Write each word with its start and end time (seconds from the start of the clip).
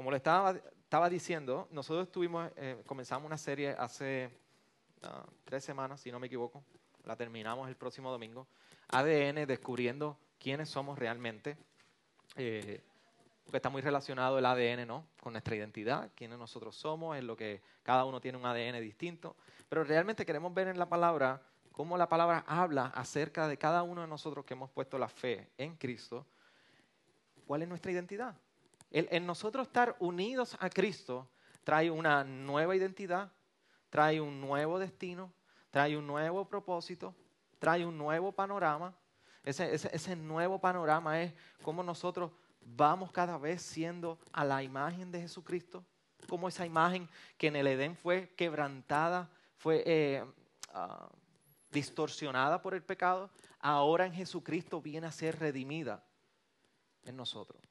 como 0.00 0.12
le 0.12 0.16
estaba, 0.16 0.52
estaba 0.52 1.10
diciendo, 1.10 1.68
nosotros 1.70 2.06
estuvimos, 2.06 2.50
eh, 2.56 2.82
comenzamos 2.86 3.26
una 3.26 3.36
serie 3.36 3.72
hace 3.78 4.30
ah, 5.02 5.26
tres 5.44 5.62
semanas, 5.62 6.00
si 6.00 6.10
no 6.10 6.18
me 6.18 6.26
equivoco, 6.26 6.64
la 7.04 7.16
terminamos 7.16 7.68
el 7.68 7.76
próximo 7.76 8.10
domingo, 8.10 8.46
ADN, 8.88 9.46
descubriendo 9.46 10.16
quiénes 10.38 10.70
somos 10.70 10.98
realmente. 10.98 11.58
Eh, 12.36 12.80
porque 13.44 13.58
está 13.58 13.68
muy 13.68 13.82
relacionado 13.82 14.38
el 14.38 14.46
ADN, 14.46 14.86
¿no? 14.86 15.06
Con 15.20 15.34
nuestra 15.34 15.54
identidad, 15.54 16.10
quiénes 16.14 16.38
nosotros 16.38 16.74
somos, 16.76 17.18
es 17.18 17.22
lo 17.22 17.36
que 17.36 17.60
cada 17.82 18.06
uno 18.06 18.22
tiene 18.22 18.38
un 18.38 18.46
ADN 18.46 18.80
distinto. 18.80 19.36
Pero 19.68 19.84
realmente 19.84 20.24
queremos 20.24 20.54
ver 20.54 20.68
en 20.68 20.78
la 20.78 20.88
palabra 20.88 21.42
cómo 21.72 21.98
la 21.98 22.08
palabra 22.08 22.42
habla 22.46 22.86
acerca 22.86 23.48
de 23.48 23.58
cada 23.58 23.82
uno 23.82 24.00
de 24.00 24.08
nosotros 24.08 24.46
que 24.46 24.54
hemos 24.54 24.70
puesto 24.70 24.96
la 24.96 25.10
fe 25.10 25.50
en 25.58 25.76
Cristo, 25.76 26.24
cuál 27.46 27.60
es 27.60 27.68
nuestra 27.68 27.92
identidad. 27.92 28.34
El, 28.90 29.08
en 29.10 29.26
nosotros 29.26 29.66
estar 29.66 29.96
unidos 30.00 30.56
a 30.60 30.68
Cristo 30.68 31.28
trae 31.64 31.90
una 31.90 32.24
nueva 32.24 32.74
identidad, 32.74 33.32
trae 33.88 34.20
un 34.20 34.40
nuevo 34.40 34.78
destino, 34.78 35.32
trae 35.70 35.96
un 35.96 36.06
nuevo 36.06 36.46
propósito, 36.48 37.14
trae 37.58 37.86
un 37.86 37.96
nuevo 37.96 38.32
panorama. 38.32 38.94
Ese, 39.44 40.16
nuevo 40.16 40.60
panorama 40.60 41.22
es 41.22 41.32
cómo 41.62 41.82
nosotros 41.82 42.32
vamos 42.60 43.10
cada 43.10 43.38
vez 43.38 43.62
siendo 43.62 44.18
a 44.32 44.44
la 44.44 44.62
imagen 44.62 45.10
de 45.10 45.20
Jesucristo, 45.20 45.84
como 46.28 46.48
esa 46.48 46.66
imagen 46.66 47.08
que 47.38 47.46
en 47.46 47.56
el 47.56 47.66
Edén 47.66 47.96
fue 47.96 48.34
quebrantada, 48.36 49.30
fue 49.56 50.22
uh, 50.74 51.16
distorsionada 51.70 52.60
por 52.60 52.74
el 52.74 52.82
pecado, 52.82 53.30
ahora 53.60 54.06
en 54.06 54.12
Jesucristo 54.12 54.80
viene 54.80 55.06
a 55.06 55.12
ser 55.12 55.38
redimida 55.38 56.04
en 57.04 57.16
nosotros. 57.16 57.69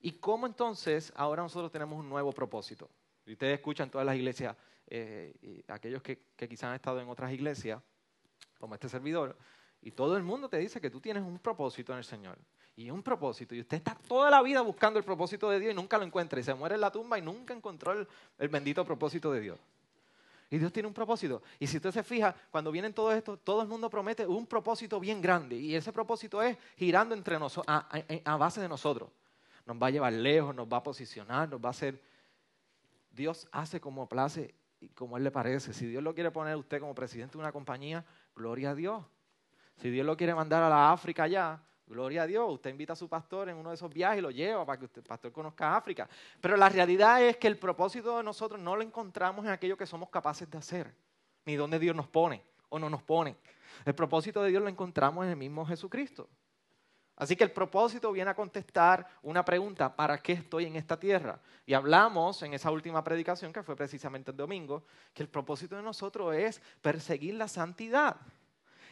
¿Y 0.00 0.12
cómo 0.12 0.46
entonces 0.46 1.12
ahora 1.14 1.42
nosotros 1.42 1.70
tenemos 1.70 1.98
un 1.98 2.08
nuevo 2.08 2.32
propósito? 2.32 2.88
Y 3.26 3.32
ustedes 3.32 3.54
escuchan 3.54 3.90
todas 3.90 4.06
las 4.06 4.16
iglesias, 4.16 4.56
eh, 4.86 5.34
y 5.42 5.64
aquellos 5.70 6.02
que, 6.02 6.18
quizás 6.36 6.64
han 6.64 6.74
estado 6.74 7.00
en 7.00 7.08
otras 7.08 7.32
iglesias, 7.32 7.82
como 8.58 8.74
este 8.74 8.88
servidor, 8.88 9.36
y 9.82 9.92
todo 9.92 10.16
el 10.16 10.22
mundo 10.22 10.48
te 10.48 10.58
dice 10.58 10.80
que 10.80 10.90
tú 10.90 11.00
tienes 11.00 11.22
un 11.22 11.38
propósito 11.38 11.92
en 11.92 11.98
el 11.98 12.04
Señor 12.04 12.38
y 12.76 12.90
un 12.90 13.02
propósito. 13.02 13.54
Y 13.54 13.60
usted 13.60 13.78
está 13.78 13.94
toda 13.94 14.30
la 14.30 14.42
vida 14.42 14.60
buscando 14.60 14.98
el 14.98 15.04
propósito 15.04 15.48
de 15.50 15.60
Dios 15.60 15.72
y 15.72 15.74
nunca 15.74 15.96
lo 15.98 16.04
encuentra. 16.04 16.40
Y 16.40 16.42
se 16.42 16.54
muere 16.54 16.74
en 16.74 16.80
la 16.80 16.90
tumba 16.90 17.18
y 17.18 17.22
nunca 17.22 17.54
encontró 17.54 17.92
el, 17.92 18.48
bendito 18.48 18.84
propósito 18.84 19.32
de 19.32 19.40
Dios. 19.40 19.58
Y 20.50 20.58
Dios 20.58 20.72
tiene 20.72 20.88
un 20.88 20.94
propósito. 20.94 21.42
Y 21.58 21.66
si 21.66 21.76
usted 21.76 21.92
se 21.92 22.02
fija, 22.02 22.34
cuando 22.50 22.72
vienen 22.72 22.92
todo 22.92 23.12
esto, 23.12 23.36
todo 23.36 23.62
el 23.62 23.68
mundo 23.68 23.88
promete 23.88 24.26
un 24.26 24.46
propósito 24.46 24.98
bien 24.98 25.22
grande. 25.22 25.56
Y 25.56 25.74
ese 25.74 25.92
propósito 25.92 26.42
es 26.42 26.58
girando 26.76 27.14
entre 27.14 27.38
nosotros, 27.38 27.66
a, 27.68 28.36
base 28.36 28.60
de 28.60 28.68
nosotros. 28.68 29.10
Nos 29.70 29.80
va 29.80 29.86
a 29.86 29.90
llevar 29.90 30.12
lejos, 30.12 30.52
nos 30.54 30.66
va 30.66 30.78
a 30.78 30.82
posicionar, 30.82 31.48
nos 31.48 31.60
va 31.60 31.68
a 31.68 31.70
hacer. 31.70 32.02
Dios 33.12 33.46
hace 33.52 33.80
como 33.80 34.08
place 34.08 34.52
y 34.80 34.88
como 34.88 35.16
Él 35.16 35.22
le 35.22 35.30
parece. 35.30 35.72
Si 35.72 35.86
Dios 35.86 36.02
lo 36.02 36.12
quiere 36.12 36.32
poner 36.32 36.54
a 36.54 36.56
usted 36.56 36.80
como 36.80 36.92
presidente 36.92 37.34
de 37.34 37.38
una 37.38 37.52
compañía, 37.52 38.04
gloria 38.34 38.70
a 38.70 38.74
Dios. 38.74 39.04
Si 39.76 39.90
Dios 39.90 40.04
lo 40.04 40.16
quiere 40.16 40.34
mandar 40.34 40.64
a 40.64 40.68
la 40.68 40.90
África 40.90 41.22
allá, 41.22 41.62
Gloria 41.90 42.22
a 42.22 42.26
Dios, 42.28 42.48
usted 42.48 42.70
invita 42.70 42.92
a 42.92 42.96
su 42.96 43.08
pastor 43.08 43.48
en 43.48 43.56
uno 43.56 43.70
de 43.70 43.74
esos 43.74 43.92
viajes 43.92 44.20
y 44.20 44.22
lo 44.22 44.30
lleva 44.30 44.64
para 44.64 44.78
que 44.78 44.88
el 44.94 45.02
pastor 45.02 45.32
conozca 45.32 45.76
África. 45.76 46.08
Pero 46.40 46.56
la 46.56 46.68
realidad 46.68 47.20
es 47.20 47.36
que 47.36 47.48
el 47.48 47.58
propósito 47.58 48.16
de 48.16 48.22
nosotros 48.22 48.60
no 48.60 48.76
lo 48.76 48.82
encontramos 48.82 49.44
en 49.44 49.50
aquello 49.50 49.76
que 49.76 49.86
somos 49.86 50.08
capaces 50.08 50.48
de 50.48 50.56
hacer, 50.56 50.94
ni 51.44 51.56
donde 51.56 51.80
Dios 51.80 51.96
nos 51.96 52.06
pone 52.06 52.44
o 52.68 52.78
no 52.78 52.88
nos 52.88 53.02
pone. 53.02 53.36
El 53.84 53.96
propósito 53.96 54.40
de 54.40 54.50
Dios 54.50 54.62
lo 54.62 54.68
encontramos 54.68 55.24
en 55.24 55.30
el 55.30 55.36
mismo 55.36 55.66
Jesucristo. 55.66 56.28
Así 57.20 57.36
que 57.36 57.44
el 57.44 57.52
propósito 57.52 58.10
viene 58.12 58.30
a 58.30 58.34
contestar 58.34 59.06
una 59.22 59.44
pregunta, 59.44 59.94
¿para 59.94 60.16
qué 60.22 60.32
estoy 60.32 60.64
en 60.64 60.76
esta 60.76 60.98
tierra? 60.98 61.38
Y 61.66 61.74
hablamos 61.74 62.42
en 62.42 62.54
esa 62.54 62.70
última 62.70 63.04
predicación, 63.04 63.52
que 63.52 63.62
fue 63.62 63.76
precisamente 63.76 64.30
el 64.30 64.38
domingo, 64.38 64.84
que 65.12 65.22
el 65.22 65.28
propósito 65.28 65.76
de 65.76 65.82
nosotros 65.82 66.34
es 66.34 66.62
perseguir 66.80 67.34
la 67.34 67.46
santidad. 67.46 68.16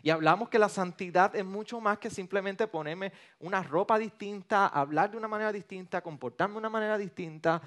Y 0.02 0.10
hablamos 0.10 0.50
que 0.50 0.58
la 0.58 0.68
santidad 0.68 1.34
es 1.34 1.44
mucho 1.46 1.80
más 1.80 1.96
que 1.96 2.10
simplemente 2.10 2.66
ponerme 2.66 3.14
una 3.40 3.62
ropa 3.62 3.98
distinta, 3.98 4.66
hablar 4.66 5.10
de 5.10 5.16
una 5.16 5.26
manera 5.26 5.50
distinta, 5.50 6.02
comportarme 6.02 6.52
de 6.52 6.58
una 6.58 6.68
manera 6.68 6.98
distinta, 6.98 7.62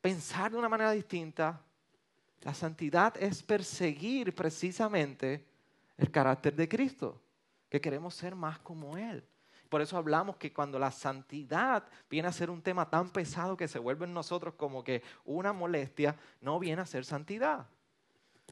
pensar 0.00 0.52
de 0.52 0.56
una 0.56 0.68
manera 0.68 0.92
distinta. 0.92 1.60
La 2.42 2.54
santidad 2.54 3.20
es 3.20 3.42
perseguir 3.42 4.36
precisamente 4.36 5.44
el 5.96 6.12
carácter 6.12 6.54
de 6.54 6.68
Cristo, 6.68 7.20
que 7.70 7.80
queremos 7.80 8.14
ser 8.14 8.34
más 8.34 8.58
como 8.58 8.98
Él. 8.98 9.24
Por 9.70 9.80
eso 9.80 9.96
hablamos 9.96 10.36
que 10.36 10.52
cuando 10.52 10.80
la 10.80 10.90
santidad 10.90 11.84
viene 12.10 12.28
a 12.28 12.32
ser 12.32 12.50
un 12.50 12.60
tema 12.60 12.90
tan 12.90 13.08
pesado 13.08 13.56
que 13.56 13.68
se 13.68 13.78
vuelve 13.78 14.04
en 14.04 14.12
nosotros 14.12 14.54
como 14.54 14.82
que 14.82 15.02
una 15.24 15.52
molestia, 15.52 16.16
no 16.40 16.58
viene 16.58 16.82
a 16.82 16.86
ser 16.86 17.04
santidad. 17.04 17.66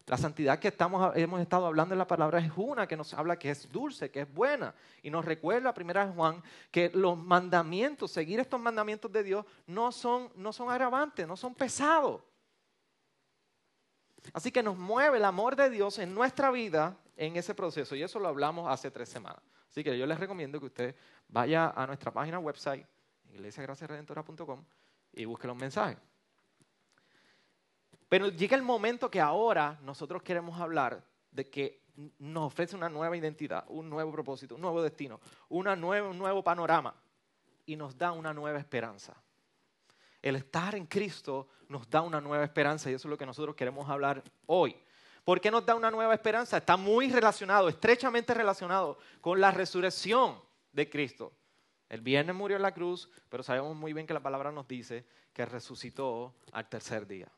La 0.06 0.16
santidad 0.16 0.60
que 0.60 0.68
estamos, 0.68 1.14
hemos 1.16 1.40
estado 1.40 1.66
hablando 1.66 1.92
en 1.92 1.98
la 1.98 2.06
palabra 2.06 2.38
es 2.38 2.50
una 2.56 2.86
que 2.86 2.96
nos 2.96 3.12
habla 3.12 3.38
que 3.38 3.50
es 3.50 3.70
dulce, 3.70 4.10
que 4.10 4.20
es 4.20 4.32
buena. 4.32 4.72
Y 5.02 5.10
nos 5.10 5.24
recuerda, 5.24 5.74
primera 5.74 6.06
Juan, 6.06 6.40
que 6.70 6.90
los 6.94 7.18
mandamientos, 7.18 8.12
seguir 8.12 8.38
estos 8.38 8.60
mandamientos 8.60 9.12
de 9.12 9.24
Dios, 9.24 9.44
no 9.66 9.90
son, 9.90 10.30
no 10.36 10.52
son 10.52 10.70
agravantes, 10.70 11.26
no 11.26 11.36
son 11.36 11.54
pesados. 11.54 12.22
Así 14.32 14.52
que 14.52 14.62
nos 14.62 14.78
mueve 14.78 15.18
el 15.18 15.24
amor 15.24 15.56
de 15.56 15.68
Dios 15.68 15.98
en 15.98 16.14
nuestra 16.14 16.50
vida 16.52 16.96
en 17.18 17.36
ese 17.36 17.54
proceso. 17.54 17.94
Y 17.94 18.02
eso 18.02 18.18
lo 18.18 18.28
hablamos 18.28 18.70
hace 18.70 18.90
tres 18.90 19.08
semanas. 19.08 19.42
Así 19.70 19.84
que 19.84 19.98
yo 19.98 20.06
les 20.06 20.18
recomiendo 20.18 20.58
que 20.58 20.66
usted 20.66 20.96
vaya 21.28 21.70
a 21.70 21.86
nuestra 21.86 22.10
página 22.10 22.38
website, 22.38 22.86
iglesiagraciaredentora.com, 23.32 24.64
y 25.12 25.24
busque 25.24 25.46
los 25.46 25.56
mensajes. 25.56 25.98
Pero 28.08 28.28
llega 28.28 28.56
el 28.56 28.62
momento 28.62 29.10
que 29.10 29.20
ahora 29.20 29.78
nosotros 29.82 30.22
queremos 30.22 30.58
hablar 30.58 31.04
de 31.30 31.50
que 31.50 31.82
nos 32.18 32.46
ofrece 32.46 32.76
una 32.76 32.88
nueva 32.88 33.16
identidad, 33.16 33.64
un 33.68 33.90
nuevo 33.90 34.12
propósito, 34.12 34.54
un 34.54 34.62
nuevo 34.62 34.80
destino, 34.80 35.20
una 35.48 35.72
un 35.74 36.18
nuevo 36.18 36.42
panorama 36.42 36.94
y 37.66 37.76
nos 37.76 37.98
da 37.98 38.12
una 38.12 38.32
nueva 38.32 38.58
esperanza. 38.58 39.20
El 40.22 40.36
estar 40.36 40.74
en 40.74 40.86
Cristo 40.86 41.48
nos 41.68 41.90
da 41.90 42.00
una 42.00 42.20
nueva 42.20 42.44
esperanza 42.44 42.90
y 42.90 42.94
eso 42.94 43.08
es 43.08 43.10
lo 43.10 43.18
que 43.18 43.26
nosotros 43.26 43.54
queremos 43.54 43.88
hablar 43.90 44.22
hoy. 44.46 44.76
¿Por 45.28 45.42
qué 45.42 45.50
nos 45.50 45.66
da 45.66 45.74
una 45.74 45.90
nueva 45.90 46.14
esperanza? 46.14 46.56
Está 46.56 46.78
muy 46.78 47.10
relacionado, 47.10 47.68
estrechamente 47.68 48.32
relacionado 48.32 48.98
con 49.20 49.38
la 49.38 49.50
resurrección 49.50 50.40
de 50.72 50.88
Cristo. 50.88 51.34
El 51.90 52.00
viernes 52.00 52.34
murió 52.34 52.56
en 52.56 52.62
la 52.62 52.72
cruz, 52.72 53.10
pero 53.28 53.42
sabemos 53.42 53.76
muy 53.76 53.92
bien 53.92 54.06
que 54.06 54.14
la 54.14 54.22
palabra 54.22 54.50
nos 54.50 54.66
dice 54.66 55.04
que 55.34 55.44
resucitó 55.44 56.34
al 56.52 56.66
tercer 56.70 57.06
día. 57.06 57.30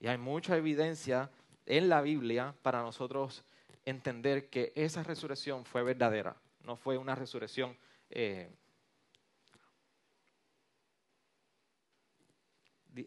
Y 0.00 0.06
hay 0.06 0.16
mucha 0.16 0.56
evidencia 0.56 1.30
en 1.66 1.90
la 1.90 2.00
Biblia 2.00 2.54
para 2.62 2.80
nosotros 2.80 3.44
entender 3.84 4.48
que 4.48 4.72
esa 4.74 5.02
resurrección 5.02 5.66
fue 5.66 5.82
verdadera, 5.82 6.36
no 6.64 6.78
fue 6.78 6.96
una 6.96 7.14
resurrección... 7.14 7.76
Eh, 8.08 8.50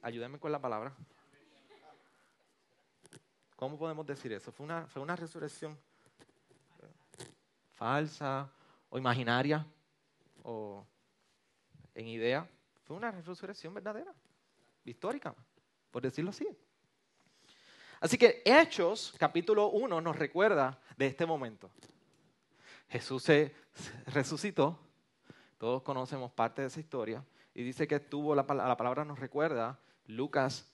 ayúdenme 0.03 0.37
con 0.37 0.51
la 0.51 0.61
palabra. 0.61 0.95
¿Cómo 3.61 3.77
podemos 3.77 4.07
decir 4.07 4.33
eso? 4.33 4.51
¿Fue 4.51 4.63
una, 4.63 4.87
fue 4.87 5.03
una 5.03 5.15
resurrección 5.15 5.77
falsa 7.73 8.49
o 8.89 8.97
imaginaria 8.97 9.63
o 10.41 10.83
en 11.93 12.07
idea? 12.07 12.49
Fue 12.85 12.95
una 12.95 13.11
resurrección 13.11 13.71
verdadera, 13.71 14.15
histórica, 14.83 15.35
por 15.91 16.01
decirlo 16.01 16.31
así. 16.31 16.47
Así 17.99 18.17
que 18.17 18.41
Hechos, 18.43 19.13
capítulo 19.19 19.67
1, 19.69 20.01
nos 20.01 20.15
recuerda 20.15 20.81
de 20.97 21.05
este 21.05 21.27
momento. 21.27 21.69
Jesús 22.89 23.21
se 23.21 23.53
resucitó, 24.07 24.79
todos 25.59 25.83
conocemos 25.83 26.31
parte 26.31 26.63
de 26.63 26.69
esa 26.69 26.79
historia, 26.79 27.23
y 27.53 27.61
dice 27.61 27.87
que 27.87 27.99
tuvo, 27.99 28.33
la, 28.33 28.41
la 28.41 28.75
palabra 28.75 29.05
nos 29.05 29.19
recuerda, 29.19 29.77
Lucas 30.07 30.70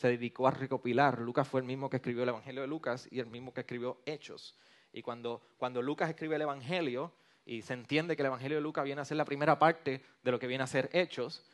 se 0.00 0.08
dedicó 0.08 0.48
a 0.48 0.50
recopilar, 0.50 1.18
Lucas 1.18 1.46
fue 1.46 1.60
el 1.60 1.66
mismo 1.66 1.90
que 1.90 1.98
escribió 1.98 2.22
el 2.22 2.30
Evangelio 2.30 2.62
de 2.62 2.66
Lucas 2.66 3.06
y 3.10 3.20
el 3.20 3.26
mismo 3.26 3.52
que 3.52 3.60
escribió 3.60 4.00
Hechos. 4.06 4.56
Y 4.94 5.02
cuando, 5.02 5.42
cuando 5.58 5.82
Lucas 5.82 6.08
escribe 6.08 6.36
el 6.36 6.42
Evangelio, 6.42 7.12
y 7.44 7.60
se 7.60 7.74
entiende 7.74 8.16
que 8.16 8.22
el 8.22 8.28
Evangelio 8.28 8.56
de 8.56 8.62
Lucas 8.62 8.82
viene 8.82 9.02
a 9.02 9.04
ser 9.04 9.18
la 9.18 9.26
primera 9.26 9.58
parte 9.58 10.02
de 10.22 10.30
lo 10.30 10.38
que 10.38 10.46
viene 10.46 10.64
a 10.64 10.66
ser 10.66 10.88
Hechos, 10.94 11.44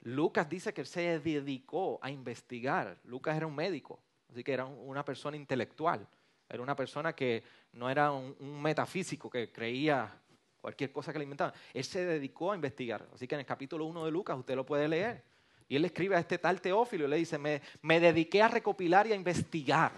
Lucas 0.00 0.48
dice 0.48 0.72
que 0.72 0.86
se 0.86 1.20
dedicó 1.20 1.98
a 2.00 2.10
investigar. 2.10 2.96
Lucas 3.04 3.36
era 3.36 3.46
un 3.46 3.54
médico, 3.54 4.00
así 4.30 4.42
que 4.42 4.54
era 4.54 4.64
una 4.64 5.04
persona 5.04 5.36
intelectual. 5.36 6.08
Era 6.48 6.62
una 6.62 6.74
persona 6.74 7.12
que 7.12 7.44
no 7.74 7.90
era 7.90 8.10
un, 8.10 8.62
metafísico 8.62 9.28
que 9.28 9.52
creía 9.52 10.18
cualquier 10.62 10.92
cosa 10.92 11.12
que 11.12 11.18
le 11.18 11.24
inventaban. 11.24 11.52
Él 11.74 11.84
se 11.84 12.06
dedicó 12.06 12.52
a 12.52 12.54
investigar. 12.54 13.06
Así 13.12 13.28
que 13.28 13.34
en 13.34 13.40
el 13.40 13.46
capítulo 13.46 13.84
1 13.84 14.06
de 14.06 14.10
Lucas 14.10 14.38
usted 14.38 14.56
lo 14.56 14.64
puede 14.64 14.88
leer. 14.88 15.22
Y 15.68 15.76
él 15.76 15.84
escribe 15.84 16.16
a 16.16 16.20
este 16.20 16.38
tal 16.38 16.60
Teófilo 16.60 17.04
y 17.04 17.08
le 17.08 17.16
dice, 17.16 17.38
me, 17.38 17.60
me 17.82 18.00
dediqué 18.00 18.42
a 18.42 18.48
recopilar 18.48 19.06
y 19.06 19.12
a 19.12 19.16
investigar 19.16 19.92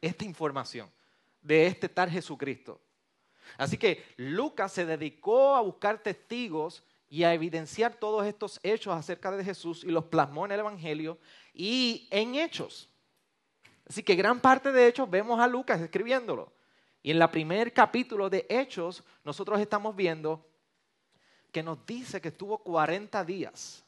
esta 0.00 0.24
información 0.24 0.90
de 1.42 1.66
este 1.66 1.88
tal 1.88 2.10
Jesucristo. 2.10 2.80
Así 3.58 3.76
que 3.76 4.04
Lucas 4.16 4.72
se 4.72 4.86
dedicó 4.86 5.54
a 5.54 5.60
buscar 5.60 6.02
testigos 6.02 6.82
y 7.08 7.22
a 7.24 7.34
evidenciar 7.34 7.94
todos 7.94 8.26
estos 8.26 8.58
hechos 8.62 8.94
acerca 8.94 9.30
de 9.30 9.44
Jesús 9.44 9.84
y 9.84 9.88
los 9.88 10.04
plasmó 10.04 10.46
en 10.46 10.52
el 10.52 10.60
Evangelio 10.60 11.18
y 11.52 12.08
en 12.10 12.34
hechos. 12.34 12.88
Así 13.86 14.02
que 14.02 14.14
gran 14.14 14.40
parte 14.40 14.72
de 14.72 14.86
hechos 14.86 15.08
vemos 15.10 15.38
a 15.38 15.46
Lucas 15.46 15.80
escribiéndolo. 15.80 16.52
Y 17.02 17.10
en 17.10 17.20
el 17.20 17.30
primer 17.30 17.72
capítulo 17.74 18.30
de 18.30 18.46
Hechos 18.48 19.04
nosotros 19.24 19.60
estamos 19.60 19.94
viendo 19.94 20.48
que 21.52 21.62
nos 21.62 21.84
dice 21.84 22.20
que 22.20 22.28
estuvo 22.28 22.58
40 22.58 23.22
días 23.24 23.83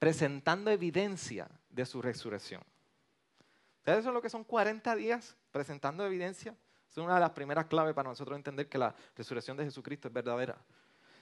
presentando 0.00 0.70
evidencia 0.70 1.46
de 1.68 1.84
su 1.84 2.00
resurrección. 2.02 2.62
¿Ustedes 3.78 4.02
saben 4.02 4.14
lo 4.14 4.22
que 4.22 4.30
son 4.30 4.44
40 4.44 4.96
días 4.96 5.36
presentando 5.52 6.04
evidencia? 6.04 6.56
Es 6.90 6.96
una 6.96 7.14
de 7.14 7.20
las 7.20 7.30
primeras 7.30 7.66
claves 7.66 7.94
para 7.94 8.08
nosotros 8.08 8.34
entender 8.34 8.68
que 8.68 8.78
la 8.78 8.94
resurrección 9.14 9.58
de 9.58 9.64
Jesucristo 9.64 10.08
es 10.08 10.14
verdadera. 10.14 10.56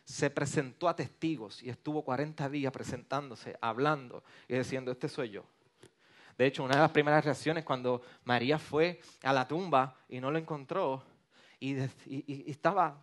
Se 0.04 0.30
presentó 0.30 0.88
a 0.88 0.94
testigos 0.94 1.60
y 1.62 1.69
estuvo 1.69 2.02
40 2.02 2.48
días 2.48 2.72
presentándose, 2.72 3.58
hablando 3.60 4.22
y 4.46 4.56
diciendo, 4.56 4.92
este 4.92 5.08
soy 5.08 5.31
yo. 5.31 5.44
De 6.38 6.46
hecho, 6.46 6.62
una 6.62 6.76
de 6.76 6.81
las 6.81 6.92
primeras 6.92 7.24
reacciones 7.24 7.64
cuando 7.64 8.00
María 8.24 8.60
fue 8.60 9.00
a 9.24 9.32
la 9.32 9.48
tumba 9.48 9.96
y 10.08 10.20
no 10.20 10.31
lo 10.31 10.38
encontró 10.38 11.02
y, 11.58 11.76
estaba 12.48 13.02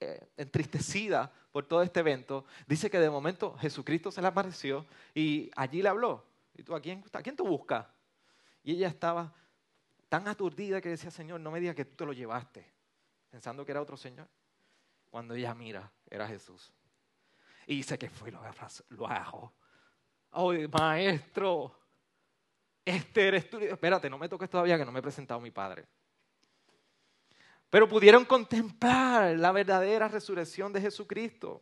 eh, 0.00 0.28
entristecida 0.36 1.32
por 1.54 1.66
todo 1.66 1.82
este 1.82 2.00
evento, 2.00 2.44
dice 2.66 2.90
que 2.90 2.98
de 2.98 3.08
momento 3.08 3.56
Jesucristo 3.58 4.10
se 4.10 4.20
le 4.20 4.26
apareció 4.26 4.84
y 5.14 5.52
allí 5.54 5.82
le 5.82 5.88
habló. 5.88 6.26
¿Y 6.52 6.64
tú 6.64 6.74
a 6.74 6.80
quién, 6.80 7.04
a 7.12 7.22
quién 7.22 7.36
tú 7.36 7.46
buscas? 7.46 7.86
Y 8.64 8.72
ella 8.72 8.88
estaba 8.88 9.32
tan 10.08 10.26
aturdida 10.26 10.80
que 10.80 10.88
decía, 10.88 11.12
Señor, 11.12 11.38
no 11.38 11.52
me 11.52 11.60
digas 11.60 11.76
que 11.76 11.84
tú 11.84 11.94
te 11.94 12.06
lo 12.06 12.12
llevaste, 12.12 12.68
pensando 13.30 13.64
que 13.64 13.70
era 13.70 13.80
otro 13.80 13.96
Señor. 13.96 14.26
Cuando 15.12 15.34
ella 15.34 15.54
mira, 15.54 15.92
era 16.10 16.26
Jesús. 16.26 16.72
Y 17.68 17.76
dice 17.76 17.96
que 18.00 18.10
fue 18.10 18.32
lo, 18.32 18.40
lo 18.88 19.06
ajo. 19.06 19.52
Oh, 20.32 20.52
maestro, 20.76 21.78
este 22.84 23.28
eres 23.28 23.48
tú. 23.48 23.58
Espérate, 23.60 24.10
no 24.10 24.18
me 24.18 24.28
toques 24.28 24.50
todavía 24.50 24.76
que 24.76 24.84
no 24.84 24.90
me 24.90 24.98
he 24.98 25.02
presentado 25.02 25.38
a 25.38 25.42
mi 25.44 25.52
padre. 25.52 25.86
Pero 27.74 27.88
pudieron 27.88 28.24
contemplar 28.24 29.36
la 29.36 29.50
verdadera 29.50 30.06
resurrección 30.06 30.72
de 30.72 30.80
Jesucristo. 30.80 31.60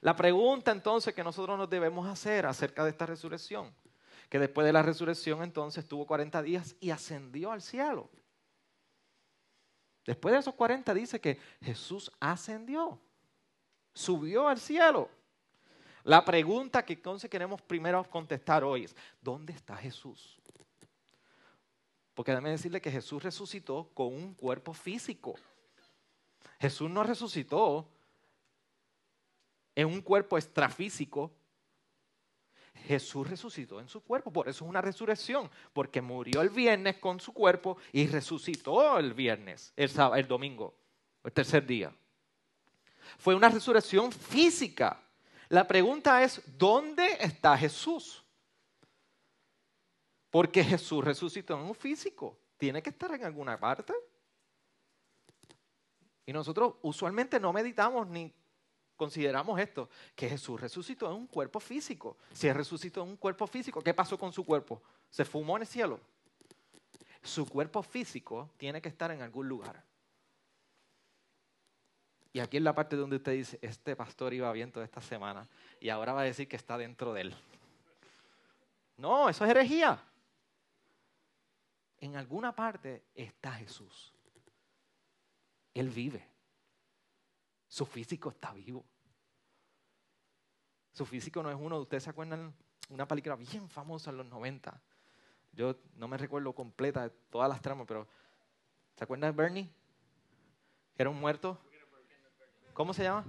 La 0.00 0.14
pregunta 0.14 0.70
entonces 0.70 1.12
que 1.12 1.24
nosotros 1.24 1.58
nos 1.58 1.68
debemos 1.68 2.06
hacer 2.06 2.46
acerca 2.46 2.84
de 2.84 2.90
esta 2.90 3.04
resurrección, 3.04 3.74
que 4.28 4.38
después 4.38 4.64
de 4.64 4.72
la 4.72 4.80
resurrección 4.80 5.42
entonces 5.42 5.88
tuvo 5.88 6.06
40 6.06 6.40
días 6.42 6.76
y 6.78 6.90
ascendió 6.90 7.50
al 7.50 7.62
cielo. 7.62 8.10
Después 10.06 10.34
de 10.34 10.38
esos 10.38 10.54
40 10.54 10.94
dice 10.94 11.20
que 11.20 11.36
Jesús 11.60 12.08
ascendió, 12.20 13.00
subió 13.92 14.46
al 14.46 14.60
cielo. 14.60 15.10
La 16.04 16.24
pregunta 16.24 16.84
que 16.84 16.92
entonces 16.92 17.28
queremos 17.28 17.60
primero 17.60 18.08
contestar 18.08 18.62
hoy 18.62 18.84
es, 18.84 18.94
¿dónde 19.20 19.52
está 19.52 19.76
Jesús? 19.76 20.40
Porque 22.14 22.32
déjame 22.32 22.50
decirle 22.50 22.80
que 22.80 22.90
Jesús 22.90 23.22
resucitó 23.22 23.90
con 23.94 24.08
un 24.08 24.34
cuerpo 24.34 24.74
físico. 24.74 25.34
Jesús 26.60 26.90
no 26.90 27.02
resucitó 27.02 27.88
en 29.74 29.86
un 29.86 30.02
cuerpo 30.02 30.36
extrafísico. 30.36 31.32
Jesús 32.86 33.28
resucitó 33.28 33.80
en 33.80 33.88
su 33.88 34.02
cuerpo, 34.02 34.32
por 34.32 34.48
eso 34.48 34.64
es 34.64 34.68
una 34.68 34.80
resurrección, 34.80 35.50
porque 35.72 36.00
murió 36.00 36.40
el 36.40 36.50
viernes 36.50 36.98
con 36.98 37.20
su 37.20 37.32
cuerpo 37.32 37.76
y 37.92 38.06
resucitó 38.06 38.98
el 38.98 39.14
viernes, 39.14 39.72
el, 39.76 39.90
el 40.16 40.26
domingo, 40.26 40.74
el 41.22 41.32
tercer 41.32 41.64
día. 41.64 41.94
Fue 43.18 43.34
una 43.34 43.48
resurrección 43.48 44.10
física. 44.10 45.00
La 45.48 45.66
pregunta 45.66 46.22
es, 46.22 46.42
¿dónde 46.58 47.18
está 47.20 47.56
Jesús? 47.56 48.21
Porque 50.32 50.64
Jesús 50.64 51.04
resucitó 51.04 51.54
en 51.54 51.60
un 51.60 51.74
físico. 51.74 52.38
Tiene 52.56 52.82
que 52.82 52.88
estar 52.88 53.14
en 53.14 53.22
alguna 53.22 53.60
parte. 53.60 53.92
Y 56.24 56.32
nosotros 56.32 56.76
usualmente 56.80 57.38
no 57.38 57.52
meditamos 57.52 58.08
ni 58.08 58.32
consideramos 58.96 59.60
esto, 59.60 59.90
que 60.14 60.30
Jesús 60.30 60.58
resucitó 60.58 61.06
en 61.08 61.16
un 61.16 61.26
cuerpo 61.26 61.60
físico. 61.60 62.16
Si 62.32 62.50
resucitó 62.50 63.02
en 63.02 63.10
un 63.10 63.16
cuerpo 63.18 63.46
físico, 63.46 63.82
¿qué 63.82 63.92
pasó 63.92 64.18
con 64.18 64.32
su 64.32 64.42
cuerpo? 64.46 64.80
¿Se 65.10 65.26
fumó 65.26 65.56
en 65.56 65.62
el 65.62 65.68
cielo? 65.68 66.00
Su 67.22 67.46
cuerpo 67.46 67.82
físico 67.82 68.48
tiene 68.56 68.80
que 68.80 68.88
estar 68.88 69.10
en 69.10 69.20
algún 69.20 69.46
lugar. 69.46 69.84
Y 72.32 72.40
aquí 72.40 72.56
es 72.56 72.62
la 72.62 72.74
parte 72.74 72.96
donde 72.96 73.16
usted 73.16 73.32
dice, 73.32 73.58
este 73.60 73.94
pastor 73.94 74.32
iba 74.32 74.50
bien 74.52 74.72
toda 74.72 74.86
esta 74.86 75.02
semana 75.02 75.46
y 75.78 75.90
ahora 75.90 76.14
va 76.14 76.22
a 76.22 76.24
decir 76.24 76.48
que 76.48 76.56
está 76.56 76.78
dentro 76.78 77.12
de 77.12 77.20
él. 77.20 77.36
No, 78.96 79.28
eso 79.28 79.44
es 79.44 79.50
herejía. 79.50 80.02
En 82.02 82.16
alguna 82.16 82.52
parte 82.52 83.04
está 83.14 83.52
Jesús. 83.52 84.12
Él 85.72 85.88
vive. 85.88 86.28
Su 87.68 87.86
físico 87.86 88.30
está 88.30 88.52
vivo. 88.52 88.84
Su 90.90 91.06
físico 91.06 91.44
no 91.44 91.50
es 91.50 91.56
uno, 91.56 91.78
ustedes 91.78 92.02
se 92.02 92.10
acuerdan 92.10 92.52
una 92.88 93.06
película 93.06 93.36
bien 93.36 93.68
famosa 93.68 94.10
en 94.10 94.16
los 94.16 94.26
90. 94.26 94.82
Yo 95.52 95.76
no 95.94 96.08
me 96.08 96.18
recuerdo 96.18 96.52
completa 96.52 97.04
de 97.04 97.10
todas 97.30 97.48
las 97.48 97.62
tramas, 97.62 97.86
pero 97.86 98.08
¿se 98.96 99.04
acuerdan 99.04 99.30
de 99.30 99.36
Bernie? 99.40 99.70
era 100.98 101.08
un 101.08 101.20
muerto 101.20 101.58
¿Cómo 102.74 102.92
se 102.92 103.04
llama? 103.04 103.24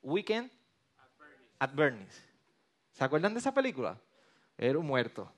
Weekend 0.00 0.50
at 1.58 1.74
Bernie's. 1.74 2.26
¿Se 2.92 3.04
acuerdan 3.04 3.34
de 3.34 3.40
esa 3.40 3.52
película? 3.52 4.00
Era 4.56 4.78
un 4.78 4.86
muerto. 4.86 5.30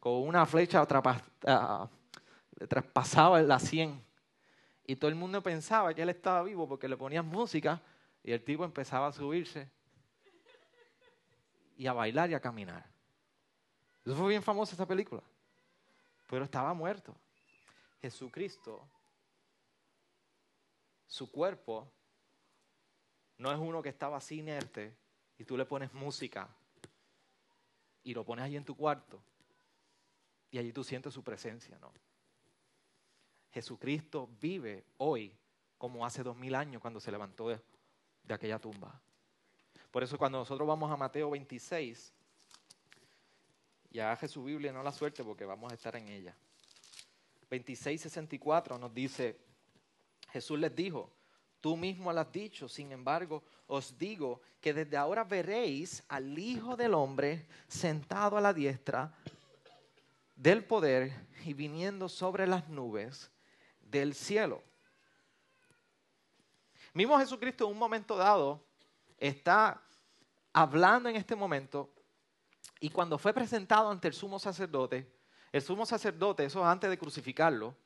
Con 0.00 0.26
una 0.26 0.46
flecha 0.46 0.82
uh, 0.82 2.66
traspasaba 2.66 3.42
la 3.42 3.58
sien. 3.58 4.02
Y 4.86 4.96
todo 4.96 5.10
el 5.10 5.14
mundo 5.14 5.42
pensaba 5.42 5.92
que 5.92 6.02
él 6.02 6.08
estaba 6.08 6.42
vivo 6.42 6.66
porque 6.66 6.88
le 6.88 6.96
ponían 6.96 7.26
música 7.26 7.80
y 8.24 8.32
el 8.32 8.42
tipo 8.42 8.64
empezaba 8.64 9.08
a 9.08 9.12
subirse 9.12 9.70
y 11.76 11.86
a 11.86 11.92
bailar 11.92 12.30
y 12.30 12.34
a 12.34 12.40
caminar. 12.40 12.84
Eso 14.04 14.16
fue 14.16 14.30
bien 14.30 14.42
famosa 14.42 14.74
esa 14.74 14.86
película. 14.86 15.22
Pero 16.26 16.44
estaba 16.44 16.72
muerto. 16.72 17.14
Jesucristo, 18.00 18.88
su 21.06 21.30
cuerpo 21.30 21.86
no 23.36 23.52
es 23.52 23.58
uno 23.58 23.82
que 23.82 23.90
estaba 23.90 24.16
así 24.16 24.38
inerte 24.38 24.96
y 25.38 25.44
tú 25.44 25.58
le 25.58 25.66
pones 25.66 25.92
música 25.92 26.48
y 28.02 28.14
lo 28.14 28.24
pones 28.24 28.46
allí 28.46 28.56
en 28.56 28.64
tu 28.64 28.74
cuarto 28.74 29.20
y 30.50 30.58
allí 30.58 30.72
tú 30.72 30.84
sientes 30.84 31.14
su 31.14 31.22
presencia, 31.22 31.78
¿no? 31.78 31.92
Jesucristo 33.52 34.28
vive 34.40 34.84
hoy 34.98 35.36
como 35.76 36.06
hace 36.06 36.22
dos 36.22 36.36
mil 36.36 36.54
años 36.54 36.80
cuando 36.80 37.00
se 37.00 37.10
levantó 37.10 37.48
de, 37.48 37.60
de 38.22 38.34
aquella 38.34 38.58
tumba. 38.58 39.00
Por 39.90 40.02
eso 40.02 40.16
cuando 40.18 40.38
nosotros 40.38 40.68
vamos 40.68 40.90
a 40.90 40.96
Mateo 40.96 41.30
26, 41.30 42.12
ya 43.90 44.12
aje 44.12 44.28
su 44.28 44.44
Biblia, 44.44 44.72
no 44.72 44.82
la 44.82 44.92
suerte 44.92 45.24
porque 45.24 45.44
vamos 45.44 45.72
a 45.72 45.74
estar 45.74 45.96
en 45.96 46.08
ella. 46.08 46.36
26, 47.50 48.00
64 48.02 48.78
nos 48.78 48.94
dice, 48.94 49.36
Jesús 50.30 50.58
les 50.60 50.74
dijo, 50.74 51.10
Tú 51.60 51.76
mismo 51.76 52.12
lo 52.12 52.20
has 52.20 52.32
dicho, 52.32 52.68
sin 52.68 52.90
embargo, 52.90 53.42
os 53.66 53.98
digo 53.98 54.40
que 54.60 54.72
desde 54.72 54.96
ahora 54.96 55.24
veréis 55.24 56.02
al 56.08 56.38
Hijo 56.38 56.74
del 56.74 56.94
Hombre 56.94 57.46
sentado 57.68 58.38
a 58.38 58.40
la 58.40 58.54
diestra 58.54 59.12
del 60.40 60.64
poder 60.64 61.12
y 61.44 61.52
viniendo 61.52 62.08
sobre 62.08 62.46
las 62.46 62.66
nubes 62.68 63.30
del 63.82 64.14
cielo. 64.14 64.62
Mismo 66.94 67.18
Jesucristo 67.18 67.66
en 67.66 67.72
un 67.72 67.78
momento 67.78 68.16
dado 68.16 68.64
está 69.18 69.82
hablando 70.52 71.10
en 71.10 71.16
este 71.16 71.36
momento 71.36 71.90
y 72.80 72.88
cuando 72.88 73.18
fue 73.18 73.34
presentado 73.34 73.90
ante 73.90 74.08
el 74.08 74.14
sumo 74.14 74.38
sacerdote, 74.38 75.12
el 75.52 75.60
sumo 75.60 75.84
sacerdote, 75.84 76.46
eso 76.46 76.64
antes 76.64 76.88
de 76.88 76.96
crucificarlo, 76.96 77.76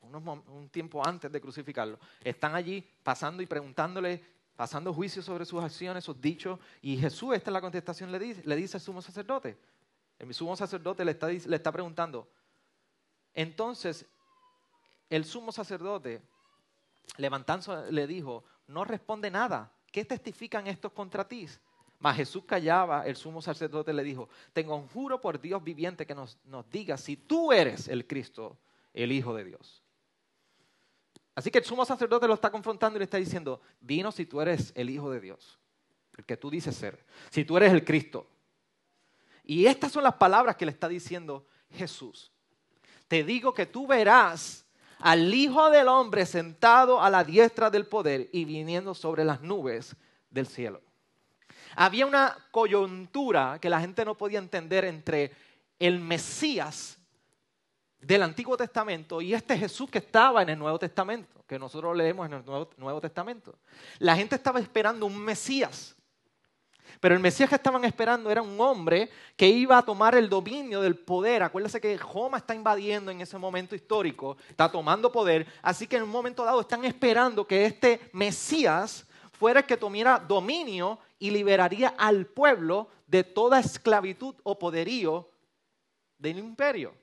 un 0.00 0.70
tiempo 0.72 1.06
antes 1.06 1.30
de 1.30 1.40
crucificarlo, 1.40 1.98
están 2.24 2.54
allí 2.54 2.88
pasando 3.02 3.42
y 3.42 3.46
preguntándole, 3.46 4.24
pasando 4.56 4.94
juicio 4.94 5.20
sobre 5.20 5.44
sus 5.44 5.62
acciones, 5.62 6.04
sus 6.04 6.18
dichos, 6.18 6.58
y 6.80 6.96
Jesús, 6.96 7.34
esta 7.34 7.50
es 7.50 7.52
la 7.52 7.60
contestación, 7.60 8.10
le 8.10 8.18
dice, 8.18 8.42
le 8.46 8.56
dice 8.56 8.78
al 8.78 8.80
sumo 8.80 9.02
sacerdote. 9.02 9.58
El 10.20 10.34
sumo 10.34 10.54
sacerdote 10.54 11.04
le 11.04 11.12
está, 11.12 11.28
le 11.28 11.56
está 11.56 11.72
preguntando. 11.72 12.28
Entonces, 13.32 14.06
el 15.08 15.24
sumo 15.24 15.50
sacerdote, 15.50 16.20
levantándose, 17.16 17.90
le 17.90 18.06
dijo, 18.06 18.44
no 18.66 18.84
responde 18.84 19.30
nada. 19.30 19.72
¿Qué 19.90 20.04
testifican 20.04 20.66
estos 20.66 20.92
contra 20.92 21.26
ti? 21.26 21.48
Mas 21.98 22.16
Jesús 22.16 22.44
callaba, 22.44 23.06
el 23.06 23.16
sumo 23.16 23.40
sacerdote 23.40 23.92
le 23.92 24.04
dijo, 24.04 24.28
tengo 24.52 24.76
un 24.76 24.88
juro 24.88 25.20
por 25.20 25.40
Dios 25.40 25.64
viviente 25.64 26.06
que 26.06 26.14
nos, 26.14 26.38
nos 26.44 26.68
diga 26.70 26.96
si 26.98 27.16
tú 27.16 27.50
eres 27.50 27.88
el 27.88 28.06
Cristo, 28.06 28.58
el 28.92 29.12
Hijo 29.12 29.34
de 29.34 29.44
Dios. 29.44 29.82
Así 31.34 31.50
que 31.50 31.58
el 31.58 31.64
sumo 31.64 31.86
sacerdote 31.86 32.28
lo 32.28 32.34
está 32.34 32.50
confrontando 32.50 32.98
y 32.98 33.00
le 33.00 33.04
está 33.04 33.16
diciendo, 33.16 33.62
dinos 33.80 34.14
si 34.16 34.26
tú 34.26 34.40
eres 34.42 34.72
el 34.76 34.90
Hijo 34.90 35.10
de 35.10 35.20
Dios, 35.20 35.58
el 36.18 36.24
que 36.26 36.36
tú 36.36 36.50
dices 36.50 36.76
ser, 36.76 37.04
si 37.30 37.44
tú 37.44 37.56
eres 37.56 37.72
el 37.72 37.84
Cristo. 37.84 38.26
Y 39.44 39.66
estas 39.66 39.92
son 39.92 40.04
las 40.04 40.14
palabras 40.14 40.56
que 40.56 40.66
le 40.66 40.72
está 40.72 40.88
diciendo 40.88 41.46
Jesús. 41.70 42.30
Te 43.08 43.24
digo 43.24 43.52
que 43.54 43.66
tú 43.66 43.86
verás 43.86 44.64
al 45.00 45.32
Hijo 45.32 45.70
del 45.70 45.88
Hombre 45.88 46.26
sentado 46.26 47.00
a 47.00 47.10
la 47.10 47.24
diestra 47.24 47.70
del 47.70 47.86
poder 47.86 48.28
y 48.32 48.44
viniendo 48.44 48.94
sobre 48.94 49.24
las 49.24 49.40
nubes 49.40 49.96
del 50.30 50.46
cielo. 50.46 50.80
Había 51.76 52.06
una 52.06 52.36
coyuntura 52.50 53.58
que 53.60 53.70
la 53.70 53.80
gente 53.80 54.04
no 54.04 54.16
podía 54.16 54.38
entender 54.38 54.84
entre 54.84 55.32
el 55.78 56.00
Mesías 56.00 56.98
del 58.00 58.22
Antiguo 58.22 58.56
Testamento 58.56 59.20
y 59.20 59.34
este 59.34 59.56
Jesús 59.56 59.90
que 59.90 59.98
estaba 59.98 60.42
en 60.42 60.50
el 60.50 60.58
Nuevo 60.58 60.78
Testamento, 60.78 61.44
que 61.46 61.58
nosotros 61.58 61.96
leemos 61.96 62.26
en 62.26 62.34
el 62.34 62.44
Nuevo, 62.44 63.00
Testamento. 63.00 63.58
La 63.98 64.16
gente 64.16 64.36
estaba 64.36 64.58
esperando 64.58 65.06
un 65.06 65.18
Mesías, 65.18 65.96
pero 66.98 67.14
el 67.14 67.20
Mesías 67.20 67.48
que 67.48 67.54
estaban 67.54 67.84
esperando 67.84 68.30
era 68.30 68.42
un 68.42 68.60
hombre 68.60 69.10
que 69.36 69.48
iba 69.48 69.78
a 69.78 69.82
tomar 69.82 70.14
el 70.14 70.28
dominio 70.28 70.80
del 70.80 70.96
poder. 70.96 71.42
Acuérdense 71.42 71.80
que 71.80 71.96
Roma 71.96 72.38
está 72.38 72.54
invadiendo 72.54 73.10
en 73.10 73.20
ese 73.20 73.38
momento 73.38 73.74
histórico, 73.74 74.36
está 74.48 74.70
tomando 74.70 75.12
poder, 75.12 75.46
así 75.62 75.86
que 75.86 75.96
en 75.96 76.02
un 76.02 76.10
momento 76.10 76.44
dado 76.44 76.60
están 76.60 76.84
esperando 76.84 77.46
que 77.46 77.66
este 77.66 78.00
Mesías 78.12 79.06
fuera 79.32 79.60
el 79.60 79.66
que 79.66 79.76
tomara 79.76 80.18
dominio 80.18 80.98
y 81.18 81.30
liberaría 81.30 81.94
al 81.96 82.26
pueblo 82.26 82.88
de 83.06 83.24
toda 83.24 83.60
esclavitud 83.60 84.34
o 84.42 84.58
poderío 84.58 85.30
del 86.18 86.38
imperio. 86.38 86.94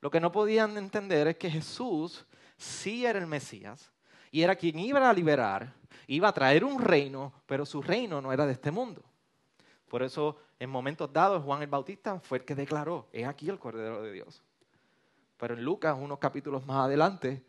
Lo 0.00 0.10
que 0.10 0.20
no 0.20 0.30
podían 0.30 0.76
entender 0.76 1.28
es 1.28 1.36
que 1.36 1.50
Jesús 1.50 2.26
sí 2.56 3.06
era 3.06 3.18
el 3.18 3.26
Mesías 3.26 3.93
y 4.34 4.42
era 4.42 4.56
quien 4.56 4.80
iba 4.80 5.08
a 5.08 5.12
liberar, 5.12 5.72
iba 6.08 6.26
a 6.26 6.32
traer 6.32 6.64
un 6.64 6.80
reino, 6.80 7.32
pero 7.46 7.64
su 7.64 7.80
reino 7.80 8.20
no 8.20 8.32
era 8.32 8.44
de 8.46 8.54
este 8.54 8.72
mundo. 8.72 9.00
Por 9.86 10.02
eso, 10.02 10.36
en 10.58 10.70
momentos 10.70 11.12
dados, 11.12 11.44
Juan 11.44 11.62
el 11.62 11.68
Bautista 11.68 12.18
fue 12.18 12.38
el 12.38 12.44
que 12.44 12.56
declaró, 12.56 13.06
es 13.12 13.28
aquí 13.28 13.48
el 13.48 13.60
Cordero 13.60 14.02
de 14.02 14.10
Dios. 14.10 14.42
Pero 15.36 15.54
en 15.54 15.64
Lucas, 15.64 15.96
unos 15.96 16.18
capítulos 16.18 16.66
más 16.66 16.84
adelante, 16.84 17.44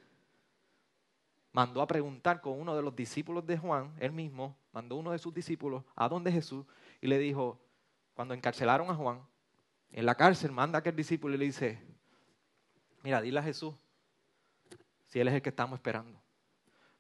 mandó 1.54 1.82
a 1.82 1.88
preguntar 1.88 2.40
con 2.40 2.62
uno 2.62 2.76
de 2.76 2.84
los 2.84 2.96
discípulos 2.96 3.48
de 3.48 3.58
Juan, 3.58 3.92
él 4.00 4.12
mismo, 4.12 4.56
mandó 4.72 4.96
uno 4.98 5.12
de 5.12 5.18
sus 5.18 5.34
discípulos 5.34 5.84
a 5.96 6.08
donde 6.08 6.32
Jesús 6.32 6.68
y 7.02 7.08
le 7.08 7.18
dijo, 7.18 7.60
cuando 8.14 8.36
encarcelaron 8.36 8.92
a 8.92 8.94
Juan, 8.94 9.22
en 9.92 10.06
la 10.06 10.14
cárcel 10.14 10.52
manda 10.52 10.78
a 10.78 10.82
aquel 10.82 10.96
discípulo 10.96 11.34
y 11.34 11.40
le 11.40 11.46
dice, 11.46 11.82
mira, 13.02 13.22
dile 13.22 13.40
a 13.40 13.44
Jesús 13.44 13.74
si 15.08 15.20
Él 15.20 15.30
es 15.30 15.34
el 15.34 15.42
que 15.42 15.50
estamos 15.50 15.80
esperando. 15.80 16.24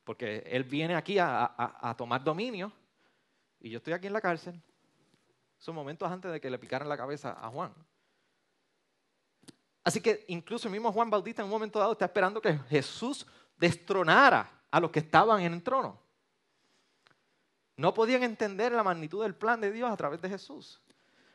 Porque 0.05 0.43
Él 0.45 0.63
viene 0.63 0.95
aquí 0.95 1.17
a, 1.19 1.93
tomar 1.97 2.23
dominio 2.23 2.71
y 3.59 3.71
yo 3.71 3.79
estoy 3.79 3.93
aquí 3.93 4.07
en 4.07 4.13
la 4.13 4.21
cárcel. 4.21 4.61
Son 5.57 5.75
momentos 5.75 6.09
antes 6.09 6.31
de 6.31 6.39
que 6.39 6.49
le 6.49 6.59
picaran 6.59 6.87
la 6.87 6.95
cabeza 6.95 7.35
a 7.41 7.49
Juan. 7.49 7.73
Así 9.83 9.99
que 9.99 10.23
incluso 10.27 10.67
el 10.67 10.71
mismo 10.71 10.91
Juan 10.91 11.09
Bautista 11.09 11.41
en 11.41 11.47
un 11.47 11.51
momento 11.51 11.79
dado 11.79 11.91
está 11.91 12.05
esperando 12.05 12.41
que 12.41 12.57
Jesús 12.69 13.25
destronara 13.57 14.49
a 14.69 14.79
los 14.79 14.91
que 14.91 14.99
estaban 14.99 15.41
en 15.41 15.53
el 15.53 15.63
trono. 15.63 15.99
No 17.77 17.93
podían 17.93 18.23
entender 18.23 18.71
la 18.71 18.83
magnitud 18.83 19.23
del 19.23 19.35
plan 19.35 19.59
de 19.59 19.71
Dios 19.71 19.91
a 19.91 19.97
través 19.97 20.21
de 20.21 20.29
Jesús. 20.29 20.81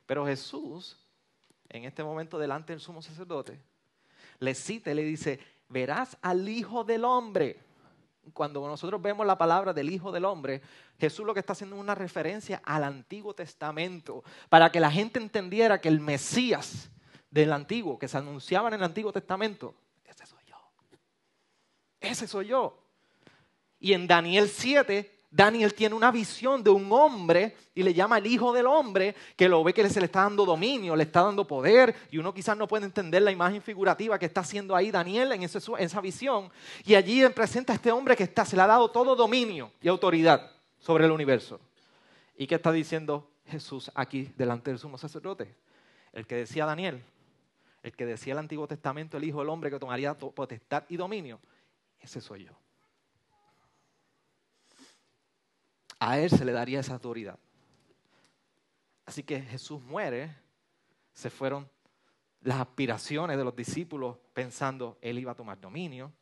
Pero 0.07 0.27
Jesús, 0.27 0.97
en 1.69 1.85
este 1.85 2.03
momento 2.03 2.39
delante 2.39 2.73
del 2.73 2.81
sumo 2.81 3.03
sacerdote, 3.03 3.61
le 4.39 4.55
cita 4.55 4.91
y 4.91 4.95
le 4.95 5.03
dice, 5.03 5.41
verás 5.69 6.17
al 6.23 6.49
Hijo 6.49 6.85
del 6.85 7.05
Hombre. 7.05 7.70
Cuando 8.33 8.67
nosotros 8.67 9.01
vemos 9.01 9.27
la 9.27 9.39
palabra 9.39 9.73
del 9.73 9.91
Hijo 9.91 10.13
del 10.13 10.25
Hombre, 10.25 10.63
Jesús 10.99 11.27
lo 11.27 11.35
que 11.35 11.41
está 11.41 11.53
haciendo 11.53 11.77
es 11.77 11.83
una 11.83 11.95
referencia 11.95 12.61
al 12.65 12.85
Antiguo 12.85 13.35
Testamento, 13.35 14.25
para 14.49 14.71
que 14.73 14.81
la 14.81 14.91
gente 14.91 15.19
entendiera 15.19 15.81
que 15.81 15.89
el 15.89 16.01
Mesías 16.01 16.91
del 17.31 17.53
Antiguo, 17.53 17.99
que 17.99 18.09
se 18.09 18.19
anunciaba 18.19 18.69
en 18.69 18.75
el 18.75 18.83
Antiguo 18.83 19.13
Testamento, 19.13 19.75
ese 20.05 20.27
soy 20.27 20.45
yo. 20.47 20.57
Ese 22.01 22.27
soy 22.27 22.47
yo. 22.47 22.83
Y 23.79 23.93
en 23.93 24.07
Daniel 24.07 24.49
7 24.49 25.20
Daniel 25.31 25.75
tiene 25.75 25.95
una 25.95 26.11
visión 26.11 26.63
de 26.63 26.71
un 26.71 26.93
hombre 26.93 27.57
y 27.73 27.85
le 27.85 27.95
llama 27.95 28.19
el 28.19 28.27
hijo 28.27 28.53
del 28.53 28.67
hombre, 28.67 29.15
que 29.37 29.49
lo 29.49 29.63
ve 29.63 29.73
que 29.73 29.89
se 29.89 30.01
le 30.01 30.07
está 30.07 30.23
dando 30.23 30.45
dominio, 30.45 30.97
le 30.97 31.05
está 31.05 31.23
dando 31.23 31.47
poder, 31.47 31.95
y 32.11 32.19
uno 32.19 32.35
quizás 32.35 32.57
no 32.57 32.67
puede 32.67 32.87
entender 32.87 33.23
la 33.23 33.31
imagen 33.31 33.63
figurativa 33.63 34.19
que 34.19 34.27
está 34.27 34.41
haciendo 34.41 34.75
ahí 34.75 34.91
Daniel 34.91 35.31
en, 35.31 35.45
esa 35.45 36.01
visión. 36.01 36.51
Y 36.85 36.97
allí 36.97 37.27
presenta 37.29 37.73
a 37.73 37.77
este 37.77 37.93
hombre 37.93 38.17
que 38.17 38.25
está, 38.25 38.45
se 38.45 38.57
le 38.57 38.63
ha 38.63 38.67
dado 38.67 38.91
todo 38.91 39.15
dominio 39.15 39.71
y 39.81 39.87
autoridad 39.87 40.51
sobre 40.81 41.05
el 41.05 41.13
universo. 41.13 41.61
¿Y 42.37 42.49
qué 42.49 42.57
está 42.57 42.73
diciendo 42.73 43.31
Jesús 43.47 43.91
aquí 43.95 44.33
delante 44.37 44.71
del 44.71 44.81
sumo 44.81 44.99
sacerdote? 44.99 45.55
El 46.13 46.27
que 46.27 46.35
decía 46.35 46.67
Daniel, 46.67 47.05
el 47.85 47.93
que 47.93 48.05
decía 48.05 48.33
el 48.33 48.41
Antiguo 48.41 48.67
Testamento, 48.67 49.17
el 49.17 49.25
hijo 49.25 49.39
del 49.39 49.49
hombre 49.49 49.71
que 49.71 49.79
tomaría 49.79 50.13
potestad 50.19 50.83
y 50.89 50.97
dominio, 50.97 51.39
ese 52.01 52.21
soy 52.21 52.47
yo. 52.47 52.53
A 56.01 56.19
Él 56.19 56.31
se 56.31 56.45
le 56.45 56.53
daría 56.53 56.81
esa 56.81 56.95
autoridad. 56.95 57.39
Así 59.05 59.23
que 59.23 59.41
Jesús 59.41 59.81
muere, 59.81 60.35
se 61.13 61.31
fueron 61.31 61.69
las 62.41 62.59
aspiraciones 62.59 63.37
de 63.37 63.45
los 63.45 63.55
discípulos 63.55 64.17
pensando 64.33 64.99
Él 65.01 65.19
iba 65.19 65.33
a 65.33 65.35
tomar 65.35 65.61
dominio, 65.61 66.13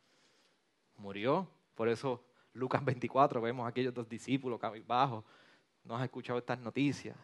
murió, 0.97 1.47
por 1.75 1.87
eso 1.87 2.23
Lucas 2.53 2.83
24 2.83 3.41
vemos 3.41 3.65
a 3.65 3.69
aquellos 3.69 3.93
dos 3.93 4.07
discípulos 4.09 4.59
cabizbajos, 4.59 5.23
no 5.85 5.95
has 5.95 6.03
escuchado 6.03 6.37
estas 6.37 6.59
noticias. 6.59 7.15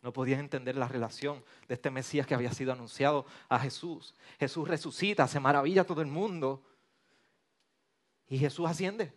No 0.00 0.12
podían 0.12 0.38
entender 0.38 0.76
la 0.76 0.86
relación 0.86 1.42
de 1.66 1.74
este 1.74 1.90
Mesías 1.90 2.24
que 2.24 2.34
había 2.34 2.52
sido 2.52 2.72
anunciado 2.72 3.26
a 3.48 3.58
Jesús. 3.58 4.14
Jesús 4.38 4.68
resucita, 4.68 5.26
se 5.26 5.40
maravilla 5.40 5.82
a 5.82 5.84
todo 5.84 6.02
el 6.02 6.06
mundo. 6.06 6.62
Y 8.28 8.38
Jesús 8.38 8.68
asciende. 8.68 9.12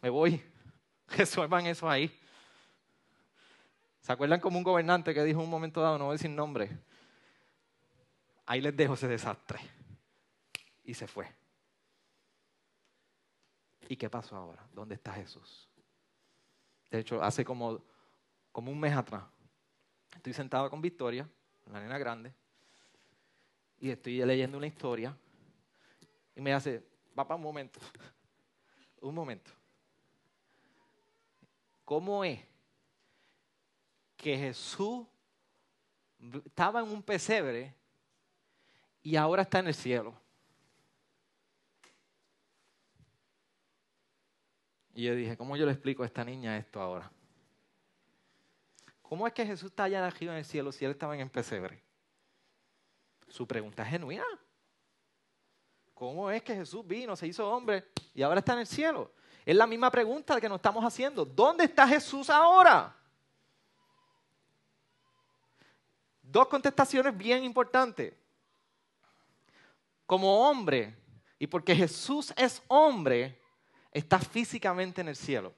Me 0.00 0.10
voy. 0.10 0.42
Resuelvan 1.08 1.66
eso 1.66 1.88
ahí. 1.88 2.12
¿Se 4.00 4.12
acuerdan 4.12 4.40
como 4.40 4.58
un 4.58 4.64
gobernante 4.64 5.12
que 5.12 5.24
dijo 5.24 5.40
en 5.40 5.44
un 5.44 5.50
momento 5.50 5.80
dado, 5.80 5.98
no 5.98 6.06
voy 6.06 6.14
decir 6.14 6.30
nombre? 6.30 6.70
Ahí 8.46 8.60
les 8.60 8.76
dejo 8.76 8.94
ese 8.94 9.08
desastre. 9.08 9.60
Y 10.84 10.94
se 10.94 11.06
fue. 11.06 11.30
¿Y 13.88 13.96
qué 13.96 14.08
pasó 14.08 14.36
ahora? 14.36 14.66
¿Dónde 14.72 14.94
está 14.94 15.12
Jesús? 15.12 15.68
De 16.90 17.00
hecho, 17.00 17.22
hace 17.22 17.44
como, 17.44 17.82
como 18.52 18.70
un 18.70 18.80
mes 18.80 18.94
atrás, 18.96 19.24
estoy 20.14 20.32
sentado 20.32 20.70
con 20.70 20.80
Victoria, 20.80 21.28
la 21.70 21.80
nena 21.80 21.98
grande, 21.98 22.32
y 23.78 23.90
estoy 23.90 24.24
leyendo 24.24 24.56
una 24.56 24.66
historia, 24.66 25.16
y 26.34 26.40
me 26.40 26.52
hace, 26.52 26.82
papá, 27.14 27.34
un 27.34 27.42
momento, 27.42 27.80
un 29.00 29.14
momento. 29.14 29.50
¿Cómo 31.88 32.22
es 32.22 32.38
que 34.14 34.36
Jesús 34.36 35.06
estaba 36.44 36.80
en 36.80 36.90
un 36.90 37.02
pesebre 37.02 37.74
y 39.02 39.16
ahora 39.16 39.40
está 39.40 39.60
en 39.60 39.68
el 39.68 39.74
cielo? 39.74 40.14
Y 44.92 45.04
yo 45.04 45.14
dije, 45.14 45.34
¿cómo 45.38 45.56
yo 45.56 45.64
le 45.64 45.72
explico 45.72 46.02
a 46.02 46.06
esta 46.06 46.22
niña 46.22 46.58
esto 46.58 46.78
ahora? 46.78 47.10
¿Cómo 49.00 49.26
es 49.26 49.32
que 49.32 49.46
Jesús 49.46 49.70
está 49.70 49.84
allá 49.84 50.06
arriba 50.06 50.34
en 50.34 50.40
el 50.40 50.44
cielo 50.44 50.70
si 50.72 50.84
él 50.84 50.90
estaba 50.90 51.14
en 51.14 51.22
el 51.22 51.30
pesebre? 51.30 51.82
Su 53.28 53.46
pregunta 53.46 53.82
es 53.84 53.88
genuina. 53.88 54.26
¿Cómo 55.94 56.30
es 56.30 56.42
que 56.42 56.54
Jesús 56.54 56.86
vino, 56.86 57.16
se 57.16 57.28
hizo 57.28 57.50
hombre 57.50 57.86
y 58.12 58.20
ahora 58.20 58.40
está 58.40 58.52
en 58.52 58.58
el 58.58 58.66
cielo? 58.66 59.10
Es 59.48 59.56
la 59.56 59.66
misma 59.66 59.90
pregunta 59.90 60.38
que 60.38 60.46
nos 60.46 60.56
estamos 60.56 60.84
haciendo. 60.84 61.24
¿Dónde 61.24 61.64
está 61.64 61.88
Jesús 61.88 62.28
ahora? 62.28 62.94
Dos 66.20 66.48
contestaciones 66.48 67.16
bien 67.16 67.42
importantes. 67.44 68.12
Como 70.04 70.46
hombre, 70.46 70.94
y 71.38 71.46
porque 71.46 71.74
Jesús 71.74 72.30
es 72.36 72.62
hombre, 72.68 73.40
está 73.90 74.18
físicamente 74.18 75.00
en 75.00 75.08
el 75.08 75.16
cielo. 75.16 75.54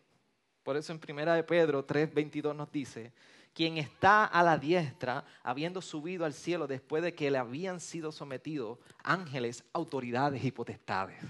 Por 0.62 0.76
eso 0.76 0.92
en 0.92 1.00
Primera 1.00 1.34
de 1.34 1.42
Pedro 1.42 1.84
3:22 1.84 2.54
nos 2.54 2.70
dice, 2.70 3.12
quien 3.52 3.76
está 3.76 4.24
a 4.24 4.44
la 4.44 4.56
diestra, 4.56 5.24
habiendo 5.42 5.82
subido 5.82 6.24
al 6.24 6.32
cielo 6.32 6.68
después 6.68 7.02
de 7.02 7.12
que 7.12 7.28
le 7.28 7.38
habían 7.38 7.80
sido 7.80 8.12
sometidos 8.12 8.78
ángeles, 9.02 9.64
autoridades 9.72 10.44
y 10.44 10.52
potestades. 10.52 11.20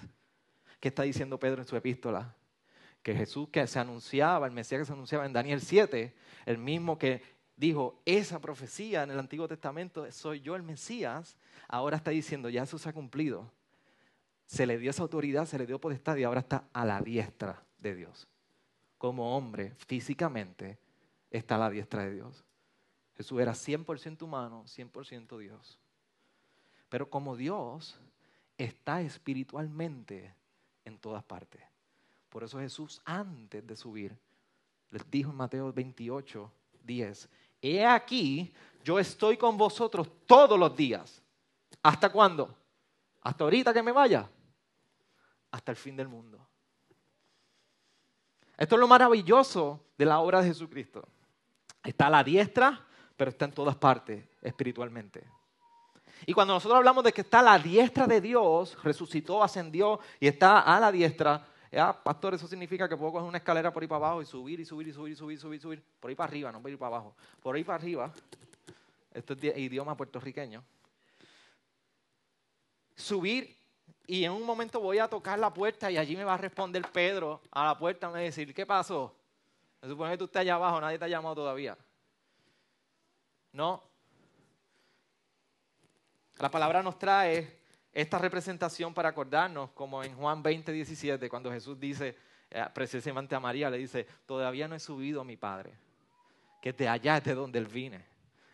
¿Qué 0.79 0.89
está 0.89 1.05
diciendo 1.05 1.39
Pedro 1.39 1.63
en 1.63 1.67
su 1.67 1.75
epístola? 1.75 2.37
Que 3.03 3.15
Jesús 3.15 3.49
que 3.49 3.67
se 3.67 3.79
anunciaba, 3.79 4.47
el 4.47 4.53
Mesías 4.53 4.81
que 4.81 4.85
se 4.87 4.93
anunciaba 4.93 5.27
en 5.27 5.33
Daniel 5.33 5.61
7, 5.61 6.15
el 6.47 6.59
mismo 6.59 6.99
que 6.99 7.23
dijo 7.57 8.01
esa 8.05 8.41
profecía 8.41 9.03
en 9.03 9.11
el 9.11 9.19
Antiguo 9.19 9.49
Testamento, 9.49 10.11
soy 10.13 10.41
yo 10.41 10.57
el 10.57 10.63
Mesías, 10.63 11.37
ahora 11.69 11.97
está 11.97 12.11
diciendo, 12.11 12.49
ya 12.49 12.63
eso 12.63 12.79
se 12.79 12.89
ha 12.89 12.93
cumplido. 12.93 13.51
Se 14.47 14.67
le 14.67 14.79
dio 14.79 14.91
esa 14.91 15.03
autoridad, 15.03 15.47
se 15.47 15.59
le 15.59 15.67
dio 15.67 15.81
potestad 15.81 16.17
y 16.17 16.25
ahora 16.25 16.41
está 16.41 16.65
a 16.73 16.85
la 16.85 17.01
diestra 17.01 17.63
de 17.79 17.95
Dios. 17.95 18.27
Como 18.99 19.37
hombre, 19.37 19.75
físicamente, 19.87 20.79
está 21.31 21.55
a 21.55 21.59
la 21.59 21.71
diestra 21.71 22.05
de 22.05 22.15
Dios. 22.15 22.45
Jesús 23.17 23.41
era 23.41 23.53
100% 23.53 24.23
humano, 24.23 24.65
100% 24.67 25.39
Dios. 25.39 25.79
Pero 26.89 27.09
como 27.09 27.37
Dios, 27.37 28.01
está 28.59 29.01
espiritualmente 29.03 30.35
en 30.85 30.99
todas 30.99 31.23
partes. 31.23 31.70
Por 32.31 32.45
eso 32.45 32.59
Jesús, 32.59 33.03
antes 33.05 33.67
de 33.67 33.77
subir, 33.77 34.17
les 34.91 35.09
dijo 35.11 35.31
en 35.31 35.37
Mateo 35.37 35.73
28, 35.73 36.51
10, 36.85 37.29
he 37.61 37.85
aquí, 37.85 38.55
yo 38.83 38.99
estoy 38.99 39.37
con 39.37 39.59
vosotros 39.59 40.09
todos 40.27 40.59
los 40.59 40.75
días. 40.75 41.23
¿Hasta 41.83 42.11
cuándo? 42.11 42.57
¿Hasta 43.21 43.45
ahorita 43.45 43.75
que 43.75 43.83
me 43.83 43.93
vaya? 43.93 44.31
Hasta 45.51 45.73
el 45.73 45.77
fin 45.77 45.97
del 45.97 46.09
mundo. 46.09 46.47
Esto 48.57 48.77
es 48.77 48.81
lo 48.81 48.89
maravilloso 48.89 49.87
de 49.99 50.05
la 50.05 50.21
obra 50.21 50.41
de 50.41 50.49
Jesucristo. 50.49 51.07
Está 51.83 52.07
a 52.07 52.11
la 52.11 52.23
diestra, 52.23 52.87
pero 53.17 53.31
está 53.31 53.47
en 53.47 53.53
todas 53.53 53.75
partes 53.77 54.25
espiritualmente. 54.41 55.27
Y 56.27 56.33
cuando 56.33 56.55
nosotros 56.55 56.77
hablamos 56.77 57.03
de 57.03 57.13
que 57.13 57.23
está 57.23 57.41
a 57.41 57.43
la 57.43 57.59
diestra 57.59 58.07
de 58.07 58.21
Dios, 58.21 58.77
resucitó, 58.83 59.43
ascendió 59.43 60.01
y 60.21 60.29
está 60.29 60.61
a 60.61 60.79
la 60.79 60.93
diestra, 60.93 61.47
ya, 61.73 61.93
pastor, 61.93 62.35
eso 62.35 62.49
significa 62.49 62.89
que 62.89 62.97
puedo 62.97 63.13
coger 63.13 63.29
una 63.29 63.39
escalera 63.39 63.73
por 63.73 63.83
ahí 63.83 63.89
para 63.89 64.07
abajo 64.07 64.23
y 64.23 64.27
subir 64.27 64.59
y 64.59 64.65
subir 64.65 64.89
y 64.89 64.93
subir 64.93 65.13
y 65.13 65.17
subir 65.17 65.39
subir, 65.39 65.61
subir, 65.61 65.83
por 66.01 66.09
ahí 66.09 66.17
para 66.17 66.29
arriba, 66.29 66.51
no 66.51 66.61
por 66.61 66.71
ahí 66.71 66.77
para 66.77 66.97
abajo, 66.97 67.15
por 67.41 67.55
ahí 67.55 67.63
para 67.63 67.77
arriba. 67.77 68.13
Esto 69.13 69.35
es 69.35 69.57
idioma 69.57 69.97
puertorriqueño. 69.97 70.65
Subir 72.97 73.57
y 74.07 74.25
en 74.25 74.33
un 74.33 74.43
momento 74.43 74.81
voy 74.81 74.99
a 74.99 75.07
tocar 75.07 75.39
la 75.39 75.55
puerta 75.55 75.91
y 75.91 75.97
allí 75.97 76.17
me 76.17 76.25
va 76.25 76.35
a 76.35 76.39
responder 76.39 76.83
Pedro 76.91 77.41
a 77.53 77.67
la 77.67 77.79
puerta 77.79 78.09
me 78.09 78.15
va 78.15 78.19
a 78.19 78.23
decir, 78.23 78.53
¿qué 78.53 78.67
pasó? 78.67 79.15
Se 79.81 79.89
supone 79.89 80.11
que 80.11 80.19
tú 80.19 80.25
estás 80.25 80.41
allá 80.41 80.57
abajo, 80.57 80.81
nadie 80.81 80.99
te 80.99 81.05
ha 81.05 81.09
llamado 81.09 81.37
todavía. 81.37 81.79
No. 83.53 83.83
La 86.39 86.51
palabra 86.51 86.83
nos 86.83 86.99
trae 86.99 87.60
esta 87.93 88.19
representación 88.19 88.95
para 88.95 89.09
acordarnos, 89.09 89.71
como 89.71 90.03
en 90.05 90.15
Juan 90.15 90.43
20, 90.43 90.73
17, 90.73 91.29
cuando 91.29 91.51
Jesús 91.51 91.79
dice, 91.79 92.17
eh, 92.51 92.65
precisamente 92.73 93.35
a 93.35 93.41
María, 93.41 93.71
le 93.71 93.79
dice, 93.79 94.07
todavía 94.27 94.69
no 94.69 94.75
he 94.75 94.81
subido 94.81 95.21
a 95.21 95.25
mi 95.25 95.37
Padre, 95.37 95.73
que 96.63 96.73
de 96.73 96.89
allá 96.89 97.17
es 97.17 97.25
de 97.25 97.35
donde 97.35 97.59
Él 97.59 97.67
vine. 97.67 98.05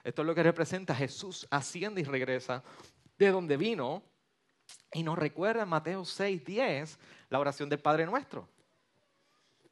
Esto 0.04 0.22
es 0.22 0.26
lo 0.26 0.34
que 0.34 0.42
representa 0.42 0.94
Jesús 0.94 1.46
asciende 1.50 2.00
y 2.00 2.04
regresa 2.04 2.62
de 3.18 3.30
donde 3.30 3.56
vino 3.56 4.02
y 4.92 5.02
nos 5.02 5.18
recuerda 5.18 5.62
en 5.62 5.68
Mateo 5.68 6.04
6, 6.04 6.44
10 6.44 6.98
la 7.28 7.40
oración 7.40 7.68
del 7.68 7.80
Padre 7.80 8.06
Nuestro. 8.06 8.48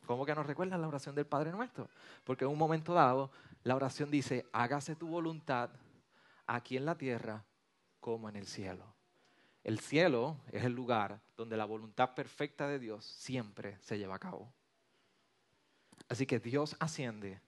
¿Cómo 0.06 0.26
que 0.26 0.34
nos 0.34 0.46
recuerda 0.46 0.76
la 0.76 0.88
oración 0.88 1.14
del 1.14 1.26
Padre 1.26 1.50
Nuestro? 1.50 1.88
Porque 2.24 2.44
en 2.44 2.50
un 2.50 2.58
momento 2.58 2.92
dado 2.92 3.30
la 3.62 3.76
oración 3.76 4.10
dice, 4.10 4.46
hágase 4.52 4.96
tu 4.96 5.08
voluntad 5.08 5.70
aquí 6.46 6.76
en 6.76 6.84
la 6.84 6.96
tierra 6.96 7.44
como 8.00 8.28
en 8.28 8.36
el 8.36 8.46
cielo. 8.46 8.93
El 9.64 9.80
cielo 9.80 10.36
es 10.52 10.62
el 10.64 10.74
lugar 10.74 11.20
donde 11.36 11.56
la 11.56 11.64
voluntad 11.64 12.14
perfecta 12.14 12.68
de 12.68 12.78
Dios 12.78 13.04
siempre 13.04 13.78
se 13.80 13.98
lleva 13.98 14.16
a 14.16 14.18
cabo. 14.20 14.52
Así 16.08 16.26
que 16.26 16.38
Dios 16.38 16.76
asciende 16.80 17.40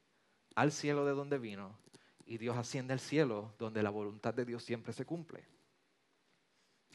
al 0.55 0.73
cielo 0.73 1.05
de 1.05 1.13
donde 1.13 1.39
vino 1.39 1.79
y 2.25 2.39
Dios 2.39 2.57
asciende 2.57 2.95
al 2.95 3.01
cielo 3.01 3.55
donde 3.59 3.83
la 3.83 3.91
voluntad 3.91 4.33
de 4.33 4.47
Dios 4.47 4.65
siempre 4.65 4.95
se 4.95 5.05
cumple. 5.05 5.45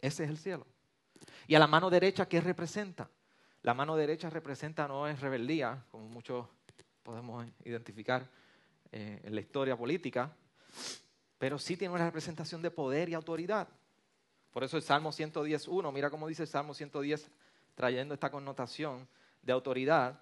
Ese 0.02 0.24
es 0.24 0.30
el 0.32 0.40
cielo. 0.40 0.66
Y 1.48 1.54
a 1.54 1.60
la 1.60 1.68
mano 1.68 1.92
derecha, 1.92 2.28
¿qué 2.28 2.42
representa? 2.42 3.08
La 3.62 3.76
mano 3.76 3.96
derecha 3.96 4.28
representa 4.32 4.88
no 4.88 5.08
es 5.08 5.20
rebeldía, 5.20 5.86
como 5.92 6.10
muchos 6.10 6.48
podemos 7.04 7.46
identificar 7.64 8.28
eh, 8.92 9.22
en 9.24 9.36
la 9.36 9.42
historia 9.42 9.78
política, 9.78 10.36
pero 11.38 11.60
sí 11.60 11.78
tiene 11.78 11.94
una 11.94 12.06
representación 12.06 12.64
de 12.64 12.72
poder 12.72 13.10
y 13.10 13.14
autoridad. 13.14 13.68
Por 14.52 14.64
eso 14.64 14.78
el 14.78 14.84
Salmo 14.84 15.12
110.1, 15.12 15.92
mira 15.94 16.10
cómo 16.10 16.28
dice 16.28 16.44
el 16.44 16.50
Salmo 16.50 16.74
110, 16.74 17.30
trayendo 17.76 18.14
esta 18.14 18.30
connotación 18.30 19.08
de 19.42 19.54
autoridad. 19.54 20.20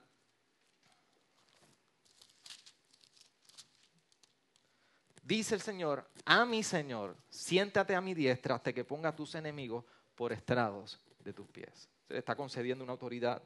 Dice 5.23 5.55
el 5.55 5.61
Señor, 5.61 6.07
a 6.25 6.45
mi 6.45 6.63
Señor, 6.63 7.15
siéntate 7.29 7.95
a 7.95 8.01
mi 8.01 8.13
diestra 8.13 8.55
hasta 8.55 8.73
que 8.73 8.83
ponga 8.83 9.09
a 9.09 9.15
tus 9.15 9.35
enemigos 9.35 9.83
por 10.15 10.31
estrados 10.31 10.99
de 11.23 11.33
tus 11.33 11.47
pies. 11.47 11.89
Se 12.07 12.13
le 12.13 12.19
está 12.19 12.35
concediendo 12.35 12.83
una 12.83 12.93
autoridad, 12.93 13.41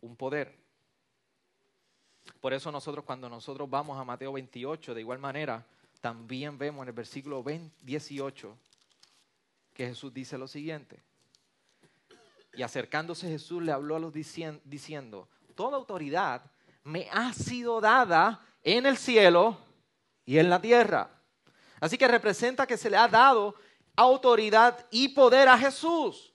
un 0.00 0.16
poder. 0.16 0.56
Por 2.40 2.52
eso 2.52 2.72
nosotros 2.72 3.04
cuando 3.04 3.28
nosotros 3.28 3.70
vamos 3.70 3.98
a 3.98 4.04
Mateo 4.04 4.32
28, 4.32 4.94
de 4.94 5.00
igual 5.00 5.18
manera, 5.18 5.64
también 6.00 6.58
vemos 6.58 6.82
en 6.82 6.88
el 6.88 6.94
versículo 6.94 7.44
18 7.82 8.56
que 9.76 9.86
Jesús 9.86 10.12
dice 10.12 10.38
lo 10.38 10.48
siguiente. 10.48 11.02
Y 12.54 12.62
acercándose 12.62 13.28
Jesús 13.28 13.62
le 13.62 13.72
habló 13.72 13.96
a 13.96 13.98
los 13.98 14.12
diciendo, 14.12 15.28
toda 15.54 15.76
autoridad 15.76 16.50
me 16.82 17.08
ha 17.12 17.34
sido 17.34 17.82
dada 17.82 18.40
en 18.62 18.86
el 18.86 18.96
cielo 18.96 19.58
y 20.24 20.38
en 20.38 20.48
la 20.48 20.62
tierra. 20.62 21.10
Así 21.78 21.98
que 21.98 22.08
representa 22.08 22.66
que 22.66 22.78
se 22.78 22.88
le 22.88 22.96
ha 22.96 23.06
dado 23.06 23.54
autoridad 23.94 24.86
y 24.90 25.08
poder 25.08 25.46
a 25.46 25.58
Jesús. 25.58 26.32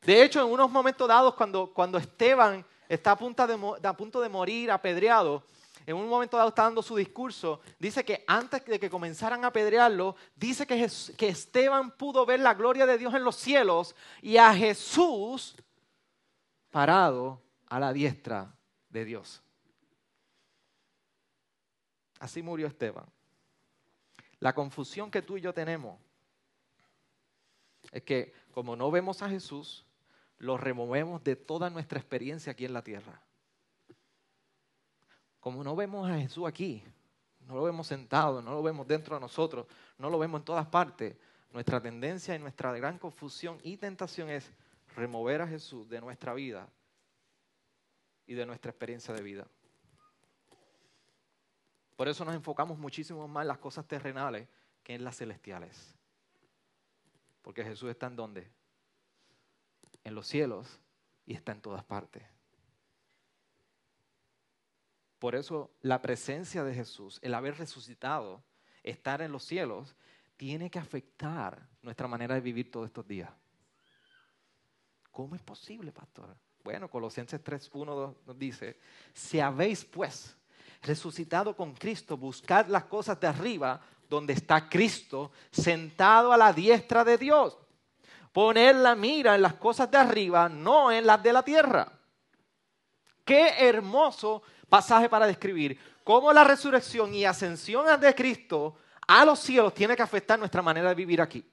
De 0.00 0.22
hecho, 0.22 0.40
en 0.40 0.50
unos 0.50 0.70
momentos 0.70 1.06
dados, 1.06 1.34
cuando, 1.34 1.74
cuando 1.74 1.98
Esteban 1.98 2.64
está 2.88 3.10
a 3.10 3.18
punto, 3.18 3.46
de, 3.46 3.86
a 3.86 3.92
punto 3.94 4.22
de 4.22 4.30
morir 4.30 4.70
apedreado, 4.70 5.44
en 5.86 5.96
un 5.96 6.08
momento 6.08 6.36
dado 6.36 6.48
está 6.48 6.64
dando 6.64 6.82
su 6.82 6.96
discurso, 6.96 7.60
dice 7.78 8.04
que 8.04 8.24
antes 8.26 8.64
de 8.64 8.80
que 8.80 8.90
comenzaran 8.90 9.44
a 9.44 9.48
apedrearlo, 9.48 10.16
dice 10.34 10.66
que, 10.66 10.90
que 11.16 11.28
Esteban 11.28 11.92
pudo 11.92 12.26
ver 12.26 12.40
la 12.40 12.54
gloria 12.54 12.86
de 12.86 12.98
Dios 12.98 13.14
en 13.14 13.22
los 13.22 13.36
cielos 13.36 13.94
y 14.20 14.36
a 14.36 14.52
Jesús 14.52 15.54
parado 16.72 17.40
a 17.68 17.78
la 17.78 17.92
diestra 17.92 18.52
de 18.88 19.04
Dios. 19.04 19.42
Así 22.18 22.42
murió 22.42 22.66
Esteban. 22.66 23.06
La 24.40 24.54
confusión 24.54 25.10
que 25.10 25.22
tú 25.22 25.36
y 25.36 25.40
yo 25.40 25.54
tenemos 25.54 26.00
es 27.92 28.02
que 28.02 28.32
como 28.50 28.74
no 28.74 28.90
vemos 28.90 29.22
a 29.22 29.28
Jesús, 29.28 29.86
lo 30.38 30.56
removemos 30.56 31.22
de 31.22 31.36
toda 31.36 31.70
nuestra 31.70 31.98
experiencia 31.98 32.52
aquí 32.52 32.64
en 32.64 32.72
la 32.72 32.82
tierra. 32.82 33.22
Como 35.46 35.62
no 35.62 35.76
vemos 35.76 36.10
a 36.10 36.18
Jesús 36.18 36.44
aquí, 36.44 36.82
no 37.46 37.54
lo 37.54 37.62
vemos 37.62 37.86
sentado, 37.86 38.42
no 38.42 38.50
lo 38.50 38.64
vemos 38.64 38.84
dentro 38.84 39.14
de 39.14 39.20
nosotros, 39.20 39.64
no 39.96 40.10
lo 40.10 40.18
vemos 40.18 40.40
en 40.40 40.44
todas 40.44 40.66
partes, 40.66 41.16
nuestra 41.52 41.80
tendencia 41.80 42.34
y 42.34 42.40
nuestra 42.40 42.72
gran 42.72 42.98
confusión 42.98 43.56
y 43.62 43.76
tentación 43.76 44.28
es 44.28 44.52
remover 44.96 45.42
a 45.42 45.46
Jesús 45.46 45.88
de 45.88 46.00
nuestra 46.00 46.34
vida 46.34 46.68
y 48.26 48.34
de 48.34 48.44
nuestra 48.44 48.72
experiencia 48.72 49.14
de 49.14 49.22
vida. 49.22 49.46
Por 51.94 52.08
eso 52.08 52.24
nos 52.24 52.34
enfocamos 52.34 52.76
muchísimo 52.76 53.28
más 53.28 53.42
en 53.42 53.48
las 53.48 53.58
cosas 53.58 53.86
terrenales 53.86 54.48
que 54.82 54.96
en 54.96 55.04
las 55.04 55.16
celestiales. 55.16 55.94
Porque 57.42 57.62
Jesús 57.62 57.88
está 57.88 58.08
en 58.08 58.16
dónde? 58.16 58.50
En 60.02 60.16
los 60.16 60.26
cielos 60.26 60.80
y 61.24 61.34
está 61.34 61.52
en 61.52 61.60
todas 61.60 61.84
partes. 61.84 62.35
Por 65.18 65.34
eso 65.34 65.70
la 65.80 66.02
presencia 66.02 66.62
de 66.64 66.74
Jesús, 66.74 67.18
el 67.22 67.34
haber 67.34 67.56
resucitado, 67.58 68.42
estar 68.82 69.22
en 69.22 69.32
los 69.32 69.44
cielos, 69.44 69.96
tiene 70.36 70.70
que 70.70 70.78
afectar 70.78 71.66
nuestra 71.82 72.06
manera 72.06 72.34
de 72.34 72.40
vivir 72.40 72.70
todos 72.70 72.86
estos 72.86 73.06
días. 73.06 73.30
¿Cómo 75.10 75.34
es 75.34 75.42
posible, 75.42 75.92
pastor? 75.92 76.36
Bueno, 76.62 76.90
Colosenses 76.90 77.42
3, 77.42 77.70
1 77.72 78.16
nos 78.26 78.38
dice, 78.38 78.78
si 79.14 79.40
habéis 79.40 79.84
pues 79.84 80.36
resucitado 80.82 81.56
con 81.56 81.72
Cristo, 81.74 82.16
buscad 82.16 82.66
las 82.66 82.84
cosas 82.84 83.18
de 83.18 83.26
arriba, 83.26 83.80
donde 84.08 84.34
está 84.34 84.68
Cristo, 84.68 85.32
sentado 85.50 86.32
a 86.32 86.36
la 86.36 86.52
diestra 86.52 87.02
de 87.04 87.16
Dios. 87.16 87.56
Poner 88.32 88.76
la 88.76 88.94
mira 88.94 89.34
en 89.34 89.42
las 89.42 89.54
cosas 89.54 89.90
de 89.90 89.96
arriba, 89.96 90.48
no 90.48 90.92
en 90.92 91.06
las 91.06 91.22
de 91.22 91.32
la 91.32 91.42
tierra. 91.42 91.90
Qué 93.26 93.68
hermoso 93.68 94.42
pasaje 94.68 95.08
para 95.08 95.26
describir 95.26 95.78
cómo 96.04 96.32
la 96.32 96.44
resurrección 96.44 97.12
y 97.12 97.24
ascensión 97.24 98.00
de 98.00 98.14
Cristo 98.14 98.76
a 99.08 99.24
los 99.24 99.40
cielos 99.40 99.74
tiene 99.74 99.96
que 99.96 100.02
afectar 100.02 100.38
nuestra 100.38 100.62
manera 100.62 100.90
de 100.90 100.94
vivir 100.94 101.20
aquí. 101.20 101.44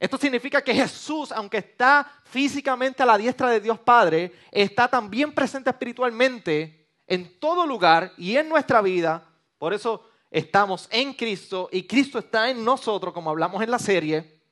Esto 0.00 0.18
significa 0.18 0.60
que 0.62 0.74
Jesús, 0.74 1.30
aunque 1.30 1.58
está 1.58 2.10
físicamente 2.24 3.04
a 3.04 3.06
la 3.06 3.16
diestra 3.16 3.48
de 3.48 3.60
Dios 3.60 3.78
Padre, 3.78 4.32
está 4.50 4.88
también 4.88 5.32
presente 5.32 5.70
espiritualmente 5.70 6.88
en 7.06 7.38
todo 7.38 7.64
lugar 7.64 8.12
y 8.18 8.36
en 8.36 8.48
nuestra 8.48 8.82
vida. 8.82 9.24
Por 9.56 9.72
eso 9.72 10.10
estamos 10.28 10.88
en 10.90 11.14
Cristo 11.14 11.68
y 11.70 11.86
Cristo 11.86 12.18
está 12.18 12.50
en 12.50 12.64
nosotros, 12.64 13.14
como 13.14 13.30
hablamos 13.30 13.62
en 13.62 13.70
la 13.70 13.78
serie. 13.78 14.42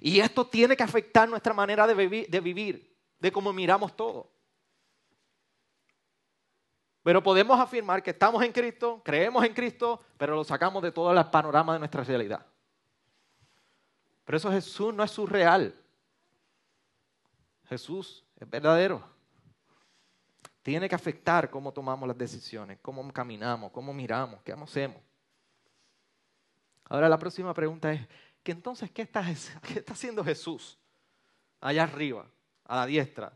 Y 0.00 0.18
esto 0.18 0.44
tiene 0.44 0.76
que 0.76 0.82
afectar 0.82 1.28
nuestra 1.28 1.54
manera 1.54 1.86
de, 1.86 1.94
vivir, 1.94 2.98
de 3.18 3.32
cómo 3.32 3.52
miramos 3.52 3.96
todo. 3.96 4.39
Pero 7.02 7.22
podemos 7.22 7.58
afirmar 7.58 8.02
que 8.02 8.10
estamos 8.10 8.42
en 8.42 8.52
Cristo, 8.52 9.00
creemos 9.02 9.44
en 9.44 9.54
Cristo, 9.54 10.00
pero 10.18 10.34
lo 10.34 10.44
sacamos 10.44 10.82
de 10.82 10.92
todo 10.92 11.12
el 11.12 11.26
panorama 11.26 11.72
de 11.72 11.78
nuestra 11.78 12.04
realidad. 12.04 12.44
Pero 14.24 14.36
eso 14.36 14.50
Jesús 14.50 14.92
no 14.92 15.02
es 15.02 15.10
surreal. 15.10 15.74
Jesús 17.68 18.24
es 18.36 18.48
verdadero. 18.48 19.02
Tiene 20.62 20.88
que 20.88 20.94
afectar 20.94 21.48
cómo 21.48 21.72
tomamos 21.72 22.06
las 22.06 22.18
decisiones, 22.18 22.78
cómo 22.82 23.10
caminamos, 23.12 23.72
cómo 23.72 23.94
miramos, 23.94 24.42
qué 24.42 24.52
hacemos. 24.52 25.00
Ahora 26.84 27.08
la 27.08 27.18
próxima 27.18 27.54
pregunta 27.54 27.92
es, 27.92 28.06
¿qué 28.42 28.52
entonces 28.52 28.90
qué 28.92 29.02
está 29.02 29.24
haciendo 29.88 30.22
Jesús 30.22 30.78
allá 31.60 31.84
arriba, 31.84 32.26
a 32.64 32.76
la 32.76 32.86
diestra, 32.86 33.32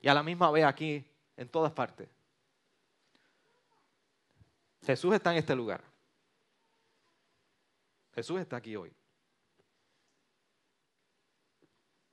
y 0.00 0.08
a 0.08 0.14
la 0.14 0.22
misma 0.22 0.50
vez 0.50 0.64
aquí, 0.64 1.10
en 1.36 1.48
todas 1.48 1.72
partes? 1.72 2.08
Jesús 4.82 5.14
está 5.14 5.32
en 5.32 5.38
este 5.38 5.54
lugar. 5.54 5.82
Jesús 8.14 8.40
está 8.40 8.56
aquí 8.56 8.74
hoy. 8.74 8.92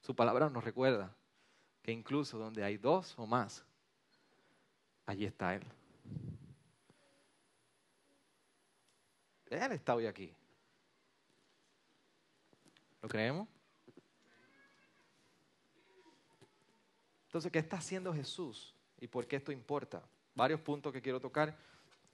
Su 0.02 0.16
palabra 0.16 0.50
nos 0.50 0.64
recuerda 0.64 1.16
que 1.82 1.92
incluso 1.92 2.38
donde 2.38 2.64
hay 2.64 2.78
dos 2.78 3.18
o 3.18 3.26
más, 3.26 3.66
allí 5.06 5.26
está 5.26 5.56
Él. 5.56 5.64
Él 9.48 9.72
está 9.72 9.96
hoy 9.96 10.06
aquí. 10.06 10.34
¿Lo 13.02 13.10
creemos? 13.10 13.48
Entonces, 17.28 17.52
¿qué 17.52 17.60
está 17.60 17.78
haciendo 17.78 18.14
Jesús? 18.14 18.74
¿Y 19.00 19.08
por 19.08 19.28
qué 19.28 19.36
esto 19.36 19.52
importa? 19.52 20.02
Varios 20.34 20.60
puntos 20.62 20.94
que 20.94 21.02
quiero 21.02 21.20
tocar. 21.20 21.58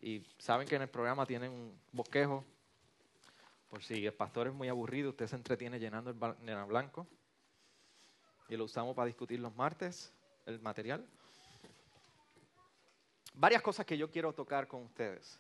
Y 0.01 0.23
saben 0.37 0.67
que 0.67 0.75
en 0.75 0.81
el 0.81 0.89
programa 0.89 1.25
tienen 1.25 1.51
un 1.51 1.79
bosquejo. 1.91 2.43
Por 3.69 3.83
si 3.83 4.05
el 4.05 4.13
pastor 4.13 4.47
es 4.47 4.53
muy 4.53 4.67
aburrido, 4.67 5.11
usted 5.11 5.27
se 5.27 5.35
entretiene 5.35 5.79
llenando 5.79 6.09
el 6.09 6.17
banner 6.17 6.65
blanco. 6.65 7.07
Y 8.49 8.57
lo 8.57 8.65
usamos 8.65 8.95
para 8.95 9.05
discutir 9.05 9.39
los 9.39 9.55
martes, 9.55 10.11
el 10.45 10.59
material. 10.59 11.05
Varias 13.33 13.61
cosas 13.61 13.85
que 13.85 13.97
yo 13.97 14.09
quiero 14.11 14.33
tocar 14.33 14.67
con 14.67 14.83
ustedes. 14.83 15.39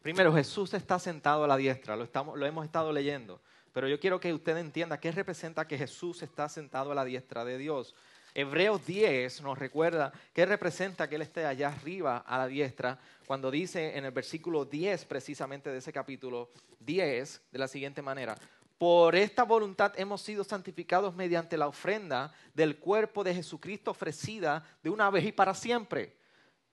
Primero, 0.00 0.32
Jesús 0.32 0.72
está 0.74 0.98
sentado 0.98 1.44
a 1.44 1.48
la 1.48 1.56
diestra, 1.56 1.96
lo, 1.96 2.04
estamos, 2.04 2.38
lo 2.38 2.46
hemos 2.46 2.64
estado 2.64 2.92
leyendo. 2.92 3.40
Pero 3.72 3.88
yo 3.88 3.98
quiero 3.98 4.20
que 4.20 4.32
usted 4.32 4.56
entienda 4.56 5.00
qué 5.00 5.10
representa 5.10 5.66
que 5.66 5.76
Jesús 5.76 6.22
está 6.22 6.48
sentado 6.48 6.92
a 6.92 6.94
la 6.94 7.04
diestra 7.04 7.44
de 7.44 7.58
Dios. 7.58 7.94
Hebreos 8.36 8.84
10 8.84 9.42
nos 9.42 9.56
recuerda 9.56 10.12
qué 10.32 10.44
representa 10.44 11.08
que 11.08 11.14
Él 11.14 11.22
esté 11.22 11.46
allá 11.46 11.68
arriba 11.68 12.18
a 12.18 12.38
la 12.38 12.48
diestra, 12.48 12.98
cuando 13.26 13.48
dice 13.48 13.96
en 13.96 14.04
el 14.04 14.10
versículo 14.10 14.64
10 14.64 15.04
precisamente 15.04 15.70
de 15.70 15.78
ese 15.78 15.92
capítulo 15.92 16.50
10 16.80 17.42
de 17.52 17.58
la 17.58 17.68
siguiente 17.68 18.02
manera, 18.02 18.36
por 18.76 19.14
esta 19.14 19.44
voluntad 19.44 19.92
hemos 19.96 20.20
sido 20.20 20.42
santificados 20.42 21.14
mediante 21.14 21.56
la 21.56 21.68
ofrenda 21.68 22.34
del 22.54 22.76
cuerpo 22.78 23.22
de 23.22 23.34
Jesucristo 23.34 23.92
ofrecida 23.92 24.66
de 24.82 24.90
una 24.90 25.10
vez 25.10 25.24
y 25.26 25.32
para 25.32 25.54
siempre. 25.54 26.16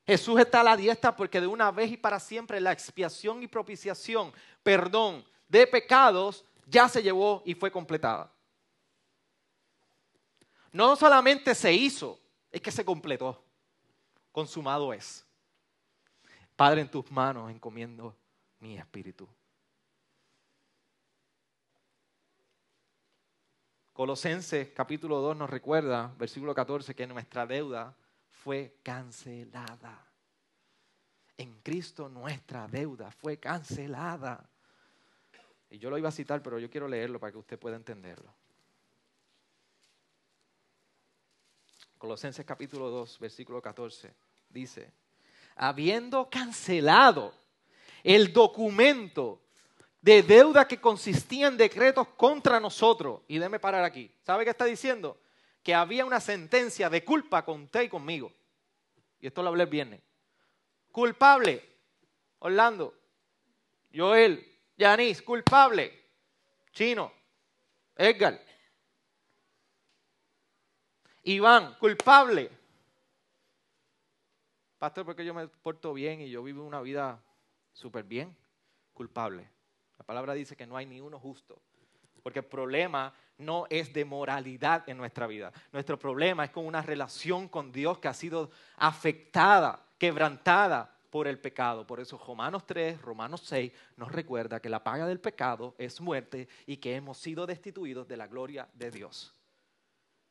Jesús 0.08 0.40
está 0.40 0.62
a 0.62 0.64
la 0.64 0.76
diestra 0.76 1.16
porque 1.16 1.40
de 1.40 1.46
una 1.46 1.70
vez 1.70 1.92
y 1.92 1.98
para 1.98 2.20
siempre 2.20 2.60
la 2.60 2.72
expiación 2.72 3.44
y 3.44 3.48
propiciación, 3.48 4.34
perdón 4.64 5.24
de 5.48 5.68
pecados, 5.68 6.44
ya 6.66 6.90
se 6.90 7.04
llevó 7.04 7.44
y 7.46 7.54
fue 7.54 7.72
completada. 7.72 8.32
No 10.72 10.96
solamente 10.96 11.54
se 11.54 11.74
hizo, 11.74 12.20
es 12.52 12.62
que 12.62 12.72
se 12.72 12.86
completó. 12.86 13.44
Consumado 14.32 14.94
es. 14.94 15.26
Padre, 16.56 16.82
en 16.82 16.92
tus 16.92 17.12
manos 17.12 17.52
encomiendo 17.52 18.16
mi 18.60 18.78
espíritu. 18.78 19.28
Colosenses 23.94 24.70
capítulo 24.70 25.20
2 25.20 25.36
nos 25.36 25.50
recuerda, 25.50 26.14
versículo 26.18 26.56
14, 26.56 26.96
que 26.96 27.06
nuestra 27.08 27.46
deuda 27.46 27.96
fue 28.30 28.78
cancelada. 28.82 30.08
En 31.38 31.60
Cristo 31.62 32.08
nuestra 32.08 32.68
deuda 32.68 33.12
fue 33.12 33.38
cancelada. 33.38 34.50
Y 35.70 35.78
yo 35.78 35.90
lo 35.90 35.98
iba 35.98 36.10
a 36.10 36.14
citar, 36.14 36.42
pero 36.42 36.58
yo 36.60 36.70
quiero 36.70 36.88
leerlo 36.88 37.20
para 37.20 37.32
que 37.32 37.38
usted 37.38 37.60
pueda 37.60 37.76
entenderlo. 37.76 38.34
Colosenses 42.02 42.44
capítulo 42.44 42.90
2, 42.90 43.20
versículo 43.20 43.62
14, 43.62 44.12
dice, 44.50 44.92
habiendo 45.56 46.32
cancelado 46.32 47.32
el 48.02 48.34
documento 48.34 49.40
de 50.02 50.24
deuda 50.24 50.68
que 50.68 50.82
consistía 50.82 51.46
en 51.46 51.58
decretos 51.58 52.08
contra 52.18 52.60
nosotros, 52.60 53.22
y 53.28 53.38
déme 53.38 53.60
parar 53.60 53.84
aquí, 53.84 54.12
¿sabe 54.24 54.46
qué 54.46 54.50
está 54.50 54.66
diciendo? 54.66 55.22
Que 55.62 55.76
había 55.76 56.04
una 56.04 56.20
sentencia 56.20 56.90
de 56.90 57.06
culpa 57.06 57.46
con 57.46 57.62
usted 57.66 57.84
y 57.84 57.90
conmigo. 57.90 58.34
Y 59.20 59.28
esto 59.28 59.44
lo 59.44 59.50
hablé 59.50 59.62
el 59.62 59.70
viernes. 59.70 60.02
Culpable, 60.92 61.64
Orlando, 62.40 62.96
Joel, 63.94 64.44
Yanis, 64.76 65.22
culpable, 65.22 66.04
Chino, 66.72 67.14
Edgar, 67.96 68.44
Iván, 71.24 71.76
culpable. 71.80 72.50
Pastor, 74.80 75.06
porque 75.06 75.24
yo 75.24 75.34
me 75.34 75.48
porto 75.48 75.94
bien 75.94 76.22
y 76.22 76.30
yo 76.30 76.42
vivo 76.42 76.66
una 76.66 76.82
vida 76.82 77.22
súper 77.72 78.04
bien, 78.04 78.36
culpable. 78.94 79.48
La 80.00 80.06
palabra 80.06 80.34
dice 80.34 80.56
que 80.56 80.66
no 80.66 80.76
hay 80.76 80.88
ni 80.88 81.00
uno 81.00 81.20
justo. 81.20 81.62
Porque 82.24 82.40
el 82.40 82.46
problema 82.46 83.14
no 83.38 83.68
es 83.70 83.94
de 83.94 84.06
moralidad 84.06 84.88
en 84.90 84.98
nuestra 84.98 85.28
vida. 85.28 85.52
Nuestro 85.72 86.00
problema 86.00 86.46
es 86.46 86.52
con 86.52 86.66
una 86.66 86.82
relación 86.82 87.48
con 87.48 87.72
Dios 87.72 88.00
que 88.00 88.08
ha 88.08 88.14
sido 88.14 88.50
afectada, 88.78 89.86
quebrantada 90.00 90.92
por 91.12 91.28
el 91.28 91.38
pecado. 91.38 91.86
Por 91.86 92.00
eso 92.00 92.18
Romanos 92.18 92.66
3, 92.66 93.00
Romanos 93.02 93.42
6 93.46 93.72
nos 93.98 94.12
recuerda 94.12 94.60
que 94.60 94.70
la 94.70 94.84
paga 94.84 95.06
del 95.06 95.20
pecado 95.20 95.76
es 95.78 96.02
muerte 96.02 96.48
y 96.66 96.78
que 96.78 96.96
hemos 96.96 97.20
sido 97.20 97.46
destituidos 97.46 98.08
de 98.08 98.18
la 98.18 98.26
gloria 98.26 98.68
de 98.74 98.90
Dios 98.90 99.36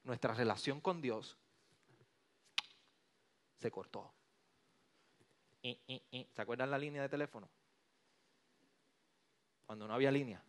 nuestra 0.05 0.35
relación 0.35 0.81
con 0.81 1.01
Dios 1.01 1.37
se 3.59 3.71
cortó. 3.71 4.13
¿Se 5.63 6.43
acuerdan 6.43 6.71
la 6.71 6.79
línea 6.79 7.03
de 7.03 7.09
teléfono? 7.09 7.49
Cuando 9.67 9.87
no 9.87 9.95
había 9.95 10.11
línea. 10.11 10.43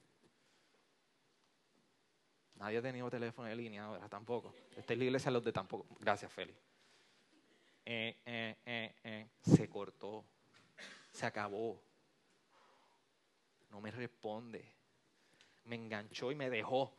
Nadie 2.55 2.77
ha 2.77 2.81
tenido 2.81 3.09
teléfono 3.09 3.47
de 3.47 3.55
línea 3.55 3.85
ahora 3.85 4.07
tampoco. 4.07 4.53
Esta 4.77 4.93
es 4.93 4.99
la 4.99 5.05
iglesia 5.05 5.31
los 5.31 5.43
de 5.43 5.51
tampoco. 5.51 5.95
Gracias, 5.99 6.31
Félix. 6.31 6.59
Eh, 7.83 8.17
eh, 8.23 8.95
eh, 9.03 9.27
se 9.41 9.67
cortó. 9.67 10.23
Se 11.11 11.25
acabó. 11.25 11.81
No 13.71 13.81
me 13.81 13.89
responde. 13.89 14.63
Me 15.65 15.75
enganchó 15.75 16.31
y 16.31 16.35
me 16.35 16.51
dejó. 16.51 16.93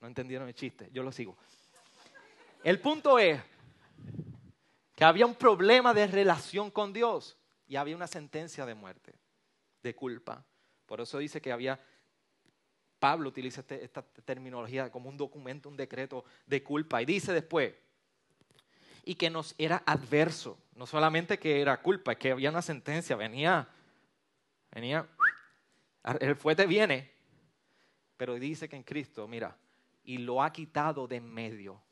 No 0.00 0.06
entendieron 0.08 0.48
el 0.48 0.54
chiste, 0.54 0.88
yo 0.92 1.02
lo 1.02 1.12
sigo. 1.12 1.36
El 2.64 2.80
punto 2.80 3.18
es 3.18 3.40
que 4.94 5.04
había 5.04 5.26
un 5.26 5.34
problema 5.34 5.94
de 5.94 6.06
relación 6.06 6.70
con 6.70 6.92
Dios 6.92 7.38
y 7.66 7.76
había 7.76 7.96
una 7.96 8.06
sentencia 8.06 8.66
de 8.66 8.74
muerte, 8.74 9.14
de 9.82 9.94
culpa. 9.94 10.44
Por 10.86 11.00
eso 11.00 11.18
dice 11.18 11.40
que 11.40 11.52
había, 11.52 11.80
Pablo 12.98 13.28
utiliza 13.28 13.60
este, 13.60 13.84
esta 13.84 14.02
terminología 14.02 14.90
como 14.90 15.08
un 15.08 15.16
documento, 15.16 15.68
un 15.68 15.76
decreto 15.76 16.24
de 16.46 16.62
culpa. 16.62 17.00
Y 17.00 17.06
dice 17.06 17.32
después, 17.32 17.74
y 19.04 19.14
que 19.14 19.30
nos 19.30 19.54
era 19.56 19.82
adverso, 19.86 20.58
no 20.74 20.86
solamente 20.86 21.38
que 21.38 21.60
era 21.60 21.80
culpa, 21.80 22.12
es 22.12 22.18
que 22.18 22.32
había 22.32 22.50
una 22.50 22.62
sentencia, 22.62 23.16
venía, 23.16 23.68
venía, 24.70 25.08
el 26.20 26.36
fuerte 26.36 26.66
viene, 26.66 27.10
pero 28.16 28.34
dice 28.34 28.68
que 28.68 28.76
en 28.76 28.82
Cristo, 28.82 29.26
mira, 29.26 29.56
y 30.02 30.18
lo 30.18 30.42
ha 30.42 30.52
quitado 30.52 31.06
de 31.06 31.16
en 31.16 31.32
medio. 31.32 31.82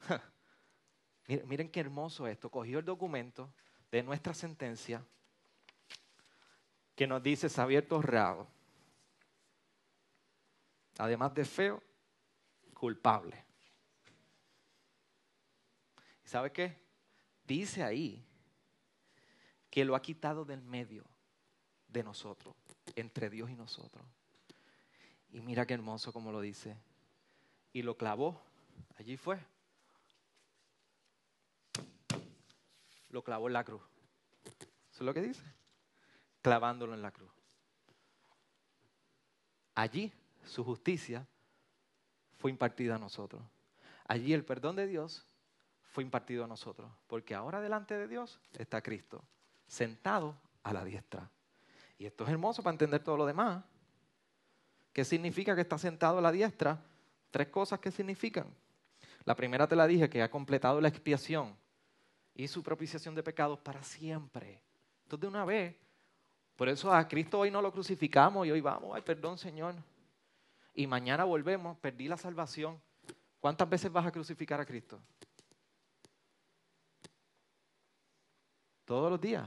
miren, 1.46 1.70
qué 1.70 1.80
hermoso 1.80 2.26
esto. 2.26 2.50
Cogió 2.50 2.78
el 2.78 2.84
documento 2.84 3.52
de 3.90 4.02
nuestra 4.02 4.34
sentencia 4.34 5.04
que 6.94 7.06
nos 7.06 7.22
dice 7.22 7.48
Xavier 7.48 7.86
Torrado, 7.86 8.46
además 10.98 11.34
de 11.34 11.44
feo, 11.44 11.82
culpable. 12.72 13.44
¿Y 16.24 16.28
sabe 16.28 16.52
qué? 16.52 16.82
Dice 17.44 17.82
ahí 17.82 18.24
que 19.70 19.84
lo 19.84 19.96
ha 19.96 20.02
quitado 20.02 20.44
del 20.44 20.62
medio 20.62 21.04
de 21.88 22.02
nosotros, 22.02 22.54
entre 22.94 23.28
Dios 23.28 23.50
y 23.50 23.54
nosotros. 23.54 24.04
Y 25.30 25.40
mira 25.40 25.66
qué 25.66 25.74
hermoso 25.74 26.12
como 26.12 26.30
lo 26.30 26.40
dice. 26.40 26.76
Y 27.74 27.82
lo 27.82 27.98
clavó. 27.98 28.40
Allí 28.96 29.18
fue. 29.18 29.38
Lo 33.10 33.22
clavó 33.22 33.48
en 33.48 33.52
la 33.52 33.64
cruz. 33.64 33.82
Eso 34.90 35.00
es 35.00 35.02
lo 35.02 35.12
que 35.12 35.20
dice. 35.20 35.42
Clavándolo 36.40 36.94
en 36.94 37.02
la 37.02 37.10
cruz. 37.10 37.30
Allí 39.74 40.12
su 40.44 40.64
justicia 40.64 41.26
fue 42.38 42.52
impartida 42.52 42.94
a 42.94 42.98
nosotros. 42.98 43.42
Allí 44.06 44.32
el 44.32 44.44
perdón 44.44 44.76
de 44.76 44.86
Dios 44.86 45.26
fue 45.82 46.04
impartido 46.04 46.44
a 46.44 46.46
nosotros. 46.46 46.92
Porque 47.08 47.34
ahora 47.34 47.60
delante 47.60 47.98
de 47.98 48.06
Dios 48.06 48.38
está 48.56 48.82
Cristo, 48.82 49.24
sentado 49.66 50.36
a 50.62 50.72
la 50.72 50.84
diestra. 50.84 51.28
Y 51.98 52.06
esto 52.06 52.22
es 52.22 52.30
hermoso 52.30 52.62
para 52.62 52.74
entender 52.74 53.02
todo 53.02 53.16
lo 53.16 53.26
demás. 53.26 53.64
¿Qué 54.92 55.04
significa 55.04 55.56
que 55.56 55.62
está 55.62 55.76
sentado 55.76 56.18
a 56.18 56.22
la 56.22 56.30
diestra? 56.30 56.80
Tres 57.34 57.48
cosas 57.48 57.80
que 57.80 57.90
significan. 57.90 58.46
La 59.24 59.34
primera 59.34 59.66
te 59.66 59.74
la 59.74 59.88
dije, 59.88 60.08
que 60.08 60.22
ha 60.22 60.30
completado 60.30 60.80
la 60.80 60.86
expiación 60.86 61.52
y 62.32 62.46
su 62.46 62.62
propiciación 62.62 63.12
de 63.12 63.24
pecados 63.24 63.58
para 63.58 63.82
siempre. 63.82 64.62
Entonces, 65.02 65.22
de 65.22 65.26
una 65.26 65.44
vez, 65.44 65.74
por 66.54 66.68
eso 66.68 66.94
a 66.94 67.08
Cristo 67.08 67.40
hoy 67.40 67.50
no 67.50 67.60
lo 67.60 67.72
crucificamos 67.72 68.46
y 68.46 68.52
hoy 68.52 68.60
vamos, 68.60 68.94
ay, 68.94 69.02
perdón, 69.02 69.36
Señor. 69.36 69.74
Y 70.74 70.86
mañana 70.86 71.24
volvemos, 71.24 71.76
perdí 71.78 72.06
la 72.06 72.16
salvación. 72.16 72.80
¿Cuántas 73.40 73.68
veces 73.68 73.90
vas 73.90 74.06
a 74.06 74.12
crucificar 74.12 74.60
a 74.60 74.64
Cristo? 74.64 75.00
Todos 78.84 79.10
los 79.10 79.20
días. 79.20 79.44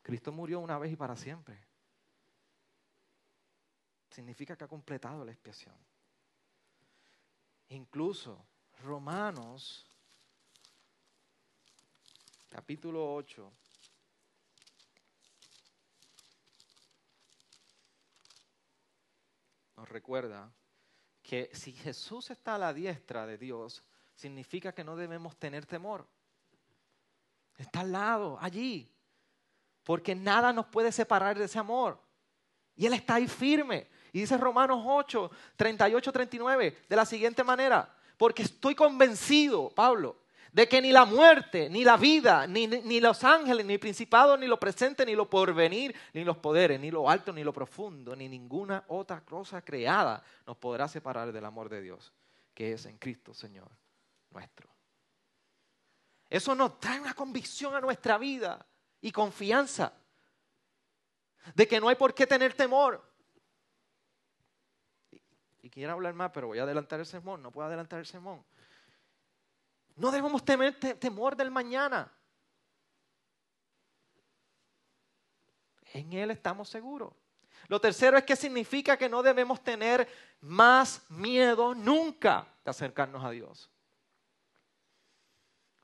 Cristo 0.00 0.32
murió 0.32 0.58
una 0.60 0.78
vez 0.78 0.90
y 0.90 0.96
para 0.96 1.14
siempre. 1.16 1.71
Significa 4.12 4.56
que 4.56 4.64
ha 4.64 4.68
completado 4.68 5.24
la 5.24 5.32
expiación. 5.32 5.74
Incluso 7.70 8.44
Romanos, 8.82 9.86
capítulo 12.50 13.14
8, 13.14 13.52
nos 19.76 19.88
recuerda 19.88 20.52
que 21.22 21.48
si 21.54 21.72
Jesús 21.72 22.30
está 22.30 22.56
a 22.56 22.58
la 22.58 22.74
diestra 22.74 23.24
de 23.24 23.38
Dios, 23.38 23.82
significa 24.14 24.74
que 24.74 24.84
no 24.84 24.94
debemos 24.94 25.38
tener 25.38 25.64
temor. 25.64 26.06
Está 27.56 27.80
al 27.80 27.92
lado, 27.92 28.36
allí. 28.42 28.92
Porque 29.84 30.14
nada 30.14 30.52
nos 30.52 30.66
puede 30.66 30.92
separar 30.92 31.38
de 31.38 31.46
ese 31.46 31.58
amor. 31.58 31.98
Y 32.76 32.84
Él 32.84 32.92
está 32.92 33.14
ahí 33.14 33.26
firme. 33.26 33.88
Y 34.12 34.20
dice 34.20 34.36
Romanos 34.36 34.82
8, 34.86 35.30
38, 35.56 36.12
39, 36.12 36.78
de 36.88 36.96
la 36.96 37.06
siguiente 37.06 37.42
manera. 37.42 37.94
Porque 38.16 38.42
estoy 38.42 38.74
convencido, 38.74 39.70
Pablo, 39.70 40.16
de 40.52 40.68
que 40.68 40.82
ni 40.82 40.92
la 40.92 41.04
muerte, 41.04 41.70
ni 41.70 41.82
la 41.82 41.96
vida, 41.96 42.46
ni, 42.46 42.66
ni 42.66 43.00
los 43.00 43.24
ángeles, 43.24 43.64
ni 43.64 43.74
el 43.74 43.80
principado, 43.80 44.36
ni 44.36 44.46
lo 44.46 44.60
presente, 44.60 45.06
ni 45.06 45.14
lo 45.14 45.30
porvenir, 45.30 45.94
ni 46.12 46.24
los 46.24 46.36
poderes, 46.36 46.78
ni 46.78 46.90
lo 46.90 47.08
alto, 47.08 47.32
ni 47.32 47.42
lo 47.42 47.52
profundo, 47.52 48.14
ni 48.14 48.28
ninguna 48.28 48.84
otra 48.88 49.22
cosa 49.22 49.62
creada 49.62 50.22
nos 50.46 50.58
podrá 50.58 50.88
separar 50.88 51.32
del 51.32 51.44
amor 51.46 51.70
de 51.70 51.80
Dios, 51.80 52.12
que 52.52 52.72
es 52.72 52.84
en 52.84 52.98
Cristo, 52.98 53.32
Señor 53.32 53.70
nuestro. 54.32 54.68
Eso 56.28 56.54
nos 56.54 56.80
trae 56.80 57.00
una 57.00 57.14
convicción 57.14 57.74
a 57.74 57.80
nuestra 57.80 58.18
vida 58.18 58.64
y 59.00 59.12
confianza 59.12 59.92
de 61.54 61.68
que 61.68 61.80
no 61.80 61.88
hay 61.88 61.96
por 61.96 62.14
qué 62.14 62.26
tener 62.26 62.54
temor. 62.54 63.02
Y, 65.72 65.80
quiero 65.80 65.92
hablar 65.92 66.14
más, 66.14 66.30
pero 66.32 66.48
voy 66.48 66.58
a 66.58 66.64
adelantar 66.64 67.00
el 67.00 67.06
sermón, 67.06 67.42
no 67.42 67.50
puedo 67.50 67.66
adelantar 67.66 67.98
el 67.98 68.06
sermón. 68.06 68.44
No 69.96 70.10
debemos 70.10 70.44
tener 70.44 70.78
temor 70.78 71.36
del 71.36 71.50
mañana. 71.50 72.10
En 75.92 76.12
Él 76.12 76.30
estamos 76.30 76.68
seguros. 76.68 77.12
Lo 77.68 77.80
tercero 77.80 78.18
es 78.18 78.24
que 78.24 78.36
significa 78.36 78.96
que 78.96 79.08
no 79.08 79.22
debemos 79.22 79.62
tener 79.62 80.08
más 80.40 81.02
miedo 81.08 81.74
nunca 81.74 82.46
de 82.64 82.70
acercarnos 82.70 83.24
a 83.24 83.30
Dios. 83.30 83.70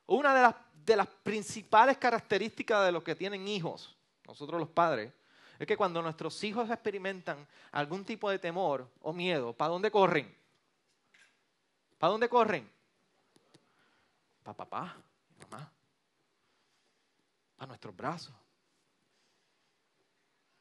Una 0.06 0.54
de 0.74 0.96
las 0.96 1.06
principales 1.06 1.98
características 1.98 2.84
de 2.84 2.92
los 2.92 3.02
que 3.02 3.14
tienen 3.14 3.46
hijos, 3.46 3.96
nosotros 4.26 4.58
los 4.58 4.70
padres, 4.70 5.12
es 5.58 5.66
que 5.66 5.76
cuando 5.76 6.00
nuestros 6.00 6.42
hijos 6.44 6.70
experimentan 6.70 7.46
algún 7.72 8.04
tipo 8.04 8.30
de 8.30 8.38
temor 8.38 8.88
o 9.00 9.12
miedo, 9.12 9.52
¿para 9.52 9.70
dónde 9.70 9.90
corren? 9.90 10.32
¿Para 11.98 12.12
dónde 12.12 12.28
corren? 12.28 12.70
Para 14.44 14.56
papá, 14.56 14.96
mamá, 15.40 15.72
para 17.56 17.66
nuestros 17.66 17.96
brazos. 17.96 18.34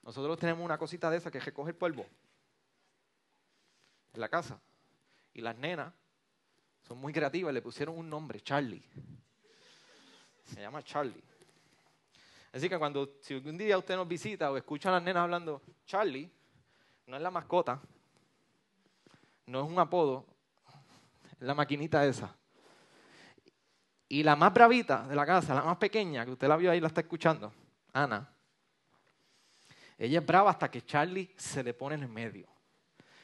Nosotros 0.01 0.39
tenemos 0.39 0.65
una 0.65 0.77
cosita 0.77 1.09
de 1.09 1.17
esa 1.17 1.29
que 1.29 1.39
recoge 1.39 1.71
el 1.71 1.75
polvo 1.75 2.05
en 4.13 4.21
la 4.21 4.29
casa. 4.29 4.59
Y 5.33 5.41
las 5.41 5.55
nenas 5.55 5.93
son 6.87 6.97
muy 6.97 7.13
creativas, 7.13 7.53
le 7.53 7.61
pusieron 7.61 7.97
un 7.97 8.09
nombre, 8.09 8.41
Charlie. 8.41 8.83
Se 10.43 10.61
llama 10.61 10.81
Charlie. 10.81 11.23
Así 12.51 12.69
que 12.69 12.77
cuando, 12.77 13.17
si 13.21 13.35
un 13.35 13.57
día 13.57 13.77
usted 13.77 13.95
nos 13.95 14.07
visita 14.07 14.51
o 14.51 14.57
escucha 14.57 14.89
a 14.89 14.93
las 14.93 15.03
nenas 15.03 15.23
hablando, 15.23 15.61
Charlie, 15.85 16.29
no 17.05 17.15
es 17.15 17.21
la 17.21 17.31
mascota, 17.31 17.79
no 19.45 19.63
es 19.63 19.69
un 19.69 19.79
apodo, 19.79 20.25
es 21.39 21.45
la 21.45 21.53
maquinita 21.53 22.05
esa. 22.05 22.35
Y 24.09 24.23
la 24.23 24.35
más 24.35 24.53
bravita 24.53 25.07
de 25.07 25.15
la 25.15 25.25
casa, 25.25 25.53
la 25.53 25.63
más 25.63 25.77
pequeña, 25.77 26.25
que 26.25 26.31
usted 26.31 26.47
la 26.47 26.57
vio 26.57 26.71
ahí, 26.71 26.79
la 26.79 26.87
está 26.87 27.01
escuchando, 27.01 27.53
Ana. 27.93 28.29
Ella 29.97 30.19
es 30.19 30.25
brava 30.25 30.51
hasta 30.51 30.69
que 30.69 30.85
Charlie 30.85 31.33
se 31.37 31.63
le 31.63 31.73
pone 31.73 31.95
en 31.95 32.03
el 32.03 32.09
medio. 32.09 32.47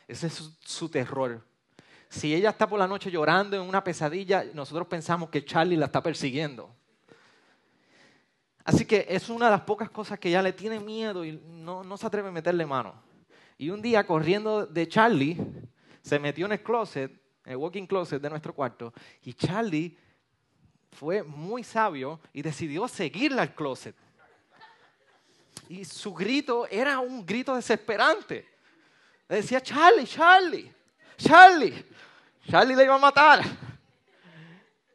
Ese 0.08 0.28
es 0.28 0.34
su, 0.34 0.52
su 0.60 0.90
terror. 0.90 1.46
Si 2.10 2.34
ella 2.34 2.50
está 2.50 2.68
por 2.68 2.80
la 2.80 2.88
noche 2.88 3.10
llorando 3.10 3.56
en 3.56 3.64
una 3.64 3.84
pesadilla, 3.84 4.44
nosotros 4.54 4.88
pensamos 4.88 5.30
que 5.30 5.46
Charlie 5.46 5.78
la 5.78 5.86
está 5.86 6.04
persiguiendo. 6.04 6.76
Así 8.66 8.86
que 8.86 9.06
es 9.10 9.30
una 9.30 9.46
de 9.46 9.52
las 9.52 9.62
pocas 9.62 9.90
cosas 9.90 10.18
que 10.20 10.32
ya 10.32 10.42
le 10.42 10.54
tiene 10.54 10.80
miedo 10.80 11.26
y 11.26 11.34
no, 11.34 11.98
se 11.98 12.08
atreve 12.08 12.30
a 12.30 12.32
meterle 12.32 12.66
mano. 12.66 12.94
Y 13.58 13.70
un 13.70 13.82
día 13.82 14.06
corriendo 14.06 14.66
de 14.66 14.88
Charlie, 14.88 15.38
se 16.02 16.20
metió 16.20 16.46
en 16.46 16.54
el 16.54 16.64
closet, 16.64 17.12
en 17.46 17.52
el 17.52 17.58
walking 17.58 17.86
closet 17.86 18.22
de 18.22 18.30
nuestro 18.30 18.54
cuarto, 18.54 18.94
y 19.24 19.34
Charlie 19.34 19.98
fue 20.92 21.24
muy 21.24 21.64
sabio 21.64 22.20
y 22.32 22.42
decidió 22.42 22.88
seguirla 22.88 23.42
al 23.42 23.54
closet. 23.54 23.96
Y 25.68 25.86
su 25.86 26.14
grito 26.14 26.68
era 26.68 27.00
un 27.00 27.26
grito 27.26 27.56
desesperante. 27.56 28.48
Le 29.28 29.38
decía, 29.38 29.62
Charlie, 29.62 30.06
Charlie, 30.06 30.74
Charlie, 31.18 31.86
Charlie 32.50 32.76
le 32.76 32.84
iba 32.84 32.96
a 32.96 33.00
matar. 33.00 33.42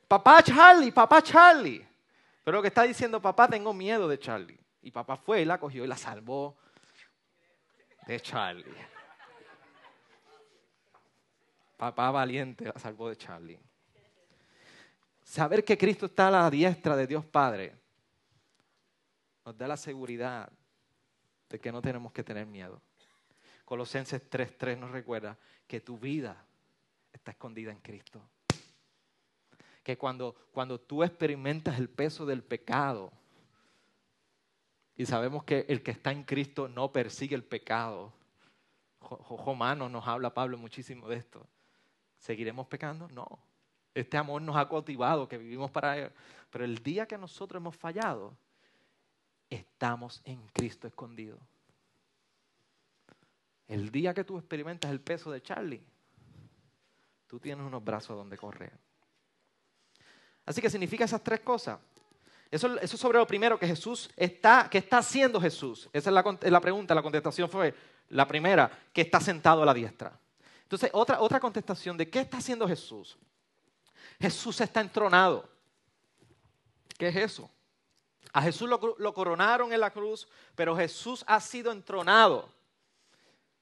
Papá 0.07 0.43
Charlie, 0.43 0.91
papá 0.91 1.23
Charlie. 1.23 1.88
Pero 2.49 2.57
lo 2.57 2.63
que 2.63 2.69
está 2.69 2.85
diciendo, 2.85 3.21
papá, 3.21 3.47
tengo 3.47 3.75
miedo 3.75 4.09
de 4.09 4.19
Charlie. 4.19 4.59
Y 4.81 4.91
papá 4.91 5.19
fue 5.19 5.43
y 5.43 5.45
la 5.45 5.61
cogió 5.61 5.85
y 5.85 5.87
la 5.87 5.99
salvó 5.99 6.57
de 8.07 8.19
Charlie. 8.21 8.65
Papá 11.77 12.11
valiente 12.11 12.65
la 12.65 12.79
salvó 12.79 13.11
de 13.11 13.17
Charlie. 13.17 13.61
Saber 15.23 15.63
que 15.63 15.77
Cristo 15.77 16.07
está 16.07 16.29
a 16.29 16.31
la 16.31 16.51
diestra 16.51 16.97
de 16.97 17.07
Dios 17.07 17.27
Padre 17.27 17.77
nos 19.45 19.55
da 19.55 19.69
la 19.69 19.77
seguridad 19.77 20.51
de 21.51 21.61
que 21.61 21.71
no 21.71 21.83
tenemos 21.83 22.13
que 22.13 22.25
tener 22.25 22.47
miedo. 22.47 22.81
Colosenses 23.67 24.23
3:3 24.23 24.79
nos 24.79 24.91
recuerda 24.91 25.37
que 25.67 25.83
tu 25.83 25.99
vida 25.99 26.47
está 27.13 27.33
escondida 27.33 27.73
en 27.73 27.81
Cristo 27.81 28.27
que 29.89 29.97
cuando, 29.97 30.35
cuando 30.53 30.79
tú 30.79 31.03
experimentas 31.03 31.79
el 31.79 31.89
peso 31.89 32.27
del 32.27 32.43
pecado, 32.45 33.11
y 34.95 35.07
sabemos 35.07 35.45
que 35.45 35.65
el 35.67 35.83
que 35.83 35.93
está 35.93 36.13
en 36.13 36.25
Cristo 36.25 36.69
no 36.69 36.93
persigue 36.93 37.35
el 37.35 37.43
pecado, 37.43 38.13
Romano 39.47 39.89
nos 39.89 40.07
habla 40.07 40.35
Pablo 40.35 40.59
muchísimo 40.59 41.09
de 41.09 41.17
esto. 41.17 41.47
¿Seguiremos 42.19 42.67
pecando? 42.67 43.09
No. 43.09 43.39
Este 43.95 44.19
amor 44.19 44.43
nos 44.43 44.57
ha 44.57 44.69
cultivado, 44.69 45.27
que 45.27 45.39
vivimos 45.39 45.71
para 45.71 45.97
Él. 45.97 46.13
Pero 46.51 46.67
el 46.67 46.83
día 46.83 47.07
que 47.07 47.17
nosotros 47.17 47.59
hemos 47.59 47.75
fallado, 47.75 48.37
estamos 49.49 50.21
en 50.27 50.47
Cristo 50.49 50.87
escondido. 50.87 51.39
El 53.67 53.91
día 53.91 54.13
que 54.13 54.25
tú 54.25 54.37
experimentas 54.37 54.91
el 54.91 55.01
peso 55.01 55.31
de 55.31 55.41
Charlie, 55.41 55.83
tú 57.27 57.41
tienes 57.41 57.65
unos 57.65 57.83
brazos 57.83 58.19
donde 58.19 58.37
correr. 58.37 58.88
Así 60.49 60.63
que 60.63 60.71
significa 60.71 61.05
esas 61.05 61.23
tres 61.23 61.41
cosas. 61.41 61.79
Eso, 62.51 62.81
eso 62.81 62.97
sobre 62.97 63.19
lo 63.19 63.27
primero 63.27 63.59
que 63.59 63.67
Jesús 63.67 64.09
está, 64.17 64.67
que 64.71 64.79
está 64.79 64.97
haciendo 64.97 65.39
Jesús. 65.39 65.91
Esa 65.93 66.09
es 66.09 66.15
la, 66.51 66.61
pregunta, 66.63 66.95
la 66.95 67.03
contestación 67.03 67.51
fue 67.51 67.75
la 68.09 68.27
primera, 68.27 68.71
que 68.91 69.03
está 69.03 69.21
sentado 69.21 69.63
a 69.63 69.67
la 69.67 69.75
diestra. 69.75 70.19
Entonces, 70.63 70.89
otra, 70.95 71.21
otra 71.21 71.39
contestación 71.39 71.99
de 71.99 72.09
qué 72.09 72.21
está 72.21 72.39
haciendo 72.39 72.67
Jesús. 72.67 73.19
Jesús 74.19 74.59
está 74.63 74.81
entronado. 74.81 75.47
¿Qué 76.97 77.09
es 77.09 77.17
eso? 77.17 77.51
A 78.33 78.41
Jesús 78.41 78.71
lo, 78.71 78.97
lo, 78.97 79.13
coronaron 79.13 79.71
en 79.71 79.81
la 79.81 79.91
cruz, 79.91 80.27
pero 80.55 80.75
Jesús 80.75 81.25
ha 81.27 81.41
sido 81.41 81.71
entronado. 81.73 82.49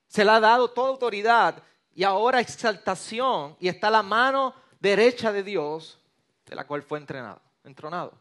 Se 0.06 0.24
le 0.24 0.30
ha 0.30 0.38
dado 0.38 0.70
toda 0.70 0.90
autoridad 0.90 1.60
y 1.96 2.04
ahora 2.04 2.38
exaltación 2.38 3.56
y 3.58 3.66
está 3.66 3.90
la 3.90 4.04
mano 4.04 4.54
derecha 4.78 5.32
de 5.32 5.42
Dios, 5.42 5.98
de 6.46 6.54
la 6.54 6.66
cual 6.66 6.82
fue 6.82 6.98
entrenado, 6.98 7.40
entronado. 7.64 8.18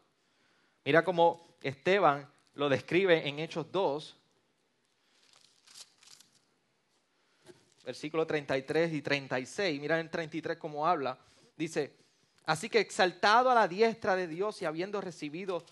Mira 0.84 1.04
cómo 1.04 1.56
Esteban 1.62 2.28
lo 2.54 2.68
describe 2.68 3.28
en 3.28 3.38
Hechos 3.38 3.70
2, 3.70 4.16
versículo 7.84 8.26
33 8.26 8.92
y 8.92 9.02
36. 9.02 9.80
Mira 9.80 10.00
en 10.00 10.10
33 10.10 10.56
cómo 10.58 10.86
habla. 10.86 11.18
Dice, 11.56 11.96
así 12.44 12.68
que 12.68 12.80
exaltado 12.80 13.50
a 13.50 13.54
la 13.54 13.68
diestra 13.68 14.16
de 14.16 14.26
Dios 14.26 14.60
y 14.60 14.64
habiendo 14.64 15.00
recibido, 15.00 15.64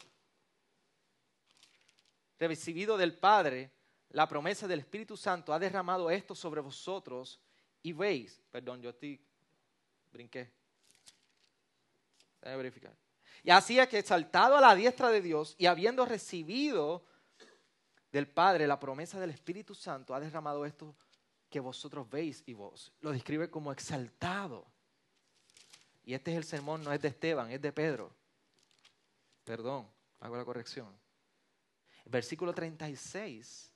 recibido 2.38 2.96
del 2.96 3.14
Padre 3.14 3.70
la 4.10 4.28
promesa 4.28 4.68
del 4.68 4.78
Espíritu 4.78 5.16
Santo, 5.16 5.52
ha 5.52 5.58
derramado 5.58 6.08
esto 6.08 6.36
sobre 6.36 6.60
vosotros 6.60 7.40
y 7.82 7.92
veis, 7.92 8.40
perdón, 8.50 8.80
yo 8.80 8.90
estoy, 8.90 9.20
brinqué. 10.12 10.63
Déjame 12.44 12.58
verificar. 12.58 12.94
Y 13.42 13.50
así 13.50 13.78
es 13.78 13.88
que 13.88 13.98
exaltado 13.98 14.56
a 14.56 14.60
la 14.60 14.74
diestra 14.74 15.10
de 15.10 15.22
Dios 15.22 15.54
y 15.58 15.64
habiendo 15.64 16.04
recibido 16.04 17.06
del 18.12 18.28
Padre 18.28 18.66
la 18.66 18.78
promesa 18.78 19.18
del 19.18 19.30
Espíritu 19.30 19.74
Santo, 19.74 20.14
ha 20.14 20.20
derramado 20.20 20.66
esto 20.66 20.94
que 21.48 21.58
vosotros 21.58 22.08
veis 22.08 22.42
y 22.44 22.52
vos. 22.52 22.92
Lo 23.00 23.12
describe 23.12 23.48
como 23.48 23.72
exaltado. 23.72 24.66
Y 26.04 26.12
este 26.12 26.32
es 26.32 26.36
el 26.36 26.44
sermón, 26.44 26.84
no 26.84 26.92
es 26.92 27.00
de 27.00 27.08
Esteban, 27.08 27.50
es 27.50 27.62
de 27.62 27.72
Pedro. 27.72 28.14
Perdón, 29.42 29.88
hago 30.20 30.36
la 30.36 30.44
corrección. 30.44 30.94
versículo 32.04 32.52
36 32.52 33.70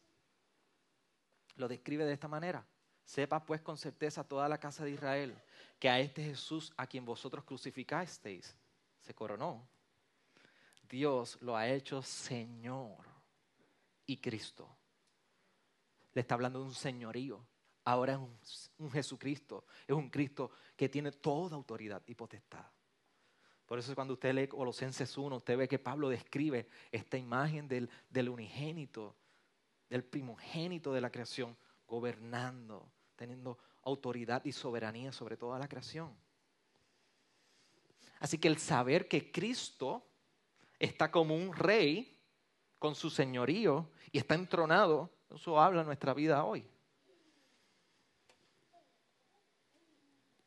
lo 1.57 1.68
describe 1.68 2.04
de 2.04 2.12
esta 2.12 2.28
manera. 2.28 2.66
Sepa 3.02 3.42
pues 3.42 3.62
con 3.62 3.78
certeza 3.78 4.24
toda 4.24 4.46
la 4.46 4.59
casa 4.59 4.85
de 4.85 4.90
Israel 4.90 5.35
que 5.78 5.88
a 5.88 6.00
este 6.00 6.24
Jesús 6.24 6.72
a 6.76 6.86
quien 6.86 7.04
vosotros 7.04 7.44
crucificasteis 7.44 8.56
se 9.00 9.14
coronó. 9.14 9.68
Dios 10.88 11.38
lo 11.40 11.56
ha 11.56 11.68
hecho 11.68 12.02
Señor 12.02 13.04
y 14.06 14.16
Cristo. 14.16 14.68
Le 16.14 16.22
está 16.22 16.34
hablando 16.34 16.60
de 16.60 16.66
un 16.66 16.74
señorío 16.74 17.46
ahora 17.88 18.20
es 18.42 18.70
un, 18.76 18.90
Jesucristo, 18.90 19.64
es 19.86 19.96
un 19.96 20.10
Cristo 20.10 20.50
que 20.76 20.90
tiene 20.90 21.10
toda 21.10 21.56
autoridad 21.56 22.02
y 22.06 22.14
potestad. 22.14 22.66
Por 23.64 23.78
eso 23.78 23.94
cuando 23.94 24.12
usted 24.12 24.34
lee 24.34 24.46
Colosenses 24.46 25.16
1, 25.16 25.36
usted 25.36 25.56
ve 25.56 25.68
que 25.68 25.78
Pablo 25.78 26.10
describe 26.10 26.68
esta 26.92 27.16
imagen 27.16 27.66
del, 27.66 27.88
del 28.10 28.28
unigénito, 28.28 29.16
del 29.88 30.04
primogénito 30.04 30.92
de 30.92 31.00
la 31.00 31.10
creación, 31.10 31.56
gobernando, 31.86 32.92
teniendo 33.16 33.58
autoridad 33.88 34.44
y 34.44 34.53
soberanía 34.53 35.12
sobre 35.12 35.37
toda 35.37 35.59
la 35.59 35.68
creación. 35.68 36.14
Así 38.20 38.38
que 38.38 38.48
el 38.48 38.59
saber 38.59 39.09
que 39.09 39.31
Cristo 39.31 40.05
está 40.79 41.11
como 41.11 41.35
un 41.35 41.53
rey 41.53 42.16
con 42.79 42.94
su 42.94 43.11
señorío 43.11 43.90
y 44.12 44.18
está 44.18 44.35
entronado, 44.35 45.11
eso 45.35 45.61
habla 45.61 45.85
nuestra 45.85 46.14
vida 46.14 46.44
hoy. 46.44 46.66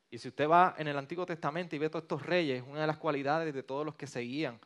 Y 0.09 0.17
si 0.17 0.27
usted 0.27 0.49
va 0.49 0.75
en 0.77 0.89
el 0.89 0.97
Antiguo 0.97 1.25
Testamento 1.25 1.75
y 1.75 1.79
ve 1.79 1.89
todos 1.89 2.03
estos 2.03 2.25
reyes, 2.25 2.63
una 2.67 2.81
de 2.81 2.87
las 2.87 2.97
cualidades 2.97 3.53
de 3.53 3.63
todos 3.63 3.85
los 3.85 3.95
que 3.95 4.07
seguían 4.07 4.59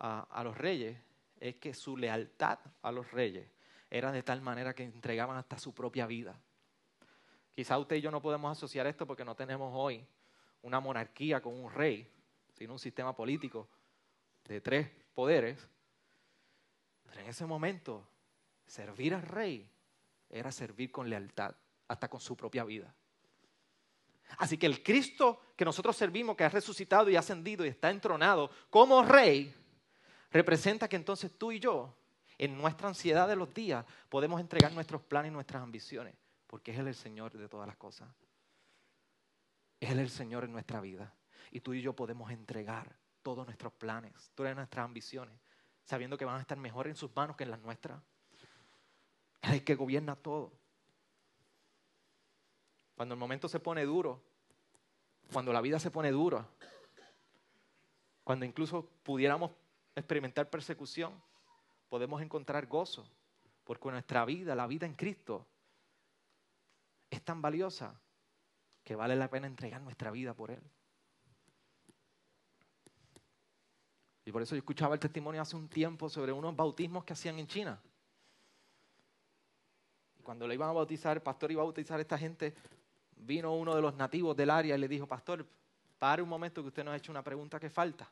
a, 0.00 0.42
los 0.42 0.56
reyes 0.58 0.98
es 1.38 1.56
que 1.56 1.74
su 1.74 1.96
lealtad 1.96 2.58
a 2.82 2.90
los 2.90 3.10
reyes 3.12 3.48
era 3.88 4.10
de 4.10 4.22
tal 4.22 4.40
manera 4.40 4.74
que 4.74 4.82
entregaban 4.82 5.36
hasta 5.36 5.58
su 5.58 5.72
propia 5.72 6.06
vida. 6.06 6.40
Quizá 7.54 7.78
usted 7.78 7.96
y 7.96 8.00
yo 8.00 8.10
no 8.10 8.22
podemos 8.22 8.50
asociar 8.56 8.86
esto 8.86 9.06
porque 9.06 9.24
no 9.24 9.34
tenemos 9.34 9.72
hoy 9.74 10.06
una 10.62 10.80
monarquía 10.80 11.40
con 11.40 11.54
un 11.58 11.70
rey, 11.72 12.10
sino 12.52 12.74
un 12.74 12.78
sistema 12.78 13.14
político 13.14 13.68
de 14.44 14.60
tres 14.60 14.90
poderes. 15.14 15.68
Pero 17.04 17.20
en 17.20 17.26
ese 17.28 17.46
momento, 17.46 18.06
servir 18.66 19.14
al 19.14 19.22
rey 19.22 19.68
era 20.28 20.52
servir 20.52 20.92
con 20.92 21.10
lealtad, 21.10 21.54
hasta 21.88 22.08
con 22.08 22.20
su 22.20 22.36
propia 22.36 22.64
vida. 22.64 22.94
Así 24.38 24.56
que 24.56 24.66
el 24.66 24.82
Cristo 24.82 25.40
que 25.56 25.64
nosotros 25.64 25.96
servimos, 25.96 26.36
que 26.36 26.44
ha 26.44 26.48
resucitado 26.48 27.10
y 27.10 27.16
ascendido 27.16 27.64
y 27.64 27.68
está 27.68 27.90
entronado 27.90 28.50
como 28.70 29.02
rey, 29.02 29.54
representa 30.30 30.88
que 30.88 30.96
entonces 30.96 31.36
tú 31.36 31.52
y 31.52 31.58
yo, 31.58 31.94
en 32.38 32.56
nuestra 32.56 32.88
ansiedad 32.88 33.28
de 33.28 33.36
los 33.36 33.52
días, 33.52 33.84
podemos 34.08 34.40
entregar 34.40 34.72
nuestros 34.72 35.02
planes 35.02 35.30
y 35.30 35.34
nuestras 35.34 35.62
ambiciones, 35.62 36.14
porque 36.50 36.72
Él 36.72 36.80
es 36.80 36.86
el 36.88 36.94
Señor 36.96 37.32
de 37.32 37.48
todas 37.48 37.68
las 37.68 37.76
cosas. 37.76 38.12
Él 39.78 39.92
es 39.92 39.98
el 39.98 40.10
Señor 40.10 40.42
en 40.42 40.50
nuestra 40.50 40.80
vida. 40.80 41.14
Y 41.52 41.60
tú 41.60 41.74
y 41.74 41.80
yo 41.80 41.94
podemos 41.94 42.28
entregar 42.32 42.98
todos 43.22 43.46
nuestros 43.46 43.72
planes, 43.74 44.32
todas 44.34 44.56
nuestras 44.56 44.84
ambiciones, 44.84 45.38
sabiendo 45.84 46.18
que 46.18 46.24
van 46.24 46.38
a 46.38 46.40
estar 46.40 46.58
mejor 46.58 46.88
en 46.88 46.96
sus 46.96 47.14
manos 47.14 47.36
que 47.36 47.44
en 47.44 47.52
las 47.52 47.60
nuestras. 47.60 48.02
Él 49.42 49.50
es 49.50 49.50
el 49.52 49.64
que 49.64 49.76
gobierna 49.76 50.16
todo. 50.16 50.52
Cuando 52.96 53.14
el 53.14 53.20
momento 53.20 53.48
se 53.48 53.60
pone 53.60 53.84
duro, 53.84 54.20
cuando 55.32 55.52
la 55.52 55.60
vida 55.60 55.78
se 55.78 55.92
pone 55.92 56.10
dura, 56.10 56.48
cuando 58.24 58.44
incluso 58.44 58.90
pudiéramos 59.04 59.52
experimentar 59.94 60.50
persecución, 60.50 61.22
podemos 61.88 62.20
encontrar 62.20 62.66
gozo, 62.66 63.08
porque 63.62 63.88
nuestra 63.92 64.24
vida, 64.24 64.56
la 64.56 64.66
vida 64.66 64.84
en 64.86 64.94
Cristo, 64.94 65.46
es 67.20 67.24
tan 67.24 67.40
valiosa 67.40 67.94
que 68.82 68.96
vale 68.96 69.14
la 69.14 69.28
pena 69.28 69.46
entregar 69.46 69.80
nuestra 69.82 70.10
vida 70.10 70.34
por 70.34 70.50
Él. 70.50 70.62
Y 74.24 74.32
por 74.32 74.42
eso 74.42 74.54
yo 74.54 74.58
escuchaba 74.58 74.94
el 74.94 75.00
testimonio 75.00 75.42
hace 75.42 75.56
un 75.56 75.68
tiempo 75.68 76.08
sobre 76.08 76.32
unos 76.32 76.56
bautismos 76.56 77.04
que 77.04 77.12
hacían 77.12 77.38
en 77.38 77.46
China. 77.46 77.80
Y 80.18 80.22
cuando 80.22 80.46
le 80.46 80.54
iban 80.54 80.70
a 80.70 80.72
bautizar, 80.72 81.16
el 81.16 81.22
pastor 81.22 81.52
iba 81.52 81.62
a 81.62 81.64
bautizar 81.64 81.98
a 81.98 82.02
esta 82.02 82.18
gente, 82.18 82.54
vino 83.16 83.54
uno 83.54 83.74
de 83.74 83.82
los 83.82 83.94
nativos 83.96 84.36
del 84.36 84.50
área 84.50 84.76
y 84.76 84.78
le 84.78 84.88
dijo, 84.88 85.06
pastor, 85.06 85.46
pare 85.98 86.22
un 86.22 86.28
momento 86.28 86.62
que 86.62 86.68
usted 86.68 86.84
nos 86.84 86.92
ha 86.92 86.96
hecho 86.96 87.12
una 87.12 87.22
pregunta 87.22 87.60
que 87.60 87.70
falta. 87.70 88.10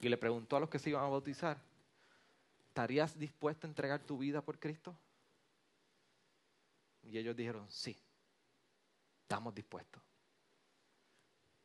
Y 0.00 0.08
le 0.08 0.16
preguntó 0.16 0.56
a 0.56 0.60
los 0.60 0.68
que 0.68 0.78
se 0.78 0.90
iban 0.90 1.04
a 1.04 1.08
bautizar, 1.08 1.58
¿estarías 2.68 3.18
dispuesto 3.18 3.66
a 3.66 3.70
entregar 3.70 4.00
tu 4.00 4.18
vida 4.18 4.40
por 4.40 4.58
Cristo? 4.58 4.96
Y 7.02 7.18
ellos 7.18 7.36
dijeron, 7.36 7.68
sí, 7.70 7.96
estamos 9.22 9.54
dispuestos. 9.54 10.02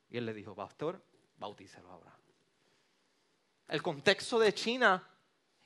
Y 0.10 0.18
él 0.18 0.26
le 0.26 0.34
dijo, 0.34 0.56
pastor, 0.56 1.04
bautícelo 1.38 1.90
ahora. 1.92 2.18
El 3.68 3.82
contexto 3.82 4.40
de 4.40 4.54
China 4.54 5.08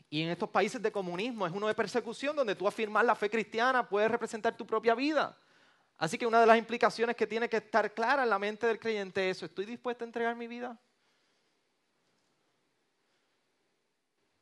y 0.10 0.24
en 0.24 0.30
estos 0.30 0.50
países 0.50 0.82
de 0.82 0.92
comunismo 0.92 1.46
es 1.46 1.54
uno 1.54 1.68
de 1.68 1.76
persecución 1.76 2.36
donde 2.36 2.56
tú 2.56 2.68
afirmas 2.68 3.06
la 3.06 3.16
fe 3.16 3.30
cristiana 3.30 3.88
puedes 3.88 4.10
representar 4.10 4.56
tu 4.58 4.66
propia 4.66 4.96
vida. 4.96 5.38
Así 5.98 6.18
que 6.18 6.26
una 6.26 6.40
de 6.40 6.48
las 6.48 6.58
implicaciones 6.58 7.16
que 7.16 7.28
tiene 7.28 7.50
que 7.50 7.58
estar 7.58 7.94
clara 7.94 8.24
en 8.24 8.30
la 8.30 8.40
mente 8.40 8.66
del 8.66 8.80
creyente 8.80 9.30
es 9.30 9.38
eso, 9.38 9.46
¿estoy 9.46 9.66
dispuesto 9.66 10.04
a 10.04 10.08
entregar 10.08 10.36
mi 10.36 10.48
vida? 10.48 10.80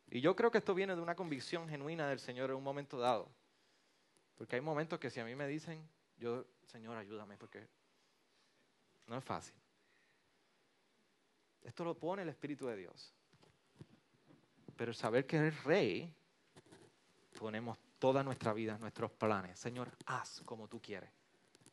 Y 0.10 0.22
yo 0.22 0.36
creo 0.36 0.52
que 0.52 0.60
esto 0.60 0.74
viene 0.74 0.96
de 0.96 1.02
una 1.02 1.16
convicción 1.16 1.68
genuina 1.68 2.08
del 2.08 2.20
Señor 2.20 2.52
en 2.52 2.56
un 2.56 2.64
momento 2.64 2.98
dado. 2.98 3.30
Porque 4.38 4.56
hay 4.56 4.62
momentos 4.62 5.00
que 5.00 5.10
si 5.10 5.20
a 5.20 5.26
mí 5.26 5.36
me 5.36 5.48
dicen, 5.48 5.88
yo, 6.18 6.46
Señor, 6.66 6.98
ayúdame, 6.98 7.38
porque 7.38 7.68
no 9.08 9.18
es 9.18 9.24
fácil. 9.24 9.56
Esto 11.64 11.84
lo 11.84 11.98
pone 11.98 12.22
el 12.22 12.30
Espíritu 12.30 12.68
de 12.68 12.78
Dios. 12.78 13.14
Pero 14.76 14.94
saber 14.94 15.26
que 15.26 15.38
eres 15.38 15.64
rey, 15.64 16.14
ponemos 17.40 17.78
toda 18.00 18.24
nuestra 18.24 18.54
vida, 18.54 18.78
nuestros 18.78 19.12
planes. 19.12 19.60
Señor, 19.60 19.92
haz 20.06 20.42
como 20.46 20.68
tú 20.68 20.80
quieres 20.82 21.10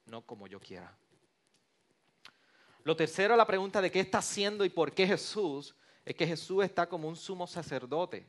no 0.07 0.23
como 0.23 0.47
yo 0.47 0.61
quiera. 0.61 0.97
Lo 2.85 2.97
tercero, 2.97 3.37
la 3.37 3.47
pregunta 3.47 3.81
de 3.81 3.91
qué 3.91 4.01
está 4.01 4.19
haciendo 4.19 4.65
y 4.65 4.69
por 4.69 4.93
qué 4.93 5.07
Jesús, 5.07 5.75
es 6.05 6.15
que 6.15 6.27
Jesús 6.27 6.65
está 6.65 6.87
como 6.87 7.09
un 7.09 7.17
sumo 7.17 7.47
sacerdote 7.47 8.29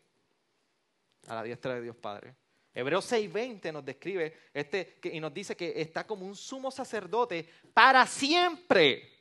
a 1.28 1.36
la 1.36 1.44
diestra 1.44 1.76
de 1.76 1.82
Dios 1.82 1.96
Padre. 1.96 2.36
Hebreos 2.76 3.10
6:20 3.10 3.72
nos 3.72 3.86
describe 3.86 4.38
este, 4.54 5.00
y 5.04 5.20
nos 5.22 5.34
dice 5.34 5.56
que 5.56 5.82
está 5.82 6.06
como 6.06 6.26
un 6.26 6.36
sumo 6.36 6.70
sacerdote 6.70 7.48
para 7.74 8.06
siempre. 8.06 9.14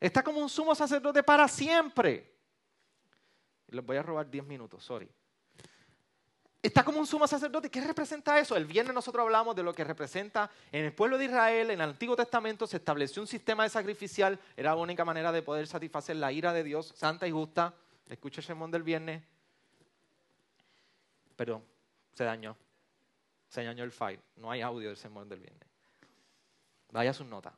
Está 0.00 0.24
como 0.24 0.40
un 0.40 0.48
sumo 0.48 0.74
sacerdote 0.74 1.22
para 1.22 1.46
siempre. 1.46 2.34
Les 3.68 3.86
voy 3.86 3.96
a 3.96 4.02
robar 4.02 4.28
10 4.28 4.44
minutos, 4.44 4.82
sorry. 4.82 5.08
Está 6.60 6.84
como 6.84 6.98
un 6.98 7.06
sumo 7.06 7.28
sacerdote. 7.28 7.70
¿Qué 7.70 7.80
representa 7.80 8.38
eso? 8.40 8.56
El 8.56 8.64
viernes 8.64 8.92
nosotros 8.92 9.22
hablamos 9.22 9.54
de 9.54 9.62
lo 9.62 9.72
que 9.72 9.84
representa 9.84 10.50
en 10.72 10.84
el 10.84 10.92
pueblo 10.92 11.16
de 11.16 11.26
Israel, 11.26 11.70
en 11.70 11.80
el 11.80 11.90
Antiguo 11.90 12.16
Testamento 12.16 12.66
se 12.66 12.78
estableció 12.78 13.22
un 13.22 13.28
sistema 13.28 13.62
de 13.62 13.70
sacrificial. 13.70 14.38
Era 14.56 14.70
la 14.70 14.76
única 14.76 15.04
manera 15.04 15.30
de 15.30 15.42
poder 15.42 15.68
satisfacer 15.68 16.16
la 16.16 16.32
ira 16.32 16.52
de 16.52 16.64
Dios, 16.64 16.92
santa 16.96 17.28
y 17.28 17.30
justa. 17.30 17.72
Escucha 18.08 18.40
el 18.40 18.46
sermón 18.46 18.72
del 18.72 18.82
viernes. 18.82 19.22
Pero 21.36 21.62
se 22.12 22.24
dañó. 22.24 22.56
Se 23.50 23.64
dañó 23.64 23.84
el 23.84 23.90
file. 23.90 24.20
No 24.36 24.50
hay 24.50 24.62
audio 24.62 24.88
del 24.88 24.96
sermón 24.96 25.28
del 25.28 25.40
viernes. 25.40 25.68
Vaya 26.92 27.12
su 27.12 27.24
nota. 27.24 27.52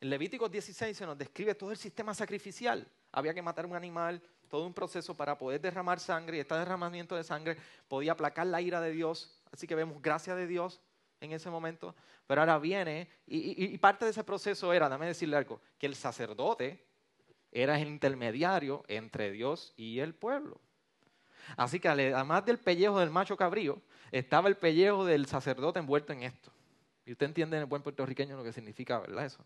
En 0.00 0.10
Levítico 0.10 0.48
16 0.48 0.96
se 0.96 1.06
nos 1.06 1.16
describe 1.16 1.54
todo 1.54 1.70
el 1.70 1.78
sistema 1.78 2.14
sacrificial. 2.14 2.86
Había 3.10 3.32
que 3.32 3.42
matar 3.42 3.64
un 3.64 3.74
animal, 3.74 4.22
todo 4.48 4.66
un 4.66 4.74
proceso 4.74 5.16
para 5.16 5.36
poder 5.36 5.60
derramar 5.60 5.98
sangre 6.00 6.36
y 6.36 6.40
este 6.40 6.54
derramamiento 6.54 7.16
de 7.16 7.24
sangre 7.24 7.56
podía 7.88 8.12
aplacar 8.12 8.46
la 8.46 8.60
ira 8.60 8.80
de 8.80 8.92
Dios. 8.92 9.40
Así 9.50 9.66
que 9.66 9.74
vemos 9.74 10.00
gracia 10.02 10.34
de 10.34 10.46
Dios 10.46 10.80
en 11.20 11.32
ese 11.32 11.48
momento. 11.48 11.96
Pero 12.26 12.42
ahora 12.42 12.58
viene, 12.58 13.08
y, 13.26 13.76
parte 13.78 14.04
de 14.04 14.10
ese 14.10 14.22
proceso 14.22 14.70
era, 14.74 14.88
dame 14.90 15.06
decirle 15.06 15.36
algo, 15.36 15.62
que 15.78 15.86
el 15.86 15.96
sacerdote 15.96 16.86
era 17.50 17.80
el 17.80 17.88
intermediario 17.88 18.84
entre 18.86 19.32
Dios 19.32 19.72
y 19.78 20.00
el 20.00 20.14
pueblo. 20.14 20.60
Así 21.56 21.80
que 21.80 21.88
además 21.88 22.44
del 22.44 22.58
pellejo 22.58 22.98
del 23.00 23.10
macho 23.10 23.36
cabrío, 23.36 23.80
estaba 24.10 24.48
el 24.48 24.56
pellejo 24.56 25.04
del 25.04 25.26
sacerdote 25.26 25.78
envuelto 25.78 26.12
en 26.12 26.22
esto. 26.22 26.50
Y 27.04 27.12
usted 27.12 27.26
entiende 27.26 27.56
en 27.56 27.62
el 27.62 27.68
buen 27.68 27.82
puertorriqueño 27.82 28.36
lo 28.36 28.44
que 28.44 28.52
significa, 28.52 28.98
¿verdad? 28.98 29.24
Eso. 29.24 29.44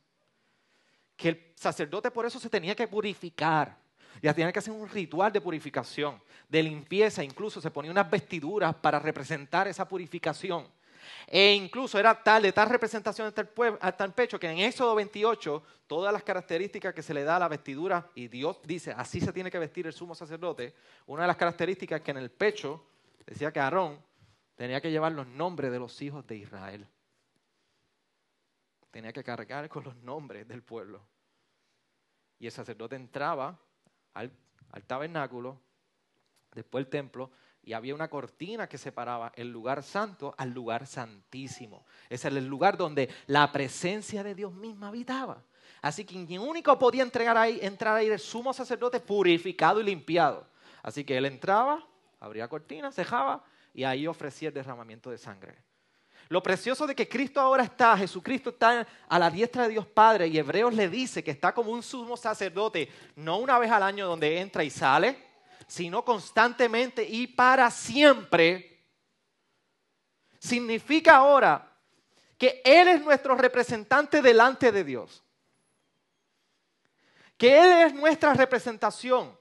Que 1.16 1.28
el 1.28 1.52
sacerdote 1.54 2.10
por 2.10 2.26
eso 2.26 2.40
se 2.40 2.50
tenía 2.50 2.74
que 2.74 2.88
purificar. 2.88 3.76
Ya 4.20 4.34
tenía 4.34 4.52
que 4.52 4.58
hacer 4.58 4.74
un 4.74 4.88
ritual 4.88 5.32
de 5.32 5.40
purificación, 5.40 6.20
de 6.48 6.62
limpieza, 6.62 7.24
incluso 7.24 7.60
se 7.60 7.70
ponía 7.70 7.90
unas 7.90 8.10
vestiduras 8.10 8.74
para 8.74 8.98
representar 8.98 9.68
esa 9.68 9.88
purificación. 9.88 10.66
E 11.26 11.54
incluso 11.54 11.98
era 11.98 12.22
tal, 12.22 12.42
de 12.42 12.52
tal 12.52 12.68
representación 12.68 13.28
hasta 13.28 13.42
el, 13.42 13.48
hasta 13.80 14.04
el 14.04 14.12
pecho, 14.12 14.38
que 14.38 14.50
en 14.50 14.58
Éxodo 14.58 14.94
28, 14.94 15.62
todas 15.86 16.12
las 16.12 16.22
características 16.22 16.94
que 16.94 17.02
se 17.02 17.14
le 17.14 17.24
da 17.24 17.36
a 17.36 17.40
la 17.40 17.48
vestidura, 17.48 18.10
y 18.14 18.28
Dios 18.28 18.60
dice, 18.64 18.92
así 18.96 19.20
se 19.20 19.32
tiene 19.32 19.50
que 19.50 19.58
vestir 19.58 19.86
el 19.86 19.92
sumo 19.92 20.14
sacerdote, 20.14 20.74
una 21.06 21.22
de 21.22 21.28
las 21.28 21.36
características 21.36 22.00
es 22.00 22.04
que 22.04 22.10
en 22.10 22.18
el 22.18 22.30
pecho, 22.30 22.84
decía 23.26 23.52
que 23.52 23.60
Aarón 23.60 23.98
tenía 24.56 24.80
que 24.80 24.90
llevar 24.90 25.12
los 25.12 25.26
nombres 25.26 25.72
de 25.72 25.78
los 25.78 26.00
hijos 26.02 26.26
de 26.26 26.36
Israel. 26.36 26.86
Tenía 28.90 29.12
que 29.12 29.24
cargar 29.24 29.68
con 29.68 29.84
los 29.84 29.96
nombres 29.96 30.46
del 30.46 30.62
pueblo. 30.62 31.02
Y 32.38 32.46
el 32.46 32.52
sacerdote 32.52 32.96
entraba 32.96 33.58
al, 34.14 34.30
tabernáculo, 34.86 35.60
después 36.52 36.84
el 36.84 36.90
templo, 36.90 37.30
y 37.64 37.72
había 37.74 37.94
una 37.94 38.08
cortina 38.08 38.68
que 38.68 38.78
separaba 38.78 39.32
el 39.36 39.50
lugar 39.50 39.82
santo 39.82 40.34
al 40.36 40.50
lugar 40.50 40.86
santísimo. 40.86 41.84
Ese 42.08 42.28
era 42.28 42.38
el 42.38 42.46
lugar 42.46 42.76
donde 42.76 43.08
la 43.26 43.50
presencia 43.52 44.22
de 44.22 44.34
Dios 44.34 44.52
misma 44.52 44.88
habitaba. 44.88 45.42
Así 45.80 46.04
que 46.04 46.24
quien 46.26 46.40
único 46.40 46.78
podía 46.78 47.02
entrar 47.02 47.36
ahí, 47.36 47.58
entrar 47.62 47.96
ahí 47.96 48.08
el 48.08 48.18
sumo 48.18 48.52
sacerdote 48.52 49.00
purificado 49.00 49.80
y 49.80 49.84
limpiado. 49.84 50.46
Así 50.82 51.04
que 51.04 51.16
él 51.16 51.26
entraba, 51.26 51.86
abría 52.20 52.48
cortina, 52.48 52.90
cejaba 52.90 53.44
y 53.72 53.84
ahí 53.84 54.06
ofrecía 54.06 54.48
el 54.48 54.54
derramamiento 54.54 55.10
de 55.10 55.18
sangre. 55.18 55.56
Lo 56.28 56.42
precioso 56.42 56.86
de 56.86 56.94
que 56.94 57.08
Cristo 57.08 57.40
ahora 57.40 57.62
está, 57.62 57.96
Jesucristo 57.96 58.50
está 58.50 58.86
a 59.08 59.18
la 59.18 59.30
diestra 59.30 59.64
de 59.64 59.70
Dios 59.70 59.86
Padre 59.86 60.28
y 60.28 60.38
Hebreos 60.38 60.72
le 60.72 60.88
dice 60.88 61.22
que 61.22 61.30
está 61.30 61.52
como 61.52 61.70
un 61.70 61.82
sumo 61.82 62.16
sacerdote, 62.16 62.88
no 63.16 63.38
una 63.38 63.58
vez 63.58 63.70
al 63.70 63.82
año 63.82 64.06
donde 64.06 64.40
entra 64.40 64.64
y 64.64 64.70
sale, 64.70 65.31
sino 65.72 66.04
constantemente 66.04 67.02
y 67.02 67.26
para 67.26 67.70
siempre. 67.70 68.84
Significa 70.38 71.16
ahora 71.16 71.66
que 72.36 72.60
Él 72.62 72.88
es 72.88 73.00
nuestro 73.00 73.34
representante 73.36 74.20
delante 74.20 74.70
de 74.70 74.84
Dios. 74.84 75.24
Que 77.38 77.58
Él 77.58 77.86
es 77.86 77.94
nuestra 77.94 78.34
representación. 78.34 79.34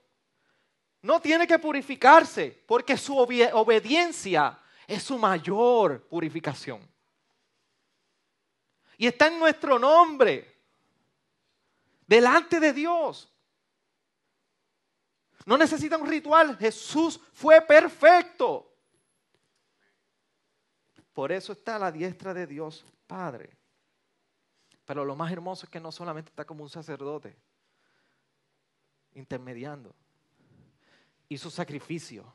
No 1.02 1.20
tiene 1.20 1.46
que 1.46 1.60
purificarse 1.60 2.64
porque 2.66 2.96
su 2.96 3.18
obediencia 3.18 4.58
es 4.88 5.04
su 5.04 5.18
mayor 5.18 6.08
purificación. 6.08 6.90
Y 8.98 9.06
está 9.06 9.28
en 9.28 9.38
nuestro 9.38 9.78
nombre, 9.78 10.62
delante 12.08 12.62
de 12.62 12.72
Dios. 12.72 13.31
No 15.46 15.58
necesita 15.58 15.98
un 15.98 16.08
ritual, 16.08 16.58
Jesús 16.58 17.20
fue 17.34 17.62
perfecto. 17.62 18.72
Por 21.14 21.32
eso 21.32 21.52
está 21.52 21.76
a 21.76 21.80
la 21.80 21.92
diestra 21.92 22.34
de 22.34 22.48
Dios 22.48 22.86
Padre. 23.08 23.58
Pero 24.86 25.06
lo 25.06 25.16
más 25.16 25.32
hermoso 25.32 25.66
es 25.66 25.70
que 25.70 25.80
no 25.80 25.92
solamente 25.92 26.30
está 26.30 26.46
como 26.46 26.64
un 26.64 26.70
sacerdote, 26.70 27.36
intermediando, 29.14 29.94
hizo 31.30 31.50
sacrificio. 31.50 32.26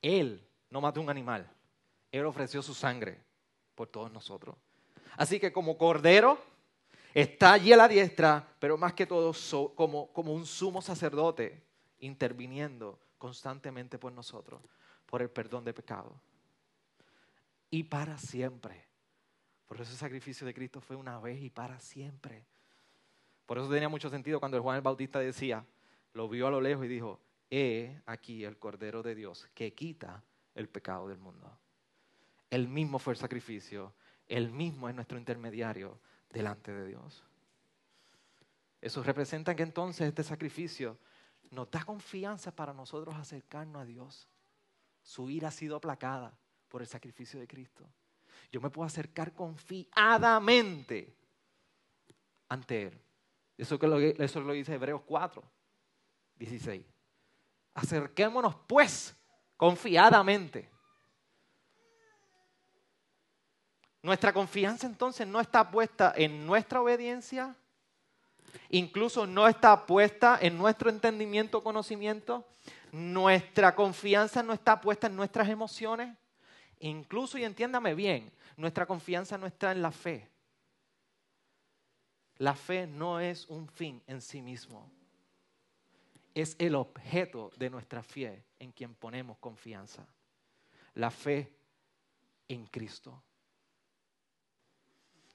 Él 0.00 0.46
no 0.70 0.80
mató 0.80 1.00
un 1.00 1.10
animal. 1.10 1.48
Él 2.12 2.26
ofreció 2.26 2.62
su 2.62 2.74
sangre 2.74 3.20
por 3.74 3.88
todos 3.88 4.12
nosotros. 4.12 4.56
Así 5.16 5.40
que 5.40 5.52
como 5.52 5.78
cordero 5.78 6.38
está 7.12 7.52
allí 7.52 7.72
a 7.72 7.76
la 7.76 7.88
diestra, 7.88 8.46
pero 8.58 8.76
más 8.76 8.94
que 8.94 9.06
todo 9.06 9.32
como, 9.74 10.12
como 10.12 10.32
un 10.32 10.46
sumo 10.46 10.82
sacerdote 10.82 11.62
interviniendo 12.06 12.98
constantemente 13.18 13.98
por 13.98 14.12
nosotros, 14.12 14.60
por 15.06 15.22
el 15.22 15.30
perdón 15.30 15.64
de 15.64 15.72
pecado. 15.72 16.20
Y 17.70 17.84
para 17.84 18.18
siempre. 18.18 18.84
Por 19.66 19.80
eso 19.80 19.90
el 19.90 19.98
sacrificio 19.98 20.46
de 20.46 20.54
Cristo 20.54 20.80
fue 20.80 20.96
una 20.96 21.18
vez 21.18 21.42
y 21.42 21.50
para 21.50 21.80
siempre. 21.80 22.44
Por 23.46 23.58
eso 23.58 23.68
tenía 23.68 23.88
mucho 23.88 24.10
sentido 24.10 24.38
cuando 24.38 24.56
el 24.56 24.62
Juan 24.62 24.76
el 24.76 24.82
Bautista 24.82 25.18
decía, 25.18 25.64
lo 26.12 26.28
vio 26.28 26.46
a 26.46 26.50
lo 26.50 26.60
lejos 26.60 26.84
y 26.84 26.88
dijo, 26.88 27.20
he 27.50 28.00
aquí 28.06 28.44
el 28.44 28.58
Cordero 28.58 29.02
de 29.02 29.14
Dios 29.14 29.48
que 29.54 29.74
quita 29.74 30.22
el 30.54 30.68
pecado 30.68 31.08
del 31.08 31.18
mundo. 31.18 31.50
Él 32.50 32.68
mismo 32.68 32.98
fue 32.98 33.14
el 33.14 33.18
sacrificio, 33.18 33.94
Él 34.28 34.50
mismo 34.50 34.88
es 34.88 34.94
nuestro 34.94 35.18
intermediario 35.18 35.98
delante 36.30 36.72
de 36.72 36.86
Dios. 36.86 37.24
Eso 38.80 39.02
representa 39.02 39.56
que 39.56 39.62
entonces 39.62 40.06
este 40.06 40.22
sacrificio 40.22 40.98
nos 41.54 41.70
da 41.70 41.84
confianza 41.84 42.54
para 42.54 42.72
nosotros 42.72 43.14
acercarnos 43.16 43.82
a 43.82 43.84
Dios. 43.84 44.28
Su 45.02 45.30
ira 45.30 45.48
ha 45.48 45.52
sido 45.52 45.76
aplacada 45.76 46.36
por 46.68 46.82
el 46.82 46.88
sacrificio 46.88 47.38
de 47.38 47.46
Cristo. 47.46 47.88
Yo 48.50 48.60
me 48.60 48.70
puedo 48.70 48.86
acercar 48.86 49.32
confiadamente 49.32 51.16
ante 52.48 52.82
Él. 52.84 53.00
Eso, 53.56 53.78
que 53.78 53.86
lo, 53.86 53.98
eso 53.98 54.40
lo 54.40 54.52
dice 54.52 54.74
Hebreos 54.74 55.02
4, 55.06 55.42
16. 56.36 56.84
Acerquémonos 57.74 58.56
pues 58.66 59.16
confiadamente. 59.56 60.70
Nuestra 64.02 64.32
confianza 64.32 64.86
entonces 64.86 65.26
no 65.26 65.40
está 65.40 65.70
puesta 65.70 66.12
en 66.16 66.44
nuestra 66.44 66.82
obediencia, 66.82 67.56
incluso 68.70 69.26
no 69.26 69.48
está 69.48 69.86
puesta 69.86 70.38
en 70.40 70.58
nuestro 70.58 70.90
entendimiento 70.90 71.58
o 71.58 71.64
conocimiento, 71.64 72.46
nuestra 72.92 73.74
confianza 73.74 74.42
no 74.42 74.52
está 74.52 74.80
puesta 74.80 75.06
en 75.06 75.16
nuestras 75.16 75.48
emociones, 75.48 76.16
incluso, 76.78 77.38
y 77.38 77.44
entiéndame 77.44 77.94
bien, 77.94 78.30
nuestra 78.56 78.86
confianza 78.86 79.38
no 79.38 79.46
está 79.46 79.72
en 79.72 79.82
la 79.82 79.90
fe. 79.90 80.28
La 82.38 82.54
fe 82.54 82.86
no 82.86 83.20
es 83.20 83.46
un 83.48 83.68
fin 83.68 84.02
en 84.06 84.20
sí 84.20 84.42
mismo 84.42 84.90
es 86.34 86.56
el 86.58 86.74
objeto 86.74 87.50
de 87.56 87.70
nuestra 87.70 88.02
fe 88.02 88.44
en 88.58 88.72
quien 88.72 88.94
ponemos 88.94 89.38
confianza. 89.38 90.06
La 90.94 91.10
fe 91.10 91.52
en 92.48 92.66
Cristo. 92.66 93.22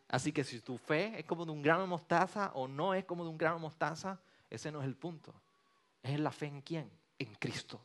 Así 0.10 0.32
que 0.32 0.44
si 0.44 0.60
tu 0.60 0.78
fe 0.78 1.20
es 1.20 1.26
como 1.26 1.46
de 1.46 1.52
un 1.52 1.62
grano 1.62 1.82
de 1.82 1.88
mostaza 1.88 2.52
o 2.56 2.68
no 2.68 2.96
es 2.96 3.06
como 3.06 3.24
de 3.24 3.30
un 3.30 3.38
grano 3.38 3.58
de 3.58 3.62
mostaza, 3.62 4.20
ese 4.50 4.72
no 4.72 4.82
es 4.82 4.88
el 4.88 4.96
punto. 4.96 5.34
Es 6.02 6.20
la 6.20 6.32
fe 6.32 6.48
en 6.48 6.62
quién? 6.62 6.90
En 7.20 7.34
Cristo. 7.36 7.80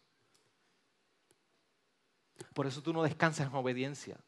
Por 2.55 2.67
eso 2.67 2.83
tú 2.83 2.95
no 2.95 3.03
descansas 3.03 3.47
en 3.47 3.55
obediencia. 3.55 4.19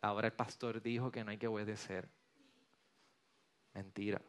Ahora 0.00 0.26
el 0.26 0.32
pastor 0.32 0.82
dijo 0.82 1.12
que 1.12 1.22
no 1.22 1.30
hay 1.30 1.38
que 1.38 1.46
obedecer. 1.46 2.08
Mentira. 3.74 4.20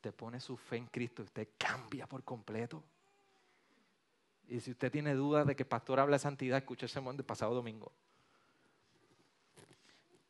Te 0.00 0.12
pone 0.12 0.38
su 0.38 0.56
fe 0.56 0.76
en 0.76 0.86
Cristo, 0.86 1.24
usted 1.24 1.48
cambia 1.58 2.06
por 2.06 2.22
completo. 2.22 2.82
Y 4.46 4.60
si 4.60 4.70
usted 4.70 4.92
tiene 4.92 5.14
dudas 5.14 5.46
de 5.46 5.56
que 5.56 5.64
el 5.64 5.68
pastor 5.68 5.98
habla 5.98 6.16
de 6.16 6.20
santidad, 6.20 6.58
escuche 6.58 6.86
ese 6.86 6.94
sermón 6.94 7.16
pasado 7.18 7.54
domingo. 7.54 7.92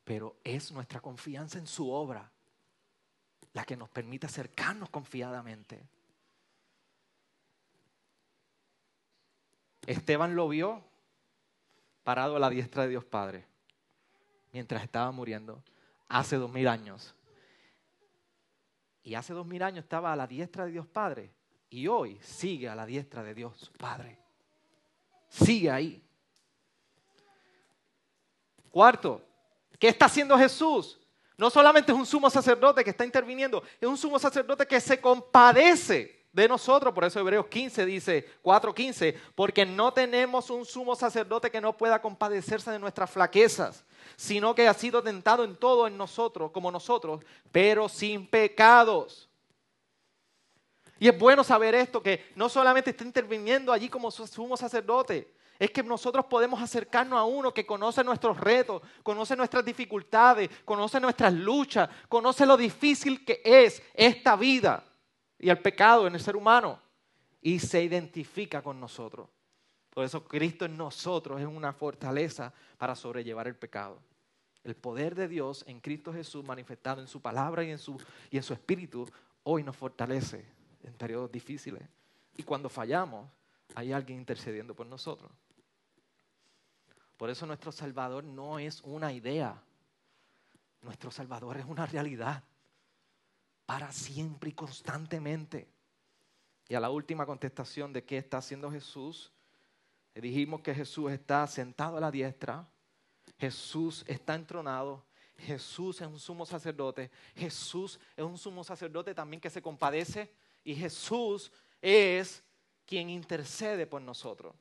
Pero 0.04 0.36
es 0.42 0.72
nuestra 0.72 1.00
confianza 1.00 1.58
en 1.58 1.66
su 1.66 1.90
obra 1.90 2.30
la 3.52 3.64
que 3.64 3.76
nos 3.76 3.88
permite 3.88 4.26
acercarnos 4.26 4.90
confiadamente. 4.90 5.86
Esteban 9.86 10.34
lo 10.34 10.48
vio 10.48 10.82
parado 12.04 12.36
a 12.36 12.40
la 12.40 12.50
diestra 12.50 12.84
de 12.84 12.90
Dios 12.90 13.04
Padre 13.04 13.46
mientras 14.52 14.82
estaba 14.82 15.10
muriendo 15.10 15.62
hace 16.08 16.36
dos 16.36 16.50
mil 16.50 16.68
años. 16.68 17.14
Y 19.02 19.14
hace 19.14 19.32
dos 19.32 19.46
mil 19.46 19.62
años 19.62 19.84
estaba 19.84 20.12
a 20.12 20.16
la 20.16 20.26
diestra 20.26 20.66
de 20.66 20.72
Dios 20.72 20.86
Padre 20.86 21.32
y 21.70 21.88
hoy 21.88 22.18
sigue 22.22 22.68
a 22.68 22.74
la 22.74 22.86
diestra 22.86 23.22
de 23.22 23.34
Dios 23.34 23.72
Padre. 23.78 24.18
Sigue 25.28 25.70
ahí. 25.70 26.02
Cuarto, 28.70 29.26
¿qué 29.82 29.88
está 29.88 30.06
haciendo 30.06 30.38
Jesús? 30.38 30.96
No 31.36 31.50
solamente 31.50 31.90
es 31.90 31.98
un 31.98 32.06
sumo 32.06 32.30
sacerdote 32.30 32.84
que 32.84 32.90
está 32.90 33.04
interviniendo, 33.04 33.64
es 33.80 33.88
un 33.88 33.98
sumo 33.98 34.16
sacerdote 34.16 34.64
que 34.64 34.80
se 34.80 35.00
compadece 35.00 36.24
de 36.32 36.46
nosotros. 36.46 36.94
Por 36.94 37.02
eso 37.02 37.18
Hebreos 37.18 37.48
15 37.48 37.84
dice, 37.84 38.28
4.15, 38.44 39.16
porque 39.34 39.66
no 39.66 39.92
tenemos 39.92 40.50
un 40.50 40.64
sumo 40.64 40.94
sacerdote 40.94 41.50
que 41.50 41.60
no 41.60 41.76
pueda 41.76 42.00
compadecerse 42.00 42.70
de 42.70 42.78
nuestras 42.78 43.10
flaquezas, 43.10 43.84
sino 44.14 44.54
que 44.54 44.68
ha 44.68 44.74
sido 44.74 45.02
tentado 45.02 45.42
en 45.42 45.56
todo 45.56 45.88
en 45.88 45.96
nosotros, 45.96 46.52
como 46.52 46.70
nosotros, 46.70 47.24
pero 47.50 47.88
sin 47.88 48.28
pecados. 48.28 49.28
Y 51.00 51.08
es 51.08 51.18
bueno 51.18 51.42
saber 51.42 51.74
esto, 51.74 52.00
que 52.00 52.30
no 52.36 52.48
solamente 52.48 52.90
está 52.90 53.02
interviniendo 53.02 53.72
allí 53.72 53.88
como 53.88 54.12
sumo 54.12 54.56
sacerdote, 54.56 55.34
es 55.58 55.70
que 55.70 55.82
nosotros 55.82 56.26
podemos 56.26 56.60
acercarnos 56.60 57.18
a 57.18 57.24
uno 57.24 57.52
que 57.52 57.66
conoce 57.66 58.02
nuestros 58.02 58.38
retos, 58.38 58.82
conoce 59.02 59.36
nuestras 59.36 59.64
dificultades, 59.64 60.50
conoce 60.64 61.00
nuestras 61.00 61.32
luchas, 61.32 61.88
conoce 62.08 62.44
lo 62.46 62.56
difícil 62.56 63.24
que 63.24 63.40
es 63.44 63.82
esta 63.94 64.36
vida 64.36 64.84
y 65.38 65.50
el 65.50 65.58
pecado 65.58 66.06
en 66.06 66.14
el 66.14 66.20
ser 66.20 66.36
humano 66.36 66.80
y 67.40 67.58
se 67.58 67.82
identifica 67.82 68.62
con 68.62 68.80
nosotros. 68.80 69.28
Por 69.90 70.04
eso 70.04 70.24
Cristo 70.24 70.64
en 70.64 70.76
nosotros 70.76 71.40
es 71.40 71.46
una 71.46 71.72
fortaleza 71.72 72.52
para 72.78 72.96
sobrellevar 72.96 73.46
el 73.46 73.56
pecado. 73.56 74.00
El 74.64 74.74
poder 74.74 75.14
de 75.14 75.28
Dios 75.28 75.64
en 75.66 75.80
Cristo 75.80 76.12
Jesús 76.12 76.44
manifestado 76.44 77.00
en 77.00 77.08
su 77.08 77.20
palabra 77.20 77.64
y 77.64 77.70
en 77.70 77.78
su, 77.78 78.00
y 78.30 78.36
en 78.36 78.42
su 78.42 78.52
espíritu 78.52 79.06
hoy 79.42 79.62
nos 79.62 79.76
fortalece 79.76 80.46
en 80.82 80.94
periodos 80.94 81.30
difíciles. 81.30 81.82
Y 82.36 82.42
cuando 82.42 82.68
fallamos, 82.68 83.28
hay 83.74 83.92
alguien 83.92 84.18
intercediendo 84.18 84.74
por 84.74 84.86
nosotros. 84.86 85.30
Por 87.16 87.30
eso 87.30 87.46
nuestro 87.46 87.70
Salvador 87.72 88.24
no 88.24 88.58
es 88.58 88.80
una 88.82 89.12
idea. 89.12 89.62
Nuestro 90.80 91.10
Salvador 91.10 91.56
es 91.58 91.64
una 91.64 91.86
realidad. 91.86 92.42
Para 93.66 93.92
siempre 93.92 94.50
y 94.50 94.52
constantemente. 94.54 95.68
Y 96.68 96.74
a 96.74 96.80
la 96.80 96.90
última 96.90 97.26
contestación 97.26 97.92
de 97.92 98.04
qué 98.04 98.18
está 98.18 98.38
haciendo 98.38 98.70
Jesús, 98.70 99.32
le 100.14 100.20
dijimos 100.20 100.60
que 100.60 100.74
Jesús 100.74 101.10
está 101.10 101.46
sentado 101.46 101.96
a 101.96 102.00
la 102.00 102.10
diestra, 102.10 102.68
Jesús 103.38 104.04
está 104.06 104.34
entronado, 104.34 105.04
Jesús 105.38 106.00
es 106.00 106.06
un 106.06 106.18
sumo 106.18 106.46
sacerdote, 106.46 107.10
Jesús 107.34 107.98
es 108.16 108.24
un 108.24 108.38
sumo 108.38 108.62
sacerdote 108.62 109.14
también 109.14 109.40
que 109.40 109.50
se 109.50 109.62
compadece 109.62 110.32
y 110.64 110.74
Jesús 110.74 111.50
es 111.80 112.44
quien 112.92 113.08
intercede 113.08 113.86
por 113.86 114.02
nosotros. 114.02 114.54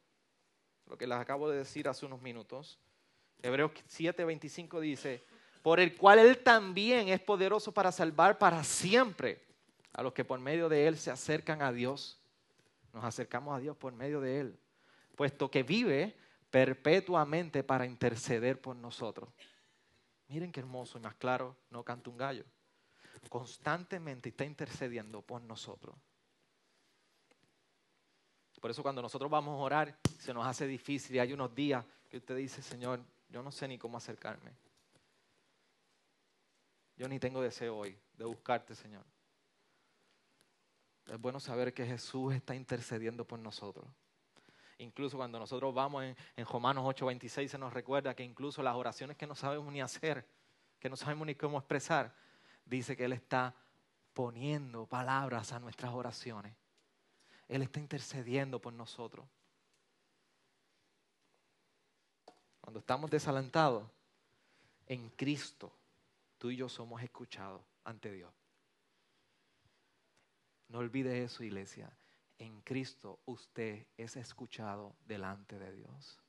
Lo 0.86 0.98
que 0.98 1.06
les 1.06 1.18
acabo 1.18 1.50
de 1.50 1.58
decir 1.58 1.90
hace 1.90 2.06
unos 2.06 2.22
minutos. 2.22 2.80
Hebreos 3.42 3.74
7:25 3.90 4.80
dice, 4.80 5.26
por 5.62 5.82
el 5.82 5.98
cual 5.98 6.20
Él 6.20 6.42
también 6.42 7.10
es 7.10 7.20
poderoso 7.20 7.74
para 7.74 7.92
salvar 7.92 8.38
para 8.38 8.64
siempre 8.64 9.44
a 9.92 10.02
los 10.02 10.14
que 10.14 10.24
por 10.24 10.40
medio 10.40 10.70
de 10.70 10.88
Él 10.88 10.98
se 10.98 11.12
acercan 11.12 11.62
a 11.62 11.74
Dios. 11.74 12.22
Nos 12.94 13.04
acercamos 13.04 13.54
a 13.54 13.60
Dios 13.60 13.76
por 13.76 13.92
medio 13.92 14.22
de 14.22 14.40
Él, 14.40 14.60
puesto 15.18 15.52
que 15.52 15.64
vive 15.64 16.16
perpetuamente 16.50 17.66
para 17.66 17.86
interceder 17.86 18.62
por 18.62 18.78
nosotros. 18.78 19.28
Miren 20.30 20.54
qué 20.54 20.62
hermoso 20.62 20.98
y 20.98 21.02
más 21.02 21.16
claro, 21.16 21.58
no 21.70 21.84
canta 21.84 22.10
un 22.10 22.16
gallo 22.16 22.46
constantemente 23.30 24.30
está 24.30 24.46
intercediendo 24.46 25.22
por 25.22 25.42
nosotros. 25.42 25.96
Por 28.62 28.70
eso 28.70 28.84
cuando 28.84 29.02
nosotros 29.02 29.30
vamos 29.30 29.60
a 29.60 29.64
orar, 29.64 29.98
se 30.20 30.34
nos 30.34 30.46
hace 30.46 30.68
difícil 30.68 31.16
y 31.16 31.20
hay 31.20 31.34
unos 31.34 31.54
días 31.54 31.84
que 32.08 32.18
usted 32.18 32.36
dice, 32.36 32.62
Señor, 32.62 33.02
yo 33.28 33.42
no 33.42 33.52
sé 33.52 33.68
ni 33.68 33.80
cómo 33.80 33.98
acercarme. 33.98 34.52
Yo 36.96 37.08
ni 37.08 37.20
tengo 37.20 37.42
deseo 37.42 37.76
hoy 37.76 37.98
de 38.14 38.26
buscarte, 38.26 38.76
Señor. 38.76 39.04
Es 41.08 41.20
bueno 41.20 41.40
saber 41.40 41.74
que 41.74 41.88
Jesús 41.88 42.36
está 42.36 42.54
intercediendo 42.54 43.26
por 43.26 43.40
nosotros. 43.40 43.88
Incluso 44.78 45.18
cuando 45.18 45.40
nosotros 45.40 45.74
vamos 45.74 46.04
en, 46.04 46.16
en 46.36 46.46
Romanos 46.46 46.86
8:26 46.86 47.48
se 47.48 47.58
nos 47.58 47.74
recuerda 47.74 48.16
que 48.16 48.24
incluso 48.24 48.62
las 48.62 48.76
oraciones 48.76 49.18
que 49.18 49.26
no 49.26 49.34
sabemos 49.34 49.74
ni 49.74 49.82
hacer, 49.82 50.28
que 50.80 50.90
no 50.90 50.96
sabemos 50.96 51.26
ni 51.26 51.34
cómo 51.34 51.58
expresar, 51.58 52.14
dice 52.66 52.96
que 52.96 53.06
Él 53.06 53.14
está 53.14 53.56
poniendo 54.14 54.86
palabras 54.86 55.52
a 55.52 55.60
nuestras 55.60 55.92
oraciones. 55.94 56.61
Él 57.52 57.64
está 57.64 57.82
intercediendo 57.82 58.62
por 58.62 58.72
nosotros. 58.72 59.28
Cuando 62.62 62.80
estamos 62.80 63.12
desalentados, 63.12 63.84
en 64.88 65.10
Cristo, 65.10 65.70
tú 66.38 66.50
y 66.50 66.56
yo 66.56 66.70
somos 66.70 67.04
escuchados 67.04 67.62
ante 67.84 68.10
Dios. 68.10 68.32
No 70.70 70.80
olvide 70.80 71.26
eso, 71.26 71.44
iglesia. 71.44 71.92
En 72.40 72.62
Cristo 72.62 73.20
usted 73.26 73.86
es 73.98 74.16
escuchado 74.16 74.96
delante 75.06 75.60
de 75.60 75.74
Dios. 75.74 76.22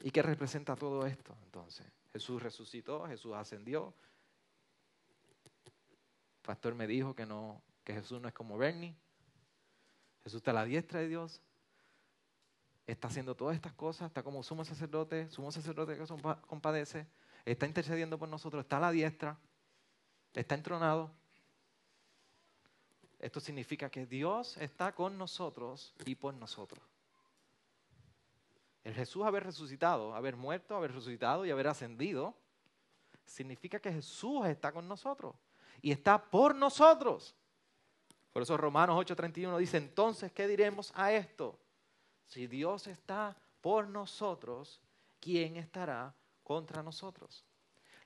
¿Y 0.00 0.10
qué 0.10 0.22
representa 0.22 0.74
todo 0.76 1.04
esto 1.04 1.36
entonces? 1.42 1.86
Jesús 2.10 2.42
resucitó, 2.42 3.06
Jesús 3.06 3.34
ascendió. 3.34 3.92
El 5.66 6.42
pastor 6.42 6.74
me 6.74 6.86
dijo 6.86 7.14
que, 7.14 7.26
no, 7.26 7.60
que 7.88 7.94
Jesús 7.94 8.20
no 8.20 8.28
es 8.28 8.34
como 8.34 8.58
Bernie. 8.58 8.94
Jesús 10.22 10.40
está 10.40 10.50
a 10.50 10.54
la 10.54 10.64
diestra 10.66 11.00
de 11.00 11.08
Dios. 11.08 11.40
Está 12.86 13.08
haciendo 13.08 13.34
todas 13.34 13.56
estas 13.56 13.72
cosas, 13.72 14.08
está 14.08 14.22
como 14.22 14.42
sumo 14.42 14.62
sacerdote, 14.62 15.30
sumo 15.30 15.50
sacerdote 15.50 15.96
que 15.96 16.04
compadece, 16.46 17.06
está 17.46 17.64
intercediendo 17.64 18.18
por 18.18 18.28
nosotros, 18.28 18.60
está 18.60 18.76
a 18.76 18.80
la 18.80 18.90
diestra, 18.90 19.38
está 20.34 20.54
entronado. 20.54 21.10
Esto 23.18 23.40
significa 23.40 23.88
que 23.88 24.04
Dios 24.04 24.58
está 24.58 24.94
con 24.94 25.16
nosotros 25.16 25.94
y 26.04 26.14
por 26.14 26.34
nosotros. 26.34 26.84
El 28.84 28.92
Jesús 28.92 29.24
haber 29.24 29.44
resucitado, 29.44 30.14
haber 30.14 30.36
muerto, 30.36 30.76
haber 30.76 30.92
resucitado 30.92 31.46
y 31.46 31.50
haber 31.50 31.68
ascendido, 31.68 32.36
significa 33.24 33.80
que 33.80 33.90
Jesús 33.90 34.44
está 34.44 34.72
con 34.72 34.86
nosotros 34.86 35.34
y 35.80 35.90
está 35.90 36.22
por 36.22 36.54
nosotros. 36.54 37.34
Por 38.32 38.42
eso 38.42 38.56
Romanos 38.56 38.96
8:31 38.96 39.56
dice, 39.58 39.78
entonces, 39.78 40.32
¿qué 40.32 40.46
diremos 40.46 40.92
a 40.94 41.12
esto? 41.12 41.58
Si 42.26 42.46
Dios 42.46 42.86
está 42.86 43.36
por 43.60 43.88
nosotros, 43.88 44.80
¿quién 45.20 45.56
estará 45.56 46.14
contra 46.42 46.82
nosotros? 46.82 47.44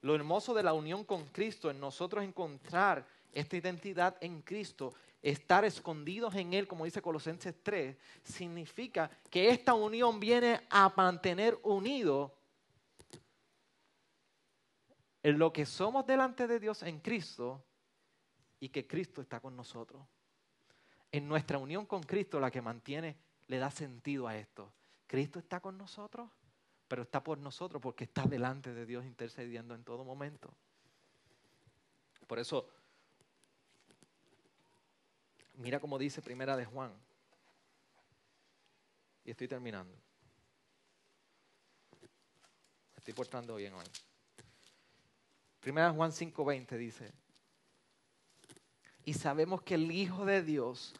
Lo 0.00 0.14
hermoso 0.14 0.54
de 0.54 0.62
la 0.62 0.72
unión 0.72 1.04
con 1.04 1.26
Cristo, 1.26 1.70
en 1.70 1.78
nosotros 1.78 2.24
encontrar 2.24 3.06
esta 3.32 3.56
identidad 3.56 4.16
en 4.20 4.42
Cristo, 4.42 4.94
estar 5.22 5.64
escondidos 5.64 6.34
en 6.34 6.52
Él, 6.54 6.66
como 6.66 6.84
dice 6.84 7.00
Colosenses 7.00 7.54
3, 7.62 7.96
significa 8.24 9.10
que 9.30 9.50
esta 9.50 9.74
unión 9.74 10.18
viene 10.18 10.60
a 10.70 10.92
mantener 10.96 11.58
unido 11.62 12.34
en 15.22 15.38
lo 15.38 15.52
que 15.52 15.64
somos 15.64 16.04
delante 16.06 16.46
de 16.46 16.58
Dios 16.58 16.82
en 16.82 16.98
Cristo 16.98 17.64
y 18.62 18.68
que 18.68 18.86
Cristo 18.86 19.20
está 19.20 19.40
con 19.40 19.56
nosotros. 19.56 20.06
En 21.10 21.26
nuestra 21.26 21.58
unión 21.58 21.84
con 21.84 22.00
Cristo 22.04 22.38
la 22.38 22.52
que 22.52 22.62
mantiene, 22.62 23.16
le 23.48 23.58
da 23.58 23.72
sentido 23.72 24.28
a 24.28 24.36
esto. 24.36 24.72
Cristo 25.08 25.40
está 25.40 25.58
con 25.58 25.76
nosotros, 25.76 26.30
pero 26.86 27.02
está 27.02 27.24
por 27.24 27.38
nosotros 27.38 27.82
porque 27.82 28.04
está 28.04 28.22
delante 28.22 28.72
de 28.72 28.86
Dios 28.86 29.04
intercediendo 29.04 29.74
en 29.74 29.82
todo 29.82 30.04
momento. 30.04 30.54
Por 32.28 32.38
eso 32.38 32.68
Mira 35.54 35.80
cómo 35.80 35.98
dice 35.98 36.22
Primera 36.22 36.56
de 36.56 36.64
Juan. 36.64 36.92
Y 39.24 39.32
estoy 39.32 39.48
terminando. 39.48 39.92
estoy 42.96 43.14
portando 43.14 43.56
bien 43.56 43.74
hoy. 43.74 43.84
Primera 45.58 45.88
de 45.88 45.96
Juan 45.96 46.12
5:20 46.12 46.76
dice, 46.76 47.12
y 49.04 49.14
sabemos 49.14 49.62
que 49.62 49.74
el 49.74 49.90
Hijo 49.90 50.24
de 50.24 50.42
Dios 50.42 50.94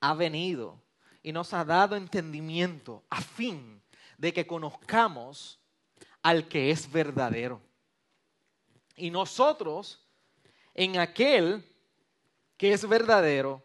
ha 0.00 0.14
venido 0.14 0.80
y 1.22 1.32
nos 1.32 1.52
ha 1.54 1.64
dado 1.64 1.96
entendimiento 1.96 3.02
a 3.10 3.20
fin 3.20 3.80
de 4.18 4.32
que 4.32 4.46
conozcamos 4.46 5.58
al 6.22 6.48
que 6.48 6.70
es 6.70 6.90
verdadero. 6.90 7.60
Y 8.96 9.10
nosotros, 9.10 10.06
en 10.74 10.98
aquel 10.98 11.64
que 12.56 12.72
es 12.72 12.88
verdadero, 12.88 13.62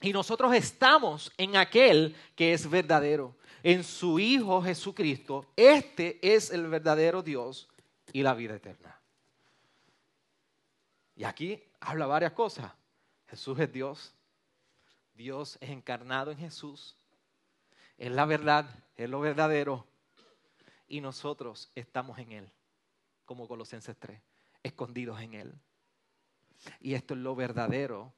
y 0.00 0.12
nosotros 0.12 0.54
estamos 0.54 1.32
en 1.38 1.56
aquel 1.56 2.14
que 2.36 2.52
es 2.52 2.68
verdadero, 2.68 3.36
en 3.62 3.82
su 3.82 4.18
Hijo 4.18 4.62
Jesucristo. 4.62 5.46
Este 5.56 6.18
es 6.22 6.50
el 6.50 6.68
verdadero 6.68 7.22
Dios 7.22 7.68
y 8.12 8.22
la 8.22 8.34
vida 8.34 8.54
eterna. 8.54 9.00
Y 11.16 11.24
aquí 11.24 11.62
habla 11.84 12.06
varias 12.06 12.32
cosas. 12.32 12.72
Jesús 13.26 13.58
es 13.58 13.72
Dios. 13.72 14.14
Dios 15.14 15.58
es 15.60 15.70
encarnado 15.70 16.30
en 16.30 16.38
Jesús. 16.38 16.96
Es 17.96 18.10
la 18.10 18.24
verdad, 18.24 18.68
es 18.96 19.08
lo 19.08 19.20
verdadero. 19.20 19.86
Y 20.88 21.00
nosotros 21.00 21.70
estamos 21.74 22.18
en 22.18 22.32
Él, 22.32 22.50
como 23.24 23.46
Colosenses 23.46 23.96
3, 23.98 24.20
escondidos 24.62 25.20
en 25.20 25.34
Él. 25.34 25.54
Y 26.80 26.94
esto 26.94 27.14
es 27.14 27.20
lo 27.20 27.34
verdadero 27.34 28.12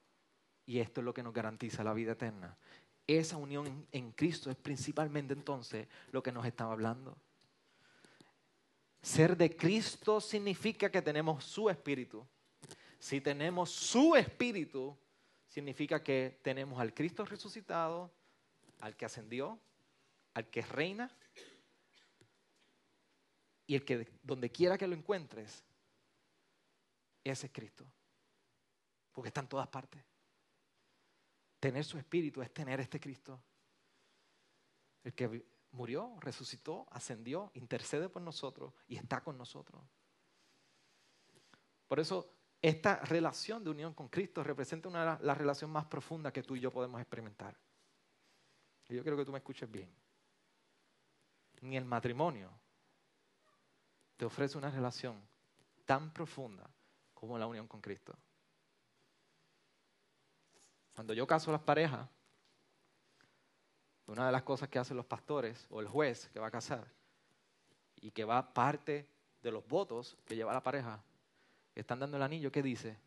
y 0.65 0.79
esto 0.79 1.01
es 1.01 1.05
lo 1.05 1.13
que 1.13 1.23
nos 1.23 1.33
garantiza 1.33 1.83
la 1.83 1.93
vida 1.93 2.13
eterna. 2.13 2.57
Esa 3.05 3.37
unión 3.37 3.87
en 3.91 4.11
Cristo 4.11 4.49
es 4.49 4.57
principalmente 4.57 5.33
entonces 5.33 5.87
lo 6.11 6.21
que 6.21 6.31
nos 6.31 6.45
estaba 6.45 6.73
hablando. 6.73 7.17
Ser 9.01 9.37
de 9.37 9.55
Cristo 9.55 10.19
significa 10.19 10.91
que 10.91 11.01
tenemos 11.01 11.43
su 11.43 11.69
espíritu. 11.69 12.25
Si 12.99 13.21
tenemos 13.21 13.69
su 13.69 14.15
espíritu, 14.15 14.97
significa 15.47 16.03
que 16.03 16.39
tenemos 16.41 16.79
al 16.79 16.93
Cristo 16.93 17.25
resucitado, 17.25 18.11
al 18.79 18.95
que 18.95 19.05
ascendió, 19.05 19.59
al 20.33 20.49
que 20.49 20.61
reina, 20.61 21.15
y 23.65 23.75
el 23.75 23.83
que 23.83 24.07
donde 24.23 24.49
quiera 24.49 24.77
que 24.77 24.87
lo 24.87 24.95
encuentres, 24.95 25.63
ese 27.23 27.47
es 27.47 27.51
Cristo. 27.51 27.85
Porque 29.11 29.27
está 29.27 29.41
en 29.41 29.49
todas 29.49 29.67
partes. 29.67 30.03
Tener 31.59 31.83
su 31.83 31.97
espíritu 31.97 32.41
es 32.41 32.53
tener 32.53 32.79
este 32.79 32.99
Cristo. 32.99 33.41
El 35.03 35.13
que 35.13 35.45
murió, 35.71 36.15
resucitó, 36.21 36.87
ascendió, 36.91 37.51
intercede 37.55 38.09
por 38.09 38.21
nosotros 38.21 38.73
y 38.87 38.95
está 38.95 39.21
con 39.21 39.37
nosotros. 39.37 39.83
Por 41.87 41.99
eso 41.99 42.36
esta 42.61 42.97
relación 42.97 43.63
de 43.63 43.69
unión 43.69 43.93
con 43.93 44.07
Cristo 44.07 44.43
representa 44.43 44.89
una 44.89 45.19
la 45.21 45.35
relación 45.35 45.69
más 45.71 45.85
profunda 45.85 46.31
que 46.31 46.43
tú 46.43 46.55
y 46.55 46.59
yo 46.59 46.71
podemos 46.71 46.99
experimentar. 46.99 47.55
Y 48.89 48.95
yo 48.95 49.03
quiero 49.03 49.17
que 49.17 49.25
tú 49.25 49.31
me 49.31 49.39
escuches 49.39 49.69
bien. 49.69 49.93
Ni 51.61 51.77
el 51.77 51.85
matrimonio 51.85 52.51
te 54.15 54.25
ofrece 54.25 54.57
una 54.57 54.71
relación 54.71 55.21
tan 55.85 56.11
profunda 56.11 56.69
como 57.13 57.37
la 57.37 57.47
unión 57.47 57.67
con 57.67 57.81
Cristo. 57.81 58.17
Cuando 60.93 61.13
yo 61.13 61.27
caso 61.27 61.51
a 61.51 61.53
las 61.53 61.61
parejas, 61.61 62.09
una 64.07 64.25
de 64.25 64.31
las 64.31 64.43
cosas 64.43 64.69
que 64.69 64.79
hacen 64.79 64.97
los 64.97 65.05
pastores 65.05 65.67
o 65.69 65.79
el 65.79 65.87
juez 65.87 66.29
que 66.29 66.39
va 66.39 66.47
a 66.47 66.51
casar 66.51 66.87
y 67.95 68.11
que 68.11 68.23
va 68.23 68.53
parte 68.53 69.07
de 69.41 69.51
los 69.51 69.67
votos 69.67 70.17
que 70.25 70.35
lleva 70.35 70.53
la 70.53 70.63
pareja, 70.63 71.03
están 71.81 71.99
dando 71.99 72.17
el 72.17 72.23
anillo, 72.23 72.51
¿qué 72.51 72.61
dice? 72.61 72.97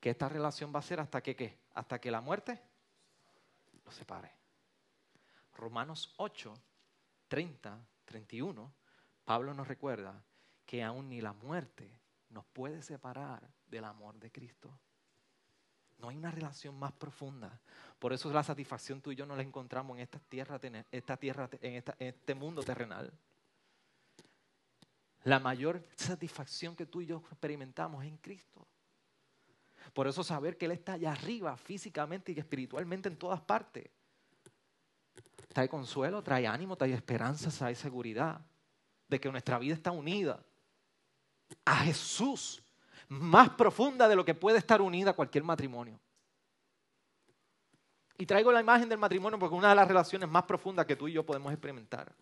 Que 0.00 0.10
esta 0.10 0.28
relación 0.28 0.72
va 0.74 0.80
a 0.80 0.82
ser 0.82 1.00
hasta 1.00 1.22
que 1.22 1.34
qué? 1.34 1.58
Hasta 1.74 2.00
que 2.00 2.10
la 2.10 2.20
muerte 2.20 2.60
los 3.84 3.94
separe. 3.94 4.30
Romanos 5.54 6.14
8, 6.18 6.54
30, 7.28 7.86
31, 8.04 8.74
Pablo 9.24 9.54
nos 9.54 9.66
recuerda 9.66 10.22
que 10.64 10.82
aún 10.82 11.08
ni 11.08 11.20
la 11.20 11.32
muerte 11.32 12.00
nos 12.28 12.44
puede 12.46 12.82
separar 12.82 13.48
del 13.66 13.84
amor 13.84 14.18
de 14.18 14.30
Cristo. 14.30 14.78
No 15.98 16.10
hay 16.10 16.16
una 16.16 16.30
relación 16.30 16.78
más 16.78 16.92
profunda. 16.92 17.58
Por 17.98 18.12
eso 18.12 18.30
la 18.30 18.42
satisfacción 18.42 19.00
tú 19.00 19.12
y 19.12 19.16
yo 19.16 19.24
no 19.24 19.34
la 19.34 19.42
encontramos 19.42 19.96
en 19.96 20.02
esta 20.02 20.18
tierra, 20.18 20.60
esta 20.90 21.16
tierra 21.16 21.48
en, 21.60 21.82
este 21.98 22.34
mundo 22.34 22.62
terrenal. 22.62 23.10
La 25.26 25.40
mayor 25.40 25.82
satisfacción 25.96 26.76
que 26.76 26.86
tú 26.86 27.00
y 27.00 27.06
yo 27.06 27.16
experimentamos 27.32 28.04
es 28.04 28.10
en 28.10 28.16
Cristo. 28.18 28.64
Por 29.92 30.06
eso 30.06 30.22
saber 30.22 30.56
que 30.56 30.66
Él 30.66 30.70
está 30.70 30.92
allá 30.92 31.10
arriba, 31.10 31.56
físicamente 31.56 32.30
y 32.30 32.38
espiritualmente 32.38 33.08
en 33.08 33.16
todas 33.16 33.40
partes. 33.40 33.90
Trae 35.48 35.68
consuelo, 35.68 36.22
trae 36.22 36.46
ánimo, 36.46 36.76
trae 36.76 36.92
esperanza, 36.92 37.50
trae 37.50 37.74
seguridad 37.74 38.40
de 39.08 39.18
que 39.18 39.28
nuestra 39.28 39.58
vida 39.58 39.74
está 39.74 39.90
unida 39.90 40.38
a 41.64 41.74
Jesús 41.78 42.62
más 43.08 43.50
profunda 43.50 44.06
de 44.06 44.14
lo 44.14 44.24
que 44.24 44.34
puede 44.34 44.58
estar 44.58 44.80
unida 44.80 45.12
cualquier 45.12 45.42
matrimonio. 45.42 45.98
Y 48.16 48.26
traigo 48.26 48.52
la 48.52 48.60
imagen 48.60 48.88
del 48.88 48.98
matrimonio 48.98 49.40
porque 49.40 49.56
es 49.56 49.58
una 49.58 49.70
de 49.70 49.74
las 49.74 49.88
relaciones 49.88 50.28
más 50.28 50.44
profundas 50.44 50.86
que 50.86 50.94
tú 50.94 51.08
y 51.08 51.14
yo 51.14 51.26
podemos 51.26 51.52
experimentar. 51.52 52.14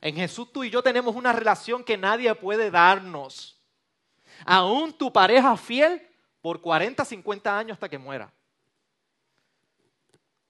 En 0.00 0.14
Jesús 0.14 0.52
tú 0.52 0.64
y 0.64 0.70
yo 0.70 0.82
tenemos 0.82 1.16
una 1.16 1.32
relación 1.32 1.82
que 1.82 1.96
nadie 1.96 2.34
puede 2.34 2.70
darnos. 2.70 3.60
Aún 4.44 4.92
tu 4.92 5.12
pareja 5.12 5.56
fiel 5.56 6.06
por 6.40 6.60
40, 6.60 7.04
50 7.04 7.58
años 7.58 7.74
hasta 7.74 7.88
que 7.88 7.98
muera. 7.98 8.32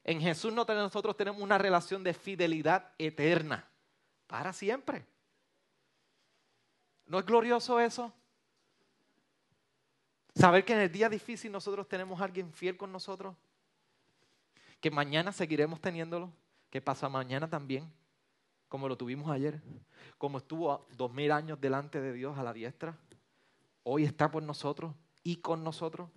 En 0.04 0.20
Jesús 0.20 0.52
nosotros 0.52 1.16
tenemos 1.16 1.40
una 1.40 1.58
relación 1.58 2.02
de 2.02 2.14
fidelidad 2.14 2.92
eterna, 2.98 3.68
para 4.26 4.52
siempre. 4.52 5.04
¿No 7.06 7.18
es 7.18 7.26
glorioso 7.26 7.80
eso? 7.80 8.12
Saber 10.34 10.64
que 10.64 10.72
en 10.72 10.80
el 10.80 10.92
día 10.92 11.08
difícil 11.08 11.50
nosotros 11.50 11.88
tenemos 11.88 12.20
a 12.20 12.24
alguien 12.24 12.52
fiel 12.52 12.76
con 12.76 12.92
nosotros. 12.92 13.34
Que 14.80 14.90
mañana 14.90 15.32
seguiremos 15.32 15.80
teniéndolo. 15.80 16.30
Que 16.70 16.80
pasa 16.80 17.08
mañana 17.08 17.48
también. 17.48 17.90
Como 18.68 18.88
lo 18.88 18.96
tuvimos 18.96 19.30
ayer. 19.30 19.60
Como 20.18 20.38
estuvo 20.38 20.86
dos 20.96 21.12
mil 21.12 21.32
años 21.32 21.60
delante 21.60 22.00
de 22.00 22.12
Dios 22.12 22.38
a 22.38 22.42
la 22.42 22.52
diestra. 22.52 22.96
Hoy 23.82 24.04
está 24.04 24.30
por 24.30 24.42
nosotros 24.42 24.94
y 25.22 25.36
con 25.36 25.64
nosotros. 25.64 26.10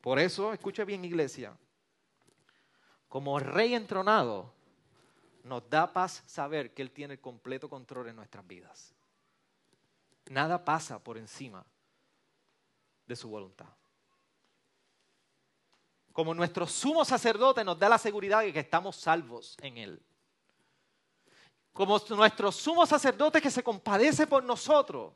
Por 0.00 0.18
eso, 0.18 0.52
escuche 0.52 0.84
bien 0.84 1.04
iglesia. 1.04 1.56
Como 3.08 3.38
rey 3.38 3.74
entronado, 3.74 4.52
nos 5.44 5.68
da 5.68 5.92
paz 5.92 6.22
saber 6.26 6.74
que 6.74 6.82
Él 6.82 6.90
tiene 6.90 7.14
el 7.14 7.20
completo 7.20 7.68
control 7.68 8.08
en 8.08 8.16
nuestras 8.16 8.46
vidas. 8.46 8.94
Nada 10.30 10.64
pasa 10.64 11.02
por 11.02 11.16
encima 11.16 11.64
de 13.06 13.16
su 13.16 13.28
voluntad. 13.28 13.68
Como 16.12 16.34
nuestro 16.34 16.66
sumo 16.66 17.04
sacerdote 17.04 17.64
nos 17.64 17.78
da 17.78 17.88
la 17.88 17.98
seguridad 17.98 18.42
de 18.42 18.52
que 18.52 18.60
estamos 18.60 18.96
salvos 18.96 19.56
en 19.60 19.78
Él. 19.78 20.02
Como 21.72 21.98
nuestro 22.10 22.50
sumo 22.50 22.86
sacerdote 22.86 23.40
que 23.40 23.50
se 23.50 23.62
compadece 23.62 24.26
por 24.26 24.42
nosotros, 24.42 25.12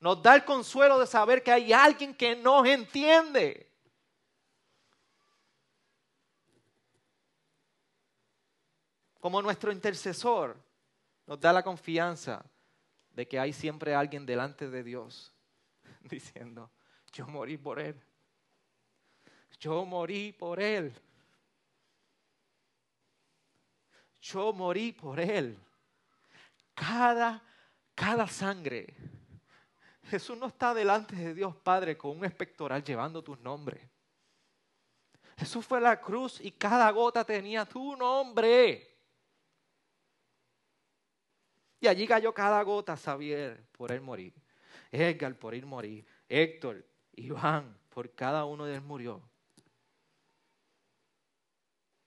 nos 0.00 0.22
da 0.22 0.34
el 0.34 0.44
consuelo 0.44 0.98
de 0.98 1.06
saber 1.06 1.42
que 1.42 1.50
hay 1.50 1.72
alguien 1.72 2.14
que 2.14 2.36
nos 2.36 2.66
entiende. 2.66 3.70
Como 9.18 9.40
nuestro 9.40 9.72
intercesor 9.72 10.62
nos 11.26 11.40
da 11.40 11.52
la 11.52 11.62
confianza 11.62 12.44
de 13.10 13.26
que 13.26 13.38
hay 13.38 13.52
siempre 13.52 13.94
alguien 13.94 14.26
delante 14.26 14.68
de 14.68 14.82
Dios 14.82 15.32
diciendo, 16.02 16.70
yo 17.12 17.26
morí 17.26 17.56
por 17.56 17.78
Él. 17.78 17.98
Yo 19.58 19.84
morí 19.84 20.32
por 20.32 20.60
Él. 20.60 20.92
Yo 24.20 24.52
morí 24.52 24.92
por 24.92 25.18
Él. 25.20 25.58
Cada, 26.74 27.42
cada 27.94 28.26
sangre. 28.26 28.94
Jesús 30.04 30.36
no 30.36 30.46
está 30.46 30.74
delante 30.74 31.16
de 31.16 31.34
Dios 31.34 31.56
Padre 31.56 31.96
con 31.96 32.18
un 32.18 32.24
espectoral 32.24 32.84
llevando 32.84 33.22
tu 33.22 33.36
nombre. 33.36 33.90
Jesús 35.36 35.64
fue 35.64 35.78
a 35.78 35.80
la 35.80 36.00
cruz 36.00 36.40
y 36.40 36.52
cada 36.52 36.90
gota 36.90 37.24
tenía 37.24 37.64
tu 37.64 37.96
nombre. 37.96 38.90
Y 41.80 41.86
allí 41.86 42.06
cayó 42.06 42.32
cada 42.32 42.62
gota, 42.62 42.96
Xavier, 42.96 43.66
por 43.72 43.92
él 43.92 44.00
morir. 44.00 44.34
Edgar, 44.90 45.34
por 45.36 45.54
él 45.54 45.66
morir. 45.66 46.06
Héctor, 46.28 46.84
Iván, 47.12 47.76
por 47.90 48.14
cada 48.14 48.44
uno 48.44 48.64
de 48.64 48.76
él 48.76 48.80
murió. 48.80 49.22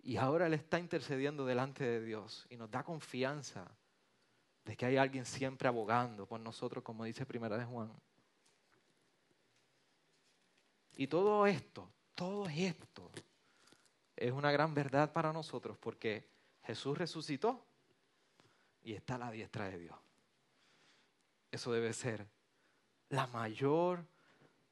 Y 0.08 0.16
ahora 0.16 0.48
Él 0.48 0.54
está 0.54 0.80
intercediendo 0.80 1.46
delante 1.46 1.84
de 1.84 2.02
Dios 2.02 2.48
y 2.50 2.56
nos 2.56 2.72
da 2.72 2.82
confianza 2.82 3.70
de 4.68 4.76
que 4.76 4.86
hay 4.86 4.98
alguien 4.98 5.26
siempre 5.26 5.70
abogando 5.70 6.26
por 6.26 6.42
nosotros, 6.42 6.84
como 6.84 7.06
dice 7.06 7.26
Primera 7.26 7.58
de 7.58 7.64
Juan. 7.64 7.90
Y 10.98 11.08
todo 11.08 11.48
esto, 11.48 11.90
todo 12.14 12.50
esto, 12.50 13.10
es 14.18 14.32
una 14.34 14.52
gran 14.52 14.74
verdad 14.74 15.14
para 15.14 15.32
nosotros 15.32 15.78
porque 15.78 16.28
Jesús 16.64 16.98
resucitó 16.98 17.64
y 18.84 18.94
está 18.94 19.16
a 19.16 19.20
la 19.20 19.32
diestra 19.32 19.70
de 19.70 19.78
Dios. 19.78 19.98
Eso 21.50 21.72
debe 21.72 21.94
ser 21.94 22.28
la 23.10 23.26
mayor 23.28 24.06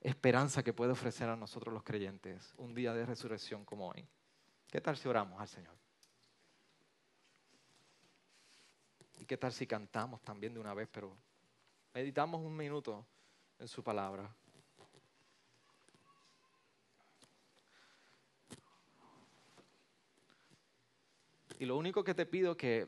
esperanza 0.01 0.61
que 0.61 0.73
puede 0.73 0.91
ofrecer 0.91 1.29
a 1.29 1.37
nosotros 1.37 1.73
los 1.73 1.83
creyentes 1.83 2.53
un 2.57 2.75
día 2.75 2.93
de 2.93 3.05
resurrección 3.05 3.63
como 3.63 3.89
hoy. 3.89 4.05
¿Qué 4.69 4.81
tal 4.81 4.97
si 4.97 5.07
oramos 5.07 5.39
al 5.39 5.47
Señor? 5.47 5.84
¿Y 9.19 9.25
qué 9.25 9.37
tal 9.37 9.53
si 9.53 9.65
cantamos 9.65 10.21
también 10.21 10.53
de 10.53 10.59
una 10.59 10.73
vez, 10.73 10.87
pero 10.91 11.15
meditamos 11.93 12.41
un 12.41 12.55
minuto 12.55 13.05
en 13.59 13.67
su 13.67 13.83
palabra? 13.83 14.29
Y 21.57 21.65
lo 21.65 21.77
único 21.77 22.03
que 22.03 22.13
te 22.13 22.25
pido 22.25 22.57
que 22.57 22.87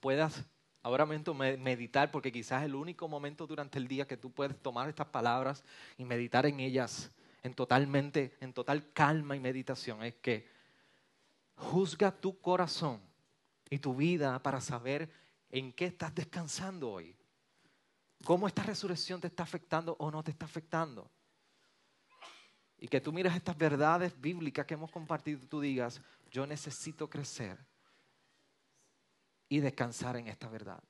puedas 0.00 0.44
ahora 0.82 1.04
mismo 1.04 1.34
meditar, 1.34 2.10
porque 2.10 2.30
quizás 2.30 2.62
es 2.62 2.66
el 2.66 2.74
único 2.74 3.08
momento 3.08 3.46
durante 3.46 3.78
el 3.78 3.88
día 3.88 4.06
que 4.06 4.16
tú 4.16 4.30
puedes 4.30 4.56
tomar 4.62 4.88
estas 4.88 5.08
palabras 5.08 5.64
y 5.96 6.04
meditar 6.04 6.46
en 6.46 6.60
ellas 6.60 7.10
en 7.42 7.54
totalmente, 7.54 8.36
en 8.40 8.52
total 8.52 8.92
calma 8.92 9.36
y 9.36 9.40
meditación, 9.40 10.02
es 10.02 10.14
que 10.16 10.48
juzga 11.56 12.12
tu 12.12 12.40
corazón 12.40 13.07
y 13.70 13.78
tu 13.78 13.94
vida 13.94 14.42
para 14.42 14.60
saber 14.60 15.10
en 15.50 15.72
qué 15.72 15.86
estás 15.86 16.14
descansando 16.14 16.90
hoy. 16.90 17.16
¿Cómo 18.24 18.48
esta 18.48 18.62
resurrección 18.62 19.20
te 19.20 19.28
está 19.28 19.42
afectando 19.42 19.96
o 19.98 20.10
no 20.10 20.22
te 20.22 20.30
está 20.30 20.46
afectando? 20.46 21.10
Y 22.78 22.88
que 22.88 23.00
tú 23.00 23.12
mires 23.12 23.34
estas 23.34 23.56
verdades 23.56 24.18
bíblicas 24.20 24.66
que 24.66 24.74
hemos 24.74 24.90
compartido 24.90 25.42
y 25.42 25.46
tú 25.46 25.60
digas, 25.60 26.00
yo 26.30 26.46
necesito 26.46 27.08
crecer 27.08 27.58
y 29.48 29.60
descansar 29.60 30.16
en 30.16 30.28
esta 30.28 30.48
verdad. 30.48 30.82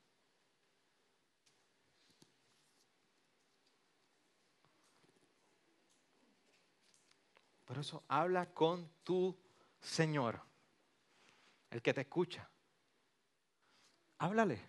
Por 7.65 7.77
eso 7.77 8.03
habla 8.07 8.51
con 8.51 8.89
tu 9.03 9.37
Señor, 9.79 10.41
el 11.69 11.81
que 11.81 11.93
te 11.93 12.01
escucha. 12.01 12.49
Háblale. 14.19 14.59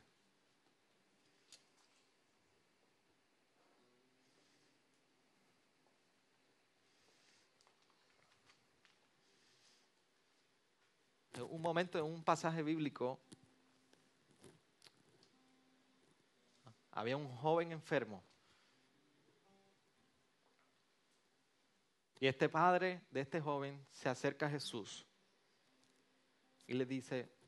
Un 11.48 11.60
momento 11.60 11.98
en 11.98 12.04
un 12.04 12.22
pasaje 12.22 12.62
bíblico 12.62 13.18
había 16.92 17.16
un 17.16 17.28
joven 17.38 17.72
enfermo. 17.72 18.22
Y 22.20 22.28
este 22.28 22.48
padre 22.48 23.00
de 23.10 23.22
este 23.22 23.40
joven 23.40 23.84
se 23.90 24.08
acerca 24.08 24.46
a 24.46 24.50
Jesús 24.50 25.04
y 26.68 26.74
le 26.74 26.84
dice, 26.84 27.39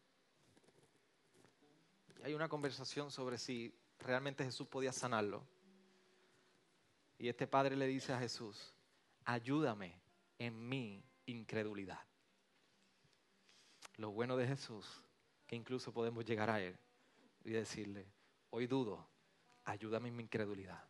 hay 2.22 2.34
una 2.34 2.48
conversación 2.48 3.10
sobre 3.10 3.36
si 3.36 3.74
realmente 3.98 4.44
Jesús 4.44 4.68
podía 4.68 4.92
sanarlo. 4.92 5.44
Y 7.18 7.28
este 7.28 7.46
padre 7.46 7.76
le 7.76 7.86
dice 7.86 8.12
a 8.12 8.18
Jesús, 8.18 8.74
ayúdame 9.24 10.00
en 10.38 10.68
mi 10.68 11.04
incredulidad. 11.26 12.00
Lo 13.96 14.10
bueno 14.10 14.36
de 14.36 14.46
Jesús, 14.46 15.02
que 15.46 15.56
incluso 15.56 15.92
podemos 15.92 16.24
llegar 16.24 16.50
a 16.50 16.60
Él 16.60 16.76
y 17.44 17.50
decirle, 17.50 18.06
hoy 18.50 18.66
dudo, 18.66 19.06
ayúdame 19.64 20.08
en 20.08 20.16
mi 20.16 20.22
incredulidad. 20.22 20.82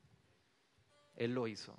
Él 1.17 1.35
lo 1.35 1.49
hizo. 1.49 1.77